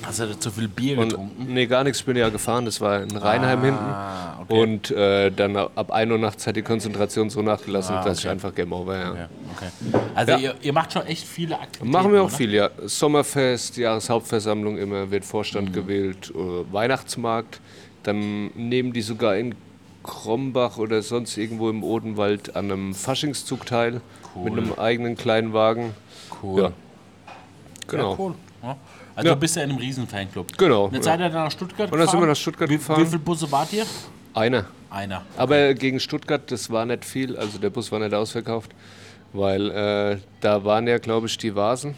Hast 0.04 0.20
du 0.20 0.38
zu 0.38 0.52
viel 0.52 0.68
Bier 0.68 0.98
Und, 0.98 1.10
getrunken? 1.10 1.54
nee, 1.54 1.66
gar 1.66 1.84
nichts. 1.86 2.00
Ich 2.00 2.06
bin 2.06 2.18
ja 2.18 2.28
gefahren. 2.28 2.66
Das 2.66 2.82
war 2.82 3.02
in 3.02 3.16
Rheinheim 3.16 3.60
Ah, 3.60 3.64
hinten. 3.64 4.42
okay. 4.52 4.62
Und 4.62 4.92
äh, 4.92 5.32
dann 5.32 5.56
ab 5.56 5.92
1 5.92 6.12
Uhr 6.12 6.18
nachts 6.18 6.46
hat 6.46 6.58
die 6.58 6.62
Konzentration 6.62 7.30
so 7.30 7.42
nachgelassen, 7.42 7.96
dass 8.04 8.20
ich 8.20 8.26
Ah, 8.26 8.30
okay. 8.30 8.34
einfach 8.34 8.54
Game 8.56 8.74
Over. 8.74 8.96
Ja. 8.98 9.16
Ja, 9.16 9.30
okay. 9.56 10.00
Also 10.14 10.32
Ja. 10.34 10.38
Ihr, 10.40 10.56
ihr 10.62 10.74
macht 10.74 10.92
schon 10.92 11.06
echt 11.06 11.26
viele 11.26 11.56
Aktivitäten. 11.58 11.90
Machen 11.90 12.12
wir 12.12 12.22
auch 12.22 12.26
oder? 12.28 12.36
viel, 12.36 12.54
ja. 12.54 12.70
Sommerfest, 12.86 13.78
Jahreshauptversammlung 13.78 14.78
immer, 14.78 15.10
wird 15.10 15.24
Vorstand 15.24 15.70
Mhm. 15.70 15.74
gewählt, 15.74 16.34
äh, 16.36 16.74
Weihnachtsmarkt. 16.74 17.62
Dann 18.04 18.48
nehmen 18.56 18.92
die 18.92 19.02
sogar 19.02 19.38
in 19.38 19.56
Krombach 20.04 20.78
oder 20.80 21.02
sonst 21.02 21.38
irgendwo 21.38 21.70
im 21.70 21.82
Odenwald 21.82 22.58
an 22.58 22.70
einem 22.70 22.94
Faschingszug 22.94 23.66
teil. 23.66 24.02
Mit 24.36 24.52
einem 24.54 24.74
eigenen 24.74 25.16
kleinen 25.16 25.54
Wagen. 25.54 25.94
Cool. 26.42 26.62
Ja. 26.62 26.72
Genau. 27.88 28.12
Ja, 28.12 28.20
cool. 28.20 28.34
Ja. 28.62 28.78
Also 29.16 29.28
Ja. 29.30 29.34
du 29.36 29.40
bist 29.40 29.56
ja 29.56 29.64
in 29.64 29.70
einem 29.70 29.80
Riesen-Fanclub. 29.80 30.58
Genau, 30.58 30.86
Und 30.86 30.94
jetzt 30.96 31.06
seid 31.06 31.20
ihr 31.20 31.30
dann 31.30 31.44
nach 31.46 31.52
Stuttgart 31.52 31.92
Und 31.92 32.00
dann 32.00 32.08
sind 32.08 32.14
wir 32.14 32.20
gefahren? 32.22 32.30
nach 32.30 32.36
Stuttgart 32.36 32.70
wie, 32.70 32.78
gefahren. 32.78 33.02
Wie 33.02 33.06
viele 33.06 33.20
Busse 33.20 33.52
wart 33.52 33.72
ihr? 33.74 33.86
Einer. 34.34 34.66
Einer. 34.90 35.22
Aber 35.38 35.74
gegen 35.74 36.00
Stuttgart, 36.00 36.50
das 36.52 36.70
war 36.72 36.86
nicht 36.86 37.06
viel, 37.06 37.36
also 37.38 37.58
der 37.58 37.70
Bus 37.70 37.92
war 37.92 38.00
nicht 38.00 38.14
ausverkauft, 38.14 38.72
weil 39.34 39.70
äh, 39.72 40.18
da 40.42 40.64
waren 40.64 40.88
ja, 40.88 40.98
glaube 41.00 41.28
ich, 41.28 41.38
die 41.38 41.56
Vasen. 41.56 41.96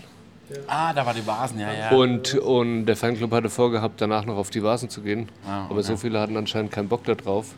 Ah, 0.67 0.93
da 0.93 1.06
war 1.06 1.13
die 1.13 1.26
Vasen, 1.26 1.60
ja, 1.60 1.74
ja. 1.74 1.89
Und, 1.91 2.36
und 2.36 2.86
der 2.86 2.95
Fanclub 2.95 3.32
hatte 3.32 3.50
vorgehabt, 3.50 4.00
danach 4.00 4.26
noch 4.26 4.36
auf 4.38 4.50
die 4.52 4.62
Vasen 4.62 4.89
zu 4.89 5.02
gehen. 5.02 5.28
Ah, 5.48 5.65
Aber 5.69 5.82
so 5.84 5.98
viele 5.98 6.19
hatten 6.19 6.38
anscheinend 6.38 6.71
keinen 6.71 6.88
Bock 6.88 7.04
da 7.06 7.15
drauf. 7.15 7.56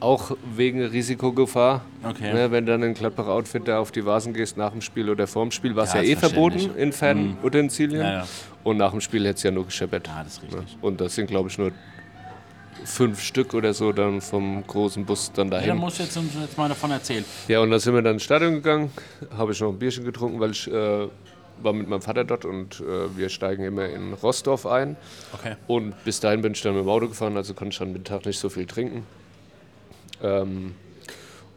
Auch 0.00 0.36
wegen 0.54 0.82
Risikogefahr. 0.84 1.82
Okay. 2.02 2.32
Ne, 2.32 2.50
wenn 2.50 2.66
dann 2.66 2.82
in 2.82 2.94
Gladbach 2.94 3.26
Outfit 3.26 3.66
da 3.66 3.78
auf 3.78 3.90
die 3.90 4.04
Vasen 4.04 4.34
gehst 4.34 4.56
nach 4.56 4.72
dem 4.72 4.80
Spiel 4.82 5.08
oder 5.08 5.26
vorm 5.26 5.50
Spiel, 5.50 5.74
war 5.76 5.84
es 5.84 5.94
Ja, 5.94 6.02
ja, 6.02 6.10
eh 6.10 6.16
verboten 6.16 6.76
in 6.76 6.92
Fanutensilien. 6.92 8.02
Ja, 8.02 8.12
ja. 8.12 8.26
Und 8.64 8.76
nach 8.76 8.90
dem 8.90 9.00
Spiel 9.00 9.24
hätte 9.24 9.36
es 9.36 9.42
ja 9.44 9.50
nur 9.50 9.64
gescheppert. 9.66 10.06
Ja, 10.06 10.22
das 10.22 10.34
ist 10.34 10.42
richtig. 10.42 10.76
Und 10.82 11.00
das 11.00 11.14
sind, 11.14 11.26
glaube 11.28 11.48
ich, 11.48 11.56
nur 11.58 11.72
fünf 12.84 13.20
Stück 13.22 13.54
oder 13.54 13.72
so 13.72 13.92
dann 13.92 14.20
vom 14.20 14.66
großen 14.66 15.04
Bus 15.06 15.32
dann 15.32 15.46
Ja, 15.46 15.52
dahin. 15.52 15.68
dann 15.68 15.78
musst 15.78 15.98
du 15.98 16.02
jetzt, 16.02 16.16
uns 16.16 16.32
jetzt 16.38 16.58
mal 16.58 16.68
davon 16.68 16.90
erzählen. 16.90 17.24
Ja, 17.48 17.60
und 17.60 17.70
dann 17.70 17.80
sind 17.80 17.94
wir 17.94 18.02
dann 18.02 18.14
ins 18.14 18.24
Stadion 18.24 18.54
gegangen, 18.54 18.90
habe 19.36 19.52
ich 19.52 19.60
noch 19.60 19.70
ein 19.70 19.78
Bierchen 19.78 20.04
getrunken, 20.04 20.38
weil 20.40 20.50
ich 20.50 20.70
äh, 20.70 21.08
war 21.62 21.72
mit 21.72 21.88
meinem 21.88 22.02
Vater 22.02 22.24
dort 22.24 22.44
und 22.44 22.80
äh, 22.80 23.16
wir 23.16 23.28
steigen 23.28 23.64
immer 23.64 23.86
in 23.86 24.12
Rostorf 24.12 24.66
ein. 24.66 24.96
Okay. 25.32 25.54
Und 25.66 25.94
bis 26.04 26.20
dahin 26.20 26.42
bin 26.42 26.52
ich 26.52 26.60
dann 26.62 26.74
mit 26.74 26.84
dem 26.84 26.88
Auto 26.88 27.08
gefahren, 27.08 27.36
also 27.36 27.54
konnte 27.54 27.74
ich 27.74 27.80
am 27.80 27.92
Mittag 27.92 28.26
nicht 28.26 28.38
so 28.38 28.48
viel 28.50 28.66
trinken. 28.66 29.06
Ähm, 30.24 30.74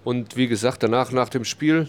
und 0.03 0.35
wie 0.37 0.47
gesagt, 0.47 0.83
danach, 0.83 1.11
nach 1.11 1.29
dem 1.29 1.43
Spiel, 1.45 1.87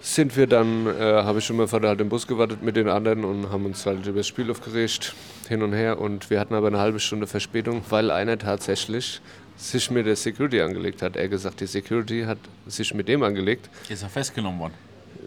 sind 0.00 0.36
wir 0.36 0.46
dann, 0.48 0.86
äh, 0.86 1.22
habe 1.22 1.38
ich 1.38 1.44
schon 1.44 1.56
mein 1.56 1.68
Vater 1.68 1.88
halt 1.88 2.00
im 2.00 2.08
Bus 2.08 2.26
gewartet 2.26 2.62
mit 2.62 2.74
den 2.76 2.88
anderen 2.88 3.24
und 3.24 3.50
haben 3.50 3.66
uns 3.66 3.86
halt 3.86 4.04
über 4.06 4.18
das 4.18 4.26
Spiel 4.26 4.50
aufgeregt, 4.50 5.14
hin 5.48 5.62
und 5.62 5.72
her. 5.72 6.00
Und 6.00 6.28
wir 6.28 6.40
hatten 6.40 6.54
aber 6.54 6.66
eine 6.66 6.78
halbe 6.78 6.98
Stunde 6.98 7.26
Verspätung, 7.26 7.82
weil 7.88 8.10
einer 8.10 8.36
tatsächlich 8.36 9.20
sich 9.56 9.90
mit 9.90 10.06
der 10.06 10.16
Security 10.16 10.60
angelegt 10.60 11.02
hat. 11.02 11.14
Er 11.16 11.28
gesagt, 11.28 11.60
die 11.60 11.66
Security 11.66 12.22
hat 12.24 12.38
sich 12.66 12.92
mit 12.94 13.06
dem 13.08 13.22
angelegt. 13.22 13.70
Ist 13.88 14.02
er 14.02 14.08
festgenommen 14.08 14.58
worden? 14.58 14.74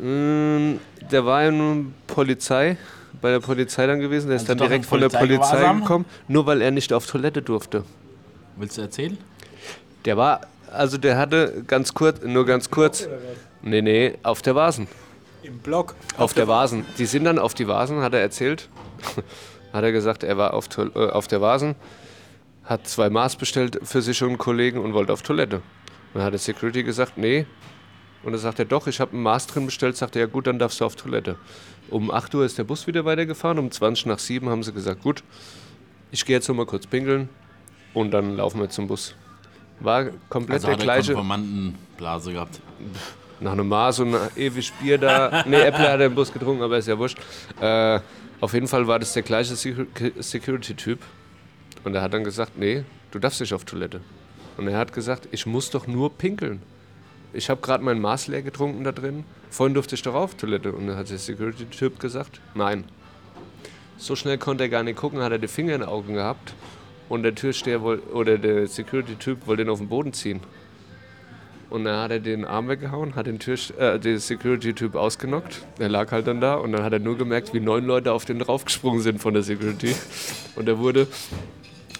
Ähm, 0.01 0.79
Der 1.09 1.25
war 1.25 1.43
ja 1.43 1.51
nun 1.51 1.93
Polizei, 2.05 2.75
bei 3.21 3.31
der 3.31 3.39
Polizei 3.39 3.87
dann 3.87 4.01
gewesen. 4.01 4.27
Der 4.27 4.35
ist 4.35 4.41
Also 4.41 4.51
dann 4.53 4.57
doch 4.57 4.67
direkt 4.67 4.85
von 4.87 4.99
der 4.99 5.09
Polizei 5.09 5.73
gekommen, 5.73 6.05
nur 6.27 6.45
weil 6.45 6.61
er 6.61 6.71
nicht 6.71 6.91
auf 6.91 7.05
Toilette 7.07 7.41
durfte. 7.41 7.85
Willst 8.57 8.77
du 8.77 8.81
erzählen? 8.81 9.17
Der 10.05 10.17
war, 10.17 10.41
also 10.71 10.97
der 10.97 11.17
hatte 11.17 11.63
ganz 11.67 11.93
kurz, 11.93 12.21
nur 12.23 12.45
ganz 12.45 12.69
kurz, 12.69 13.07
nee, 13.61 13.81
nee, 13.81 14.13
auf 14.23 14.41
der 14.41 14.55
Vasen. 14.55 14.87
Im 15.41 15.59
Block. 15.59 15.95
Auf 16.17 16.33
der 16.33 16.47
Vasen. 16.47 16.85
Die 16.97 17.05
sind 17.05 17.23
dann 17.25 17.39
auf 17.39 17.53
die 17.53 17.67
Vasen, 17.67 18.01
hat 18.01 18.13
er 18.13 18.21
erzählt. 18.21 18.69
hat 19.73 19.83
er 19.83 19.91
gesagt, 19.91 20.23
er 20.23 20.37
war 20.37 20.53
auf, 20.53 20.69
äh, 20.77 21.09
auf 21.09 21.27
der 21.27 21.41
Vasen, 21.41 21.75
hat 22.63 22.87
zwei 22.87 23.09
Maß 23.09 23.35
bestellt 23.35 23.79
für 23.83 24.01
sich 24.01 24.21
und 24.23 24.29
einen 24.29 24.37
Kollegen 24.37 24.79
und 24.79 24.93
wollte 24.93 25.13
auf 25.13 25.21
Toilette. 25.21 25.57
Und 25.57 25.63
dann 26.15 26.23
hat 26.23 26.33
der 26.33 26.39
Security 26.39 26.83
gesagt, 26.83 27.17
nee. 27.17 27.45
Und 28.23 28.31
dann 28.31 28.41
sagt 28.41 28.57
er, 28.59 28.65
doch, 28.65 28.87
ich 28.87 28.99
habe 28.99 29.15
ein 29.15 29.21
Maß 29.21 29.47
drin 29.47 29.65
bestellt. 29.65 29.97
Sagt 29.97 30.15
er, 30.15 30.21
ja 30.21 30.27
gut, 30.27 30.47
dann 30.47 30.57
darfst 30.57 30.81
du 30.81 30.85
auf 30.85 30.95
Toilette. 30.95 31.35
Um 31.91 32.09
8 32.09 32.33
Uhr 32.33 32.45
ist 32.45 32.57
der 32.57 32.63
Bus 32.63 32.87
wieder 32.87 33.05
weitergefahren. 33.05 33.59
Um 33.59 33.69
20 33.69 34.07
nach 34.07 34.17
7 34.19 34.49
haben 34.49 34.63
sie 34.63 34.73
gesagt, 34.73 35.03
gut, 35.03 35.23
ich 36.09 36.25
gehe 36.25 36.35
jetzt 36.35 36.47
noch 36.47 36.55
mal 36.55 36.65
kurz 36.65 36.87
pinkeln 36.87 37.29
und 37.93 38.11
dann 38.11 38.37
laufen 38.37 38.59
wir 38.61 38.69
zum 38.69 38.87
Bus. 38.87 39.13
War 39.79 40.05
komplett 40.29 40.55
Also 40.55 40.67
der 40.67 40.77
er 40.77 40.83
gleiche. 40.83 41.13
Konformantenblase 41.13 42.33
gehabt. 42.33 42.59
Nach 43.39 43.51
einem 43.51 43.67
Maß 43.67 43.99
und 43.99 44.15
ewig 44.35 44.71
Bier 44.81 44.97
da. 44.97 45.43
Ne, 45.45 45.65
Apple 45.65 45.91
hat 45.91 45.99
er 45.99 46.05
im 46.07 46.15
Bus 46.15 46.31
getrunken, 46.31 46.63
aber 46.63 46.77
ist 46.77 46.87
ja 46.87 46.97
wurscht. 46.97 47.17
Äh, 47.59 47.99
auf 48.39 48.53
jeden 48.53 48.67
Fall 48.67 48.87
war 48.87 48.97
das 48.99 49.13
der 49.13 49.23
gleiche 49.23 49.53
Secu- 49.55 49.87
Security-Typ. 50.21 50.99
Und 51.83 51.93
er 51.95 52.01
hat 52.01 52.13
dann 52.13 52.23
gesagt, 52.23 52.57
nee, 52.57 52.83
du 53.11 53.19
darfst 53.19 53.41
nicht 53.41 53.53
auf 53.53 53.65
Toilette. 53.65 54.01
Und 54.57 54.67
er 54.67 54.77
hat 54.77 54.93
gesagt, 54.93 55.27
ich 55.31 55.45
muss 55.45 55.69
doch 55.69 55.85
nur 55.87 56.11
pinkeln. 56.17 56.61
ich 57.33 57.49
habe 57.49 57.59
gerade 57.61 57.83
mein 57.83 57.99
Maß 57.99 58.27
leer 58.27 58.41
getrunken 58.41 58.83
da 58.85 58.91
drin. 58.93 59.25
Vorhin 59.49 59.73
durfte 59.73 59.95
ich 59.95 60.01
doch 60.01 60.15
auf 60.15 60.35
Toilette. 60.35 60.71
Und 60.71 60.87
dann 60.87 60.95
hat 60.95 61.09
der 61.09 61.17
Security-Typ 61.17 61.99
gesagt, 61.99 62.39
nein. 62.55 62.85
So 63.97 64.15
schnell 64.15 64.37
konnte 64.37 64.63
er 64.63 64.69
gar 64.69 64.83
nicht 64.83 64.97
gucken, 64.97 65.21
hat 65.21 65.31
er 65.33 65.37
die 65.39 65.47
Finger 65.49 65.75
in 65.75 65.81
den 65.81 65.89
Augen 65.89 66.13
gehabt. 66.13 66.53
Und 67.07 67.23
der 67.23 67.35
Türsteher 67.35 67.81
oder 67.83 68.37
der 68.37 68.67
Security-Typ 68.67 69.45
wollte 69.47 69.63
ihn 69.63 69.69
auf 69.69 69.79
den 69.79 69.89
Boden 69.89 70.13
ziehen. 70.13 70.41
Und 71.69 71.85
dann 71.85 72.01
hat 72.01 72.11
er 72.11 72.19
den 72.19 72.45
Arm 72.45 72.67
weggehauen, 72.67 73.15
hat 73.15 73.27
den, 73.27 73.39
äh, 73.77 73.99
den 73.99 74.19
Security-Typ 74.19 74.95
ausgenockt. 74.95 75.65
Er 75.79 75.89
lag 75.89 76.11
halt 76.11 76.27
dann 76.27 76.39
da 76.39 76.55
und 76.55 76.71
dann 76.71 76.83
hat 76.83 76.93
er 76.93 76.99
nur 76.99 77.17
gemerkt, 77.17 77.53
wie 77.53 77.59
neun 77.59 77.85
Leute 77.85 78.11
auf 78.11 78.25
den 78.25 78.39
draufgesprungen 78.39 79.01
sind 79.01 79.19
von 79.19 79.33
der 79.33 79.43
Security. 79.43 79.95
Und 80.55 80.67
er 80.67 80.79
wurde, 80.79 81.07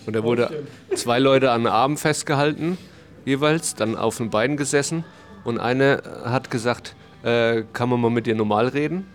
und 0.05 0.15
er 0.15 0.23
wurde 0.23 0.63
zwei 0.95 1.19
Leute 1.19 1.51
an 1.51 1.63
den 1.63 1.67
Armen 1.67 1.97
festgehalten, 1.97 2.77
jeweils, 3.25 3.75
dann 3.75 3.95
auf 3.95 4.17
den 4.17 4.29
Beinen 4.29 4.55
gesessen. 4.55 5.03
Und 5.43 5.59
eine 5.59 6.01
hat 6.23 6.51
gesagt, 6.51 6.95
äh, 7.23 7.63
kann 7.73 7.89
man 7.89 7.99
mal 7.99 8.11
mit 8.11 8.27
dir 8.27 8.35
normal 8.35 8.67
reden? 8.67 9.07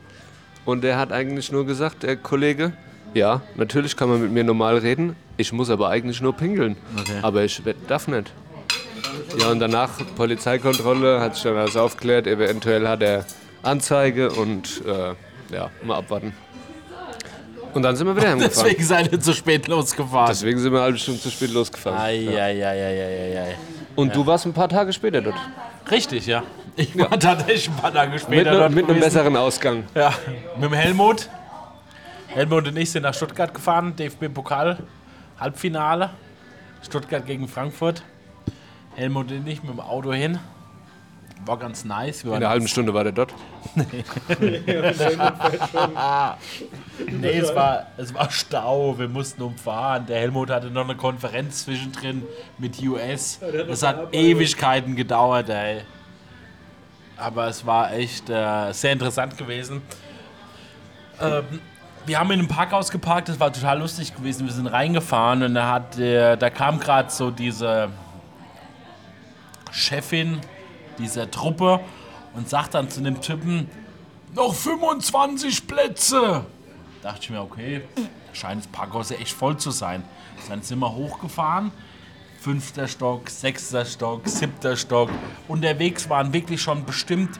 Und 0.64 0.84
er 0.84 0.98
hat 0.98 1.12
eigentlich 1.12 1.50
nur 1.52 1.64
gesagt, 1.64 2.02
der 2.02 2.16
Kollege, 2.16 2.72
ja, 3.14 3.40
natürlich 3.56 3.96
kann 3.96 4.08
man 4.08 4.22
mit 4.22 4.30
mir 4.32 4.44
normal 4.44 4.78
reden, 4.78 5.16
ich 5.36 5.52
muss 5.52 5.70
aber 5.70 5.88
eigentlich 5.88 6.20
nur 6.20 6.34
pingeln. 6.36 6.76
Aber 7.22 7.42
ich 7.44 7.62
darf 7.88 8.08
nicht. 8.08 8.32
Ja, 9.38 9.50
und 9.50 9.60
danach 9.60 9.90
Polizeikontrolle, 10.16 11.20
hat 11.20 11.34
sich 11.34 11.44
dann 11.44 11.56
alles 11.56 11.76
aufgeklärt, 11.76 12.26
eventuell 12.26 12.88
hat 12.88 13.02
er 13.02 13.24
Anzeige 13.62 14.30
und 14.30 14.82
äh, 14.86 15.54
ja, 15.54 15.70
mal 15.82 15.98
abwarten. 15.98 16.32
Und 17.74 17.82
dann 17.82 17.94
sind 17.96 18.06
wir 18.06 18.16
wieder 18.16 18.28
heimgefahren. 18.30 18.64
Deswegen 18.64 18.84
seid 18.84 19.12
ihr 19.12 19.20
zu 19.20 19.32
spät 19.32 19.68
losgefahren. 19.68 20.28
Deswegen 20.28 20.58
sind 20.58 20.72
wir 20.72 20.78
eine 20.78 20.84
halbe 20.86 20.98
Stunde 20.98 21.20
zu 21.20 21.30
spät 21.30 21.52
losgefahren. 21.52 21.98
Eieieiei. 21.98 23.56
Und 23.94 24.14
du 24.14 24.26
warst 24.26 24.46
ein 24.46 24.52
paar 24.52 24.68
Tage 24.68 24.92
später 24.92 25.20
dort. 25.20 25.36
Richtig, 25.90 26.26
ja. 26.26 26.42
Ich 26.76 26.96
war 26.98 27.18
tatsächlich 27.18 27.68
ein 27.68 27.76
paar 27.76 27.92
Tage 27.92 28.12
Mit, 28.12 28.20
später 28.20 28.52
ne, 28.52 28.58
dort 28.58 28.70
mit 28.70 28.84
einem 28.84 28.96
gewesen. 28.96 29.12
besseren 29.14 29.36
Ausgang. 29.36 29.84
Ja, 29.94 30.12
mit 30.56 30.70
dem 30.70 30.72
Helmut. 30.72 31.28
Helmut 32.32 32.68
und 32.68 32.76
ich 32.76 32.92
sind 32.92 33.02
nach 33.02 33.14
Stuttgart 33.14 33.52
gefahren, 33.52 33.96
DFB-Pokal, 33.96 34.78
Halbfinale. 35.40 36.10
Stuttgart 36.80 37.26
gegen 37.26 37.48
Frankfurt. 37.48 38.04
Helmut 38.94 39.32
und 39.32 39.46
ich 39.48 39.62
mit 39.62 39.72
dem 39.72 39.80
Auto 39.80 40.12
hin. 40.12 40.38
War 41.44 41.58
ganz 41.58 41.84
nice. 41.84 42.24
Wir 42.24 42.30
In 42.30 42.36
einer 42.36 42.50
halben 42.50 42.68
Stunde 42.68 42.94
war 42.94 43.02
der 43.02 43.12
dort. 43.12 43.34
Nee, 47.10 47.38
es 47.38 47.54
war, 47.54 47.86
es 47.96 48.12
war 48.14 48.30
Stau, 48.30 48.98
wir 48.98 49.08
mussten 49.08 49.42
umfahren. 49.42 50.06
Der 50.06 50.20
Helmut 50.20 50.50
hatte 50.50 50.70
noch 50.70 50.84
eine 50.84 50.96
Konferenz 50.96 51.64
zwischendrin 51.64 52.22
mit 52.58 52.80
US. 52.82 53.40
Das 53.68 53.82
hat 53.82 54.14
Ewigkeiten 54.14 54.94
gedauert, 54.96 55.48
ey. 55.48 55.80
Aber 57.16 57.48
es 57.48 57.64
war 57.66 57.92
echt 57.92 58.28
äh, 58.30 58.72
sehr 58.72 58.92
interessant 58.92 59.36
gewesen. 59.36 59.82
Ähm, 61.20 61.60
wir 62.06 62.18
haben 62.18 62.30
in 62.30 62.40
einem 62.40 62.48
Parkhaus 62.48 62.90
geparkt, 62.90 63.28
das 63.28 63.38
war 63.38 63.52
total 63.52 63.78
lustig 63.80 64.14
gewesen. 64.14 64.46
Wir 64.46 64.52
sind 64.52 64.66
reingefahren 64.66 65.42
und 65.42 65.54
da, 65.54 65.70
hat, 65.70 65.98
äh, 65.98 66.36
da 66.36 66.50
kam 66.50 66.80
gerade 66.80 67.10
so 67.10 67.30
diese 67.30 67.90
Chefin 69.70 70.40
dieser 70.98 71.30
Truppe 71.30 71.80
und 72.34 72.48
sagt 72.48 72.74
dann 72.74 72.88
zu 72.90 73.00
dem 73.00 73.20
Typen, 73.20 73.68
noch 74.34 74.54
25 74.54 75.66
Plätze. 75.66 76.44
Dachte 77.02 77.20
ich 77.22 77.30
mir, 77.30 77.40
okay, 77.40 77.82
scheint 78.32 78.64
das 78.64 78.70
Parkhaus 78.70 79.10
ja 79.10 79.16
echt 79.16 79.32
voll 79.32 79.56
zu 79.56 79.70
sein. 79.70 80.04
Dann 80.48 80.62
sind 80.62 80.78
wir 80.78 80.94
hochgefahren. 80.94 81.72
Fünfter 82.40 82.88
Stock, 82.88 83.28
sechster 83.28 83.84
Stock, 83.84 84.26
siebter 84.26 84.76
Stock. 84.76 85.10
Unterwegs 85.48 86.08
waren 86.08 86.32
wirklich 86.32 86.62
schon 86.62 86.84
bestimmt 86.86 87.38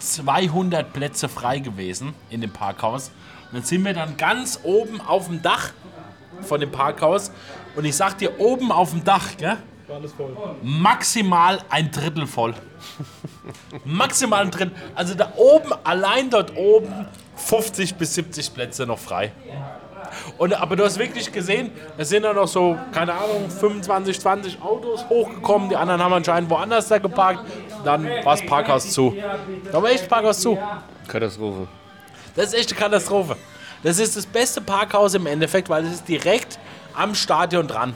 200 0.00 0.92
Plätze 0.92 1.28
frei 1.28 1.60
gewesen 1.60 2.14
in 2.28 2.42
dem 2.42 2.50
Parkhaus. 2.50 3.10
Dann 3.54 3.62
sind 3.62 3.84
wir 3.84 3.94
dann 3.94 4.16
ganz 4.16 4.58
oben 4.64 5.00
auf 5.00 5.28
dem 5.28 5.40
Dach 5.40 5.70
von 6.40 6.58
dem 6.58 6.72
Parkhaus. 6.72 7.30
Und 7.76 7.84
ich 7.84 7.94
sag 7.94 8.18
dir, 8.18 8.40
oben 8.40 8.72
auf 8.72 8.90
dem 8.90 9.04
Dach, 9.04 9.36
gell? 9.38 9.56
maximal 10.62 11.60
ein 11.70 11.90
Drittel 11.92 12.26
voll. 12.26 12.54
maximal 13.84 14.42
ein 14.42 14.50
Drittel. 14.50 14.74
Also 14.96 15.14
da 15.14 15.34
oben, 15.36 15.72
allein 15.84 16.30
dort 16.30 16.56
oben, 16.56 17.06
50 17.36 17.94
bis 17.94 18.14
70 18.14 18.54
Plätze 18.54 18.86
noch 18.86 18.98
frei. 18.98 19.32
Und, 20.36 20.60
aber 20.60 20.74
du 20.74 20.84
hast 20.84 20.98
wirklich 20.98 21.30
gesehen, 21.30 21.70
es 21.96 22.08
sind 22.08 22.24
dann 22.24 22.34
noch 22.34 22.48
so, 22.48 22.76
keine 22.90 23.12
Ahnung, 23.12 23.50
25, 23.50 24.18
20 24.18 24.62
Autos 24.62 25.08
hochgekommen. 25.08 25.68
Die 25.68 25.76
anderen 25.76 26.02
haben 26.02 26.12
anscheinend 26.12 26.50
woanders 26.50 26.88
da 26.88 26.98
geparkt. 26.98 27.44
Dann 27.84 28.04
war 28.04 28.36
das 28.36 28.44
Parkhaus 28.46 28.90
zu. 28.90 29.14
Da 29.70 29.80
war 29.80 29.90
echt 29.90 30.02
das 30.02 30.08
Parkhaus 30.08 30.40
zu. 30.40 30.58
Katastrophe. 31.06 31.68
Das 32.34 32.46
ist 32.46 32.54
echt 32.54 32.70
eine 32.72 32.80
Katastrophe. 32.80 33.36
Das 33.82 33.98
ist 33.98 34.16
das 34.16 34.26
beste 34.26 34.60
Parkhaus 34.60 35.14
im 35.14 35.26
Endeffekt, 35.26 35.68
weil 35.68 35.84
es 35.84 35.92
ist 35.94 36.08
direkt 36.08 36.58
am 36.94 37.14
Stadion 37.14 37.66
dran. 37.68 37.92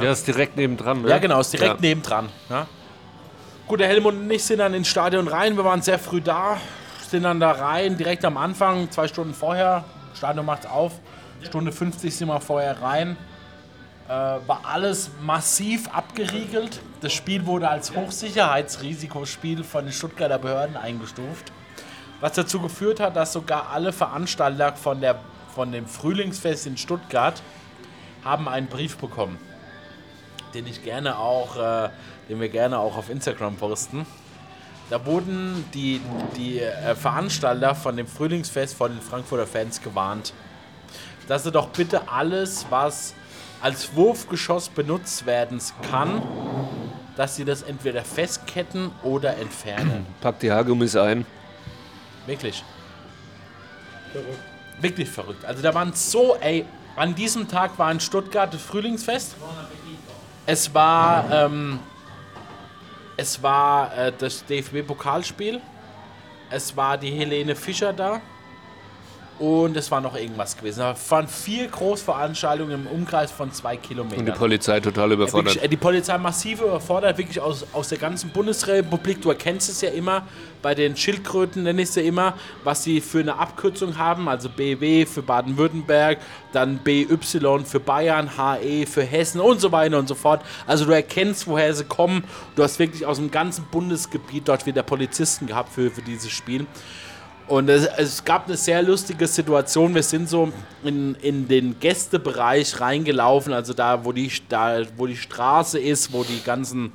Ja, 0.00 0.12
ist 0.12 0.26
direkt 0.26 0.56
nebendran, 0.56 1.02
ne? 1.02 1.08
Ja, 1.08 1.18
genau, 1.18 1.40
ist 1.40 1.52
direkt 1.52 1.76
Ja. 1.76 1.80
nebendran. 1.80 2.28
Ja. 2.50 2.66
Gut, 3.66 3.80
der 3.80 3.88
Helmut 3.88 4.14
und 4.14 4.30
ich 4.30 4.44
sind 4.44 4.58
dann 4.58 4.74
ins 4.74 4.88
Stadion 4.88 5.26
rein. 5.26 5.56
Wir 5.56 5.64
waren 5.64 5.82
sehr 5.82 5.98
früh 5.98 6.20
da, 6.20 6.58
sind 7.08 7.22
dann 7.24 7.40
da 7.40 7.50
rein, 7.52 7.96
direkt 7.96 8.24
am 8.24 8.36
Anfang, 8.36 8.90
zwei 8.90 9.08
Stunden 9.08 9.34
vorher. 9.34 9.84
Stadion 10.14 10.46
macht 10.46 10.68
auf. 10.68 10.92
Stunde 11.42 11.72
50 11.72 12.14
sind 12.14 12.28
wir 12.28 12.40
vorher 12.40 12.80
rein. 12.80 13.16
Äh, 14.08 14.10
war 14.12 14.60
alles 14.70 15.10
massiv 15.22 15.88
abgeriegelt. 15.88 16.80
Das 17.00 17.12
Spiel 17.12 17.44
wurde 17.46 17.68
als 17.68 17.92
Hochsicherheitsrisikospiel 17.94 19.64
von 19.64 19.84
den 19.84 19.92
Stuttgarter 19.92 20.38
Behörden 20.38 20.76
eingestuft. 20.76 21.52
Was 22.20 22.32
dazu 22.32 22.60
geführt 22.60 23.00
hat, 23.00 23.16
dass 23.16 23.32
sogar 23.32 23.70
alle 23.70 23.92
Veranstalter 23.92 24.74
von, 24.74 25.00
der, 25.00 25.18
von 25.54 25.72
dem 25.72 25.86
Frühlingsfest 25.86 26.66
in 26.66 26.76
Stuttgart 26.76 27.42
haben 28.24 28.48
einen 28.48 28.66
Brief 28.68 28.96
bekommen 28.96 29.38
den 30.56 30.66
ich 30.66 30.82
gerne 30.82 31.18
auch, 31.18 31.56
äh, 31.56 31.90
den 32.28 32.40
wir 32.40 32.48
gerne 32.48 32.78
auch 32.78 32.96
auf 32.96 33.10
Instagram 33.10 33.56
posten. 33.56 34.06
Da 34.88 35.04
wurden 35.04 35.64
die, 35.74 36.00
die 36.36 36.60
äh, 36.60 36.94
Veranstalter 36.94 37.74
von 37.74 37.96
dem 37.96 38.06
Frühlingsfest 38.06 38.74
von 38.74 38.92
den 38.92 39.00
Frankfurter 39.00 39.46
Fans 39.46 39.82
gewarnt, 39.82 40.32
dass 41.28 41.44
sie 41.44 41.52
doch 41.52 41.68
bitte 41.68 42.08
alles, 42.08 42.66
was 42.70 43.14
als 43.60 43.94
Wurfgeschoss 43.94 44.68
benutzt 44.68 45.26
werden 45.26 45.60
kann, 45.90 46.22
dass 47.16 47.36
sie 47.36 47.44
das 47.44 47.62
entweder 47.62 48.02
festketten 48.02 48.92
oder 49.02 49.36
entfernen. 49.38 50.06
Pack 50.20 50.38
die 50.40 50.52
Haargummis 50.52 50.94
ein. 50.94 51.26
Wirklich. 52.26 52.62
Wirklich 54.80 55.08
verrückt. 55.08 55.44
Also 55.44 55.62
da 55.62 55.72
waren 55.74 55.92
so, 55.94 56.36
ey, 56.36 56.66
an 56.96 57.14
diesem 57.14 57.48
Tag 57.48 57.78
war 57.78 57.90
in 57.90 58.00
Stuttgart 58.00 58.52
das 58.52 58.62
Frühlingsfest. 58.62 59.36
Es 60.46 60.72
war, 60.72 61.30
ähm, 61.30 61.78
es 63.16 63.42
war 63.42 63.96
äh, 63.96 64.12
das 64.16 64.44
DFB-Pokalspiel. 64.46 65.60
Es 66.50 66.76
war 66.76 66.96
die 66.96 67.10
Helene 67.10 67.56
Fischer 67.56 67.92
da. 67.92 68.20
Und 69.38 69.76
es 69.76 69.90
war 69.90 70.00
noch 70.00 70.16
irgendwas 70.16 70.56
gewesen. 70.56 70.82
Es 70.82 71.10
waren 71.10 71.28
vier 71.28 71.66
Großveranstaltungen 71.68 72.72
im 72.72 72.86
Umkreis 72.86 73.30
von 73.30 73.52
zwei 73.52 73.76
Kilometern. 73.76 74.20
Und 74.20 74.26
die 74.26 74.32
Polizei 74.32 74.80
total 74.80 75.12
überfordert. 75.12 75.54
Wirklich, 75.54 75.64
äh, 75.64 75.68
die 75.68 75.76
Polizei 75.76 76.16
massiv 76.16 76.62
überfordert, 76.62 77.18
wirklich 77.18 77.40
aus, 77.40 77.66
aus 77.74 77.90
der 77.90 77.98
ganzen 77.98 78.30
Bundesrepublik. 78.30 79.20
Du 79.20 79.28
erkennst 79.28 79.68
es 79.68 79.82
ja 79.82 79.90
immer 79.90 80.26
bei 80.62 80.74
den 80.74 80.96
Schildkröten, 80.96 81.64
nenne 81.64 81.82
ich 81.82 81.90
es 81.90 81.94
ja 81.96 82.02
immer, 82.02 82.34
was 82.64 82.82
sie 82.82 83.02
für 83.02 83.20
eine 83.20 83.38
Abkürzung 83.38 83.98
haben. 83.98 84.26
Also 84.26 84.48
BW 84.48 85.04
für 85.04 85.22
Baden-Württemberg, 85.22 86.18
dann 86.52 86.78
BY 86.78 87.06
für 87.64 87.80
Bayern, 87.80 88.30
HE 88.38 88.86
für 88.86 89.02
Hessen 89.02 89.42
und 89.42 89.60
so 89.60 89.70
weiter 89.70 89.98
und 89.98 90.08
so 90.08 90.14
fort. 90.14 90.40
Also 90.66 90.86
du 90.86 90.92
erkennst, 90.92 91.46
woher 91.46 91.74
sie 91.74 91.84
kommen. 91.84 92.24
Du 92.54 92.62
hast 92.62 92.78
wirklich 92.78 93.04
aus 93.04 93.18
dem 93.18 93.30
ganzen 93.30 93.66
Bundesgebiet 93.70 94.48
dort 94.48 94.64
wieder 94.64 94.82
Polizisten 94.82 95.46
gehabt 95.46 95.74
für, 95.74 95.90
für 95.90 96.02
dieses 96.02 96.30
Spiel. 96.30 96.66
Und 97.48 97.68
es, 97.68 97.86
es 97.96 98.24
gab 98.24 98.46
eine 98.46 98.56
sehr 98.56 98.82
lustige 98.82 99.26
Situation. 99.26 99.94
Wir 99.94 100.02
sind 100.02 100.28
so 100.28 100.52
in, 100.82 101.14
in 101.16 101.46
den 101.46 101.78
Gästebereich 101.78 102.80
reingelaufen, 102.80 103.52
also 103.52 103.72
da 103.72 104.04
wo, 104.04 104.10
die, 104.10 104.30
da, 104.48 104.82
wo 104.96 105.06
die 105.06 105.16
Straße 105.16 105.78
ist, 105.78 106.12
wo 106.12 106.24
die 106.24 106.42
ganzen 106.42 106.92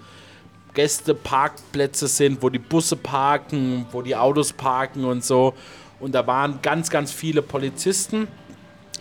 Gästeparkplätze 0.73 2.07
sind, 2.07 2.41
wo 2.41 2.49
die 2.49 2.59
Busse 2.59 2.97
parken, 2.97 3.85
wo 3.91 4.01
die 4.01 4.15
Autos 4.15 4.51
parken 4.51 5.05
und 5.05 5.23
so. 5.23 5.53
Und 6.01 6.13
da 6.13 6.25
waren 6.27 6.59
ganz, 6.61 6.89
ganz 6.89 7.13
viele 7.13 7.41
Polizisten. 7.41 8.27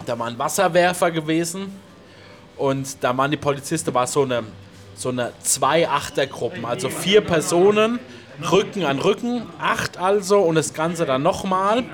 Da 0.06 0.16
waren 0.18 0.38
Wasserwerfer 0.38 1.10
gewesen. 1.10 1.72
Und 2.56 3.02
da 3.02 3.16
waren 3.16 3.30
die 3.30 3.36
Polizisten, 3.36 3.92
war 3.92 4.06
so 4.06 4.22
eine, 4.22 4.44
so 4.94 5.08
eine 5.08 5.32
zwei 5.42 5.88
Achtergruppen, 5.88 6.64
also 6.64 6.90
vier 6.90 7.22
Personen, 7.22 7.98
Rücken 8.42 8.84
an 8.84 8.98
Rücken, 8.98 9.42
acht 9.58 9.98
also 9.98 10.38
und 10.40 10.54
das 10.54 10.74
Ganze 10.74 11.06
dann 11.06 11.22
nochmal. 11.22 11.84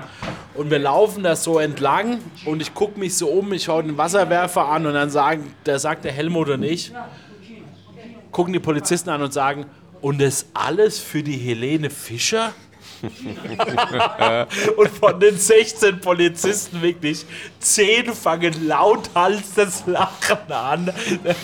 Und 0.53 0.71
wir 0.71 0.79
laufen 0.79 1.23
da 1.23 1.35
so 1.35 1.59
entlang 1.59 2.19
und 2.45 2.61
ich 2.61 2.73
gucke 2.73 2.99
mich 2.99 3.15
so 3.15 3.27
um, 3.27 3.53
ich 3.53 3.65
schaue 3.65 3.83
den 3.83 3.97
Wasserwerfer 3.97 4.67
an 4.67 4.85
und 4.87 4.93
dann 4.93 5.09
sagen, 5.09 5.53
da 5.63 5.77
sagt 5.77 6.03
der 6.03 6.11
Helmut 6.11 6.49
und 6.49 6.63
ich, 6.63 6.91
gucken 8.31 8.53
die 8.53 8.59
Polizisten 8.59 9.09
an 9.09 9.21
und 9.21 9.33
sagen, 9.33 9.65
Und 10.01 10.21
das 10.21 10.45
alles 10.53 10.99
für 10.99 11.23
die 11.23 11.37
Helene 11.37 11.89
Fischer? 11.89 12.53
und 14.77 14.89
von 14.89 15.19
den 15.19 15.37
16 15.37 15.99
Polizisten 15.99 16.81
wirklich 16.81 17.25
10 17.59 18.13
fangen 18.13 18.67
lauthals 18.67 19.53
das 19.55 19.85
Lachen 19.85 20.51
an. 20.51 20.93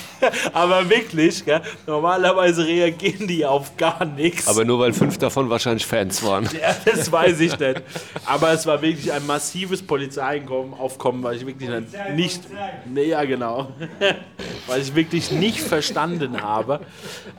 Aber 0.53 0.89
wirklich, 0.89 1.43
gell, 1.45 1.61
normalerweise 1.85 2.65
reagieren 2.65 3.27
die 3.27 3.45
auf 3.45 3.75
gar 3.77 4.05
nichts. 4.05 4.47
Aber 4.47 4.65
nur 4.65 4.79
weil 4.79 4.93
fünf 4.93 5.17
davon 5.17 5.49
wahrscheinlich 5.49 5.85
Fans 5.85 6.23
waren. 6.23 6.49
Ja, 6.59 6.75
das 6.85 7.11
weiß 7.11 7.39
ich 7.39 7.57
nicht. 7.59 7.81
Aber 8.25 8.51
es 8.51 8.65
war 8.65 8.81
wirklich 8.81 9.11
ein 9.11 9.25
massives 9.25 9.81
Polizeiaufkommen, 9.81 11.23
weil 11.23 11.37
ich 11.37 11.45
wirklich 11.45 11.69
nicht. 12.15 12.41
Nee, 12.85 13.05
ja, 13.05 13.23
genau. 13.25 13.71
weil 14.67 14.81
ich 14.81 14.95
wirklich 14.95 15.31
nicht 15.31 15.59
verstanden 15.59 16.41
habe. 16.41 16.79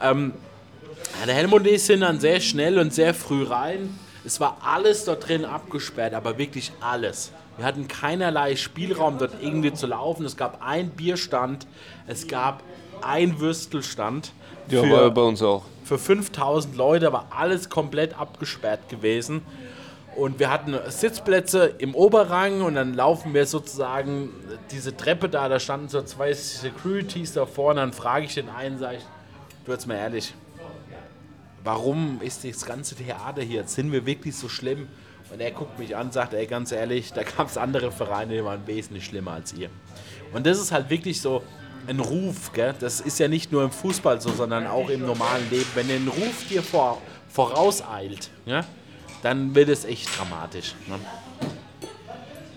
Ähm, 0.00 0.34
der 1.26 1.34
Helmut 1.34 1.60
und 1.60 1.68
ich 1.68 1.82
sind 1.82 2.00
dann 2.00 2.20
sehr 2.20 2.40
schnell 2.40 2.78
und 2.78 2.92
sehr 2.92 3.14
früh 3.14 3.44
rein. 3.44 3.98
Es 4.24 4.40
war 4.40 4.58
alles 4.62 5.04
dort 5.04 5.28
drin 5.28 5.44
abgesperrt, 5.44 6.14
aber 6.14 6.38
wirklich 6.38 6.72
alles. 6.80 7.30
Wir 7.56 7.66
hatten 7.66 7.86
keinerlei 7.88 8.56
Spielraum, 8.56 9.18
dort 9.18 9.32
irgendwie 9.40 9.72
zu 9.72 9.86
laufen. 9.86 10.24
Es 10.24 10.36
gab 10.36 10.60
ein 10.62 10.90
Bierstand, 10.90 11.66
es 12.06 12.26
gab 12.26 12.62
ein 13.02 13.38
Würstelstand. 13.38 14.32
Ja, 14.68 14.88
war 14.90 15.10
bei 15.10 15.22
uns 15.22 15.42
auch. 15.42 15.64
Für 15.84 15.98
5000 15.98 16.76
Leute 16.76 17.12
war 17.12 17.26
alles 17.30 17.68
komplett 17.68 18.18
abgesperrt 18.18 18.88
gewesen. 18.88 19.42
Und 20.16 20.38
wir 20.38 20.50
hatten 20.50 20.76
Sitzplätze 20.88 21.74
im 21.78 21.94
Oberrang 21.94 22.62
und 22.62 22.76
dann 22.76 22.94
laufen 22.94 23.34
wir 23.34 23.46
sozusagen 23.46 24.30
diese 24.70 24.96
Treppe 24.96 25.28
da, 25.28 25.48
da 25.48 25.58
standen 25.58 25.88
so 25.88 26.00
zwei 26.02 26.32
Securities 26.32 27.32
davor 27.32 27.70
und 27.70 27.76
dann 27.76 27.92
frage 27.92 28.26
ich 28.26 28.34
den 28.34 28.48
einen, 28.48 28.78
sage 28.78 28.98
ich, 28.98 29.02
du 29.66 29.72
jetzt 29.72 29.88
mal 29.88 29.96
ehrlich, 29.96 30.32
warum 31.64 32.20
ist 32.20 32.44
das 32.44 32.64
ganze 32.64 32.94
Theater 32.94 33.42
hier? 33.42 33.64
Sind 33.66 33.90
wir 33.90 34.06
wirklich 34.06 34.36
so 34.36 34.48
schlimm? 34.48 34.86
Und 35.32 35.40
er 35.40 35.50
guckt 35.50 35.78
mich 35.78 35.96
an 35.96 36.06
und 36.06 36.12
sagt, 36.12 36.34
ey, 36.34 36.46
ganz 36.46 36.70
ehrlich, 36.70 37.12
da 37.12 37.22
gab 37.22 37.48
es 37.48 37.56
andere 37.56 37.90
Vereine, 37.90 38.34
die 38.34 38.44
waren 38.44 38.66
wesentlich 38.66 39.06
schlimmer 39.06 39.32
als 39.32 39.54
ihr. 39.54 39.70
Und 40.32 40.46
das 40.46 40.60
ist 40.60 40.70
halt 40.70 40.90
wirklich 40.90 41.20
so 41.20 41.42
ein 41.86 41.98
Ruf, 41.98 42.52
gell? 42.52 42.74
das 42.78 43.00
ist 43.00 43.18
ja 43.18 43.28
nicht 43.28 43.50
nur 43.50 43.64
im 43.64 43.70
Fußball 43.70 44.20
so, 44.20 44.30
sondern 44.30 44.66
auch 44.66 44.88
im 44.90 45.04
normalen 45.04 45.48
Leben. 45.50 45.66
Wenn 45.74 45.90
ein 45.90 46.08
Ruf 46.08 46.46
dir 46.48 46.62
vor, 46.62 47.00
vorauseilt, 47.28 48.30
ja, 48.46 48.64
dann 49.22 49.54
wird 49.54 49.70
es 49.70 49.84
echt 49.84 50.16
dramatisch. 50.16 50.74
Ne? 50.86 50.98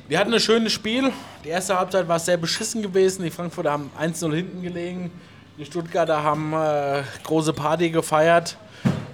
Wir 0.08 0.20
hatten 0.20 0.34
ein 0.34 0.40
schönes 0.40 0.72
Spiel. 0.74 1.12
Die 1.44 1.50
erste 1.50 1.78
Halbzeit 1.78 2.08
war 2.08 2.20
sehr 2.20 2.38
beschissen 2.38 2.82
gewesen. 2.82 3.24
Die 3.24 3.32
Frankfurter 3.32 3.72
haben 3.72 3.92
1-0 4.00 4.34
hinten 4.34 4.62
gelegen. 4.62 5.12
Die 5.58 5.66
Stuttgarter 5.66 6.22
haben 6.22 6.54
äh, 6.54 7.02
große 7.24 7.52
Party 7.52 7.90
gefeiert 7.90 8.58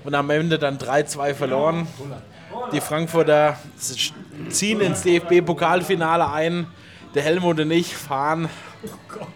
und 0.04 0.14
am 0.14 0.30
Ende 0.30 0.60
dann 0.60 0.78
3-2 0.78 1.34
verloren. 1.34 1.88
Die 2.74 2.82
Frankfurter 2.82 3.58
ziehen 4.50 4.82
ins 4.82 5.04
DFB-Pokalfinale 5.04 6.30
ein. 6.30 6.68
Der 7.16 7.24
Helmut 7.24 7.62
und 7.62 7.72
ich 7.72 7.96
fahren. 7.96 8.50
Oh 8.86 8.90
Gott, 9.08 9.28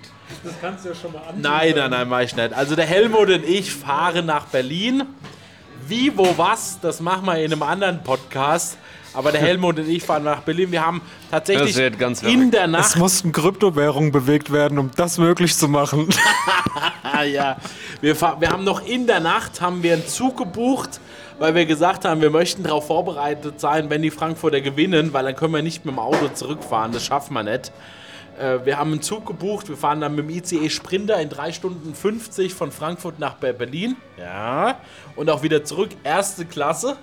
das 0.43 0.53
kannst 0.59 0.83
du 0.83 0.89
ja 0.89 0.95
schon 0.95 1.13
mal 1.13 1.19
an. 1.19 1.39
Nein, 1.39 1.73
nein, 1.77 1.91
nein, 1.91 2.09
mach 2.09 2.19
ich 2.19 2.35
nicht. 2.35 2.51
Also 2.51 2.75
der 2.75 2.85
Helmut 2.85 3.29
und 3.29 3.45
ich 3.45 3.73
fahren 3.73 4.25
nach 4.25 4.47
Berlin. 4.47 5.03
Wie, 5.87 6.17
wo, 6.17 6.37
was, 6.37 6.81
das 6.81 6.99
machen 6.99 7.25
wir 7.25 7.37
in 7.37 7.53
einem 7.53 7.63
anderen 7.63 8.03
Podcast. 8.03 8.77
Aber 9.13 9.31
der 9.31 9.41
Helmut 9.41 9.79
und 9.79 9.89
ich 9.89 10.03
fahren 10.03 10.23
nach 10.23 10.41
Berlin. 10.41 10.71
Wir 10.71 10.85
haben 10.85 11.01
tatsächlich 11.31 11.77
in 12.23 12.51
der 12.51 12.67
Nacht. 12.67 12.91
Es 12.91 12.95
mussten 12.95 13.31
Kryptowährungen 13.31 14.11
bewegt 14.11 14.51
werden, 14.51 14.77
um 14.77 14.91
das 14.95 15.17
möglich 15.17 15.55
zu 15.55 15.67
machen. 15.67 16.09
ja, 17.31 17.57
wir, 18.01 18.15
wir 18.19 18.49
haben 18.49 18.63
noch 18.63 18.85
in 18.85 19.07
der 19.07 19.19
Nacht 19.19 19.61
haben 19.61 19.81
wir 19.81 19.93
einen 19.93 20.07
Zug 20.07 20.37
gebucht, 20.37 20.99
weil 21.39 21.55
wir 21.55 21.65
gesagt 21.65 22.05
haben, 22.05 22.21
wir 22.21 22.29
möchten 22.29 22.63
darauf 22.63 22.87
vorbereitet 22.87 23.59
sein, 23.59 23.89
wenn 23.89 24.01
die 24.01 24.11
Frankfurter 24.11 24.61
gewinnen, 24.61 25.13
weil 25.13 25.25
dann 25.25 25.35
können 25.35 25.53
wir 25.53 25.61
nicht 25.61 25.85
mit 25.85 25.95
dem 25.95 25.99
Auto 25.99 26.27
zurückfahren. 26.33 26.91
Das 26.91 27.05
schaffen 27.05 27.33
wir 27.33 27.43
nicht. 27.43 27.71
Äh, 28.39 28.65
wir 28.65 28.77
haben 28.77 28.91
einen 28.91 29.01
Zug 29.01 29.25
gebucht. 29.25 29.69
Wir 29.69 29.77
fahren 29.77 30.01
dann 30.01 30.15
mit 30.15 30.25
dem 30.25 30.35
ICE 30.35 30.69
Sprinter 30.69 31.19
in 31.19 31.29
3 31.29 31.51
Stunden 31.51 31.95
50 31.95 32.53
von 32.53 32.71
Frankfurt 32.71 33.19
nach 33.19 33.35
Berlin. 33.35 33.95
Ja. 34.17 34.77
Und 35.15 35.29
auch 35.29 35.43
wieder 35.43 35.63
zurück. 35.63 35.89
Erste 36.03 36.45
Klasse 36.45 36.97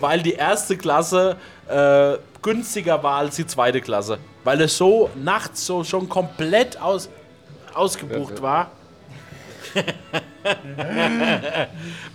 weil 0.00 0.22
die 0.22 0.34
erste 0.34 0.76
Klasse 0.76 1.36
äh, 1.68 2.18
günstiger 2.42 3.02
war 3.02 3.18
als 3.18 3.36
die 3.36 3.46
zweite 3.46 3.80
Klasse. 3.80 4.18
Weil 4.44 4.60
es 4.60 4.76
so 4.76 5.10
nachts 5.14 5.66
so 5.66 5.84
schon 5.84 6.08
komplett 6.08 6.80
aus, 6.80 7.08
ausgebucht 7.72 8.42
war. 8.42 8.70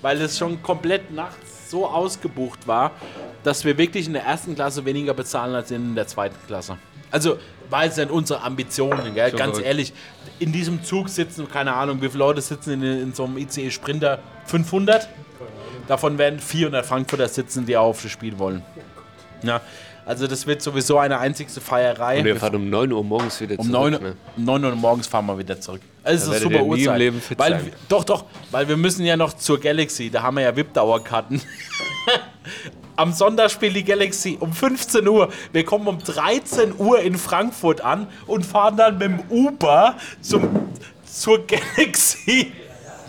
weil 0.01 0.21
es 0.21 0.37
schon 0.37 0.61
komplett 0.63 1.11
nachts 1.11 1.69
so 1.69 1.85
ausgebucht 1.87 2.67
war, 2.67 2.91
dass 3.43 3.65
wir 3.65 3.77
wirklich 3.77 4.07
in 4.07 4.13
der 4.13 4.23
ersten 4.23 4.55
Klasse 4.55 4.85
weniger 4.85 5.13
bezahlen 5.13 5.55
als 5.55 5.71
in 5.71 5.95
der 5.95 6.07
zweiten 6.07 6.35
Klasse. 6.47 6.77
Also 7.11 7.37
war 7.69 7.85
es 7.85 7.95
denn 7.95 8.09
unsere 8.09 8.41
Ambitionen, 8.41 9.13
gell? 9.13 9.31
ganz 9.31 9.51
verrückt. 9.51 9.65
ehrlich. 9.65 9.93
In 10.39 10.51
diesem 10.51 10.83
Zug 10.83 11.09
sitzen, 11.09 11.49
keine 11.49 11.73
Ahnung, 11.73 12.01
wie 12.01 12.07
viele 12.07 12.19
Leute 12.19 12.41
sitzen 12.41 12.73
in, 12.73 12.83
in 12.83 13.13
so 13.13 13.25
einem 13.25 13.37
ICE 13.37 13.71
Sprinter? 13.71 14.19
500? 14.45 15.09
Davon 15.89 16.19
werden 16.19 16.39
400 16.39 16.85
Frankfurter 16.85 17.27
sitzen, 17.27 17.65
die 17.65 17.75
auf 17.75 18.03
das 18.03 18.11
Spiel 18.11 18.37
wollen. 18.37 18.61
Ja, 19.41 19.59
also 20.05 20.27
das 20.27 20.45
wird 20.45 20.61
sowieso 20.61 20.99
eine 20.99 21.17
einzigste 21.17 21.61
Feierei. 21.61 22.19
Und 22.19 22.25
wir 22.25 22.35
fahren 22.35 22.57
um 22.57 22.69
9 22.69 22.91
Uhr 22.93 23.03
morgens 23.03 23.41
wieder 23.41 23.57
um 23.57 23.65
zurück. 23.65 23.93
9, 23.93 24.03
ne? 24.03 24.15
Um 24.37 24.43
9 24.43 24.65
Uhr 24.65 24.75
morgens 24.75 25.07
fahren 25.07 25.25
wir 25.25 25.39
wieder 25.39 25.59
zurück. 25.59 25.81
Es 26.03 26.21
ist 26.21 26.29
eine 26.29 26.39
super 26.41 26.63
Uhrzeit. 26.63 27.13
Weil, 27.39 27.51
sein. 27.53 27.73
Doch, 27.87 28.03
doch, 28.03 28.25
weil 28.51 28.67
wir 28.67 28.77
müssen 28.77 29.03
ja 29.03 29.17
noch 29.17 29.33
zur 29.33 29.59
Galaxy, 29.59 30.11
da 30.11 30.21
haben 30.21 30.37
wir 30.37 30.43
ja 30.43 30.55
VIP-Dauerkarten. 30.55 31.41
Am 32.95 33.11
Sonntag 33.11 33.49
spielt 33.49 33.75
die 33.75 33.83
Galaxy 33.83 34.37
um 34.39 34.53
15 34.53 35.07
Uhr. 35.07 35.29
Wir 35.51 35.65
kommen 35.65 35.87
um 35.87 35.97
13 35.97 36.75
Uhr 36.77 36.99
in 36.99 37.17
Frankfurt 37.17 37.81
an 37.81 38.05
und 38.27 38.45
fahren 38.45 38.77
dann 38.77 38.99
mit 38.99 39.07
dem 39.07 39.19
Uber 39.31 39.95
zum, 40.21 40.69
zur 41.03 41.47
Galaxy 41.47 42.51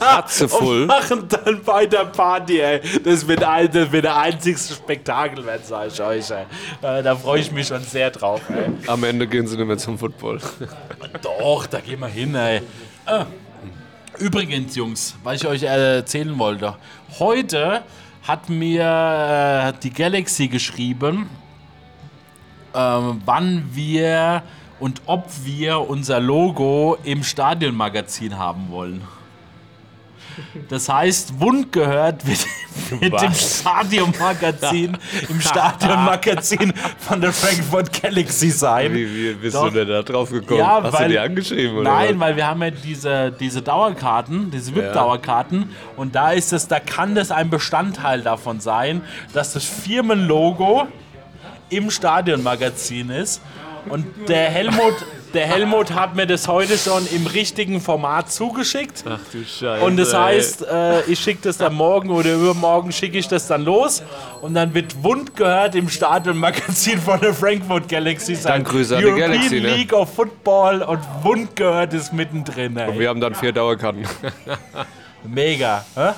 ratzevoll. 0.00 0.80
Und 0.82 0.86
machen 0.86 1.28
dann 1.28 1.66
weiter 1.66 2.04
Party, 2.06 2.60
ey. 2.60 2.80
Das 3.04 3.26
wird, 3.26 3.44
ein, 3.44 3.70
das 3.70 3.92
wird 3.92 4.04
der 4.04 4.16
einzigste 4.16 4.74
Spektakel 4.74 5.44
werden, 5.44 5.62
sag 5.64 5.88
ich 5.88 6.00
euch, 6.00 6.30
ey. 6.30 6.44
Äh, 6.82 7.02
da 7.02 7.16
freue 7.16 7.40
ich 7.40 7.52
mich 7.52 7.66
schon 7.66 7.82
sehr 7.82 8.10
drauf, 8.10 8.40
ey. 8.48 8.70
Am 8.86 9.02
Ende 9.04 9.26
gehen 9.26 9.46
sie 9.46 9.56
nicht 9.56 9.66
mehr 9.66 9.78
zum 9.78 9.98
Football. 9.98 10.40
Doch, 11.22 11.66
da 11.66 11.80
gehen 11.80 12.00
wir 12.00 12.08
hin, 12.08 12.34
ey. 12.34 12.62
Ah. 13.06 13.26
Übrigens, 14.18 14.76
Jungs, 14.76 15.16
was 15.22 15.36
ich 15.36 15.46
euch 15.46 15.62
erzählen 15.62 16.38
wollte. 16.38 16.76
Heute 17.18 17.82
hat 18.22 18.48
mir 18.50 19.72
äh, 19.74 19.80
die 19.82 19.90
Galaxy 19.90 20.48
geschrieben, 20.48 21.28
ähm, 22.74 23.22
wann 23.24 23.68
wir 23.72 24.42
und 24.78 25.02
ob 25.06 25.26
wir 25.44 25.88
unser 25.88 26.20
Logo 26.20 26.98
im 27.04 27.22
Stadionmagazin 27.22 28.38
haben 28.38 28.70
wollen. 28.70 29.02
Das 30.68 30.88
heißt, 30.88 31.40
Wund 31.40 31.72
gehört 31.72 32.26
wird, 32.26 32.46
wird 33.00 33.22
im 33.22 33.34
Stadionmagazin, 33.34 34.96
im 35.28 35.40
Stadionmagazin 35.40 36.72
von 36.98 37.20
der 37.20 37.32
Frankfurt 37.32 38.02
Galaxy 38.02 38.50
sein. 38.50 38.94
Wie, 38.94 39.06
wie 39.14 39.34
bist 39.34 39.54
Doch, 39.54 39.64
du 39.64 39.70
denn 39.70 39.88
da 39.88 40.02
drauf 40.02 40.30
gekommen? 40.30 40.60
Ja, 40.60 40.82
Hast 40.82 40.94
weil, 40.94 41.04
du 41.04 41.12
die 41.12 41.18
angeschrieben? 41.18 41.78
Oder 41.78 41.90
nein, 41.90 42.14
was? 42.14 42.20
weil 42.20 42.36
wir 42.36 42.46
haben 42.46 42.62
ja 42.62 42.70
diese, 42.70 43.32
diese 43.32 43.62
Dauerkarten, 43.62 44.50
diese 44.50 44.74
VIP-Dauerkarten 44.74 45.70
und 45.96 46.14
da 46.14 46.32
ist 46.32 46.52
es, 46.52 46.68
da 46.68 46.80
kann 46.80 47.14
das 47.14 47.30
ein 47.30 47.50
Bestandteil 47.50 48.22
davon 48.22 48.60
sein, 48.60 49.02
dass 49.32 49.52
das 49.52 49.64
Firmenlogo 49.64 50.86
im 51.70 51.90
Stadionmagazin 51.90 53.10
ist 53.10 53.40
und 53.88 54.04
der 54.28 54.50
Helmut 54.50 54.94
der 55.34 55.46
Helmut 55.46 55.92
hat 55.92 56.16
mir 56.16 56.26
das 56.26 56.48
heute 56.48 56.76
schon 56.76 57.06
im 57.08 57.26
richtigen 57.26 57.80
Format 57.80 58.30
zugeschickt. 58.32 59.04
Ach 59.08 59.18
du 59.32 59.44
Scheiße. 59.44 59.84
Und 59.84 59.96
das 59.96 60.14
heißt, 60.14 60.66
äh, 60.66 61.02
ich 61.02 61.20
schicke 61.20 61.40
das 61.42 61.58
dann 61.58 61.74
morgen 61.74 62.10
oder 62.10 62.34
übermorgen 62.34 62.92
schicke 62.92 63.18
ich 63.18 63.28
das 63.28 63.46
dann 63.46 63.64
los. 63.64 64.02
Und 64.40 64.54
dann 64.54 64.74
wird 64.74 65.02
Wund 65.02 65.36
gehört 65.36 65.74
im 65.74 65.88
Stadionmagazin 65.88 67.00
von 67.00 67.20
der 67.20 67.34
Frankfurt 67.34 67.88
Galaxy 67.88 68.34
sein. 68.34 68.52
Dann 68.52 68.64
Grüße 68.64 68.96
an 68.96 69.04
die 69.04 69.20
Galaxy, 69.20 69.60
ne? 69.60 69.74
League 69.76 69.92
of 69.92 70.12
Football 70.12 70.82
und 70.82 71.00
Wund 71.22 71.56
gehört 71.56 71.94
ist 71.94 72.12
mittendrin. 72.12 72.76
Ey. 72.76 72.88
Und 72.90 72.98
wir 72.98 73.08
haben 73.08 73.20
dann 73.20 73.34
vier 73.34 73.52
Dauerkarten. 73.52 74.06
Mega. 75.24 75.84
Hä? 75.94 76.10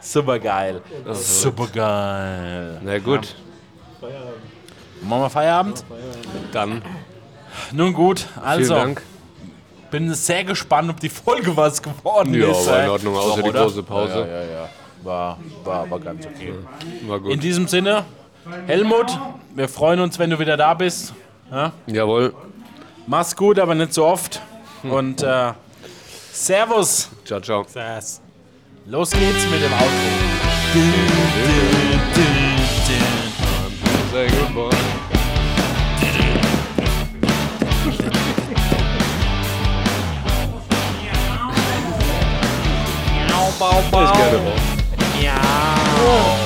Super 0.00 0.38
geil. 0.38 0.80
Super 1.12 1.66
geil. 1.66 2.80
Na 2.82 2.98
gut. 2.98 3.34
Ja. 4.02 4.08
Machen 5.02 5.22
wir 5.22 5.30
Feierabend? 5.30 5.84
Dann. 6.52 6.82
Nun 7.72 7.92
gut, 7.92 8.26
also. 8.42 8.74
Vielen 8.74 8.86
Dank. 8.86 9.02
Bin 9.90 10.14
sehr 10.14 10.44
gespannt, 10.44 10.88
ob 10.88 11.00
die 11.00 11.08
Folge 11.08 11.56
was 11.56 11.82
geworden 11.82 12.32
ja, 12.32 12.50
ist. 12.50 12.66
Ja, 12.66 12.72
war 12.72 12.84
in 12.84 12.90
Ordnung, 12.90 13.16
außer 13.16 13.42
die 13.42 13.50
große 13.50 13.82
Pause. 13.82 14.20
Ja, 14.20 14.26
ja, 14.26 14.42
ja. 14.42 14.68
War, 15.02 15.38
war, 15.64 15.90
war 15.90 15.98
ganz 15.98 16.26
okay. 16.26 16.54
War 17.08 17.18
gut. 17.18 17.32
In 17.32 17.40
diesem 17.40 17.66
Sinne, 17.66 18.04
Helmut, 18.66 19.18
wir 19.54 19.68
freuen 19.68 20.00
uns, 20.00 20.18
wenn 20.18 20.30
du 20.30 20.38
wieder 20.38 20.56
da 20.56 20.74
bist. 20.74 21.12
Ja? 21.50 21.72
Jawohl. 21.86 22.32
Mach's 23.06 23.34
gut, 23.34 23.58
aber 23.58 23.74
nicht 23.74 23.92
so 23.92 24.06
oft. 24.06 24.40
Hm. 24.82 24.92
Und 24.92 25.22
äh, 25.22 25.52
Servus. 26.32 27.10
Ciao, 27.24 27.40
ciao. 27.40 27.66
Los 28.86 29.10
geht's 29.10 29.50
mit 29.50 29.62
dem 29.62 29.72
Outro. 29.72 29.90
Say 43.70 43.82
goodbye. 43.82 43.90
Bau, 43.90 43.90
bau, 43.90 44.04
Ist 44.04 44.14
gerne 44.14 44.38
Ja. 45.22 46.39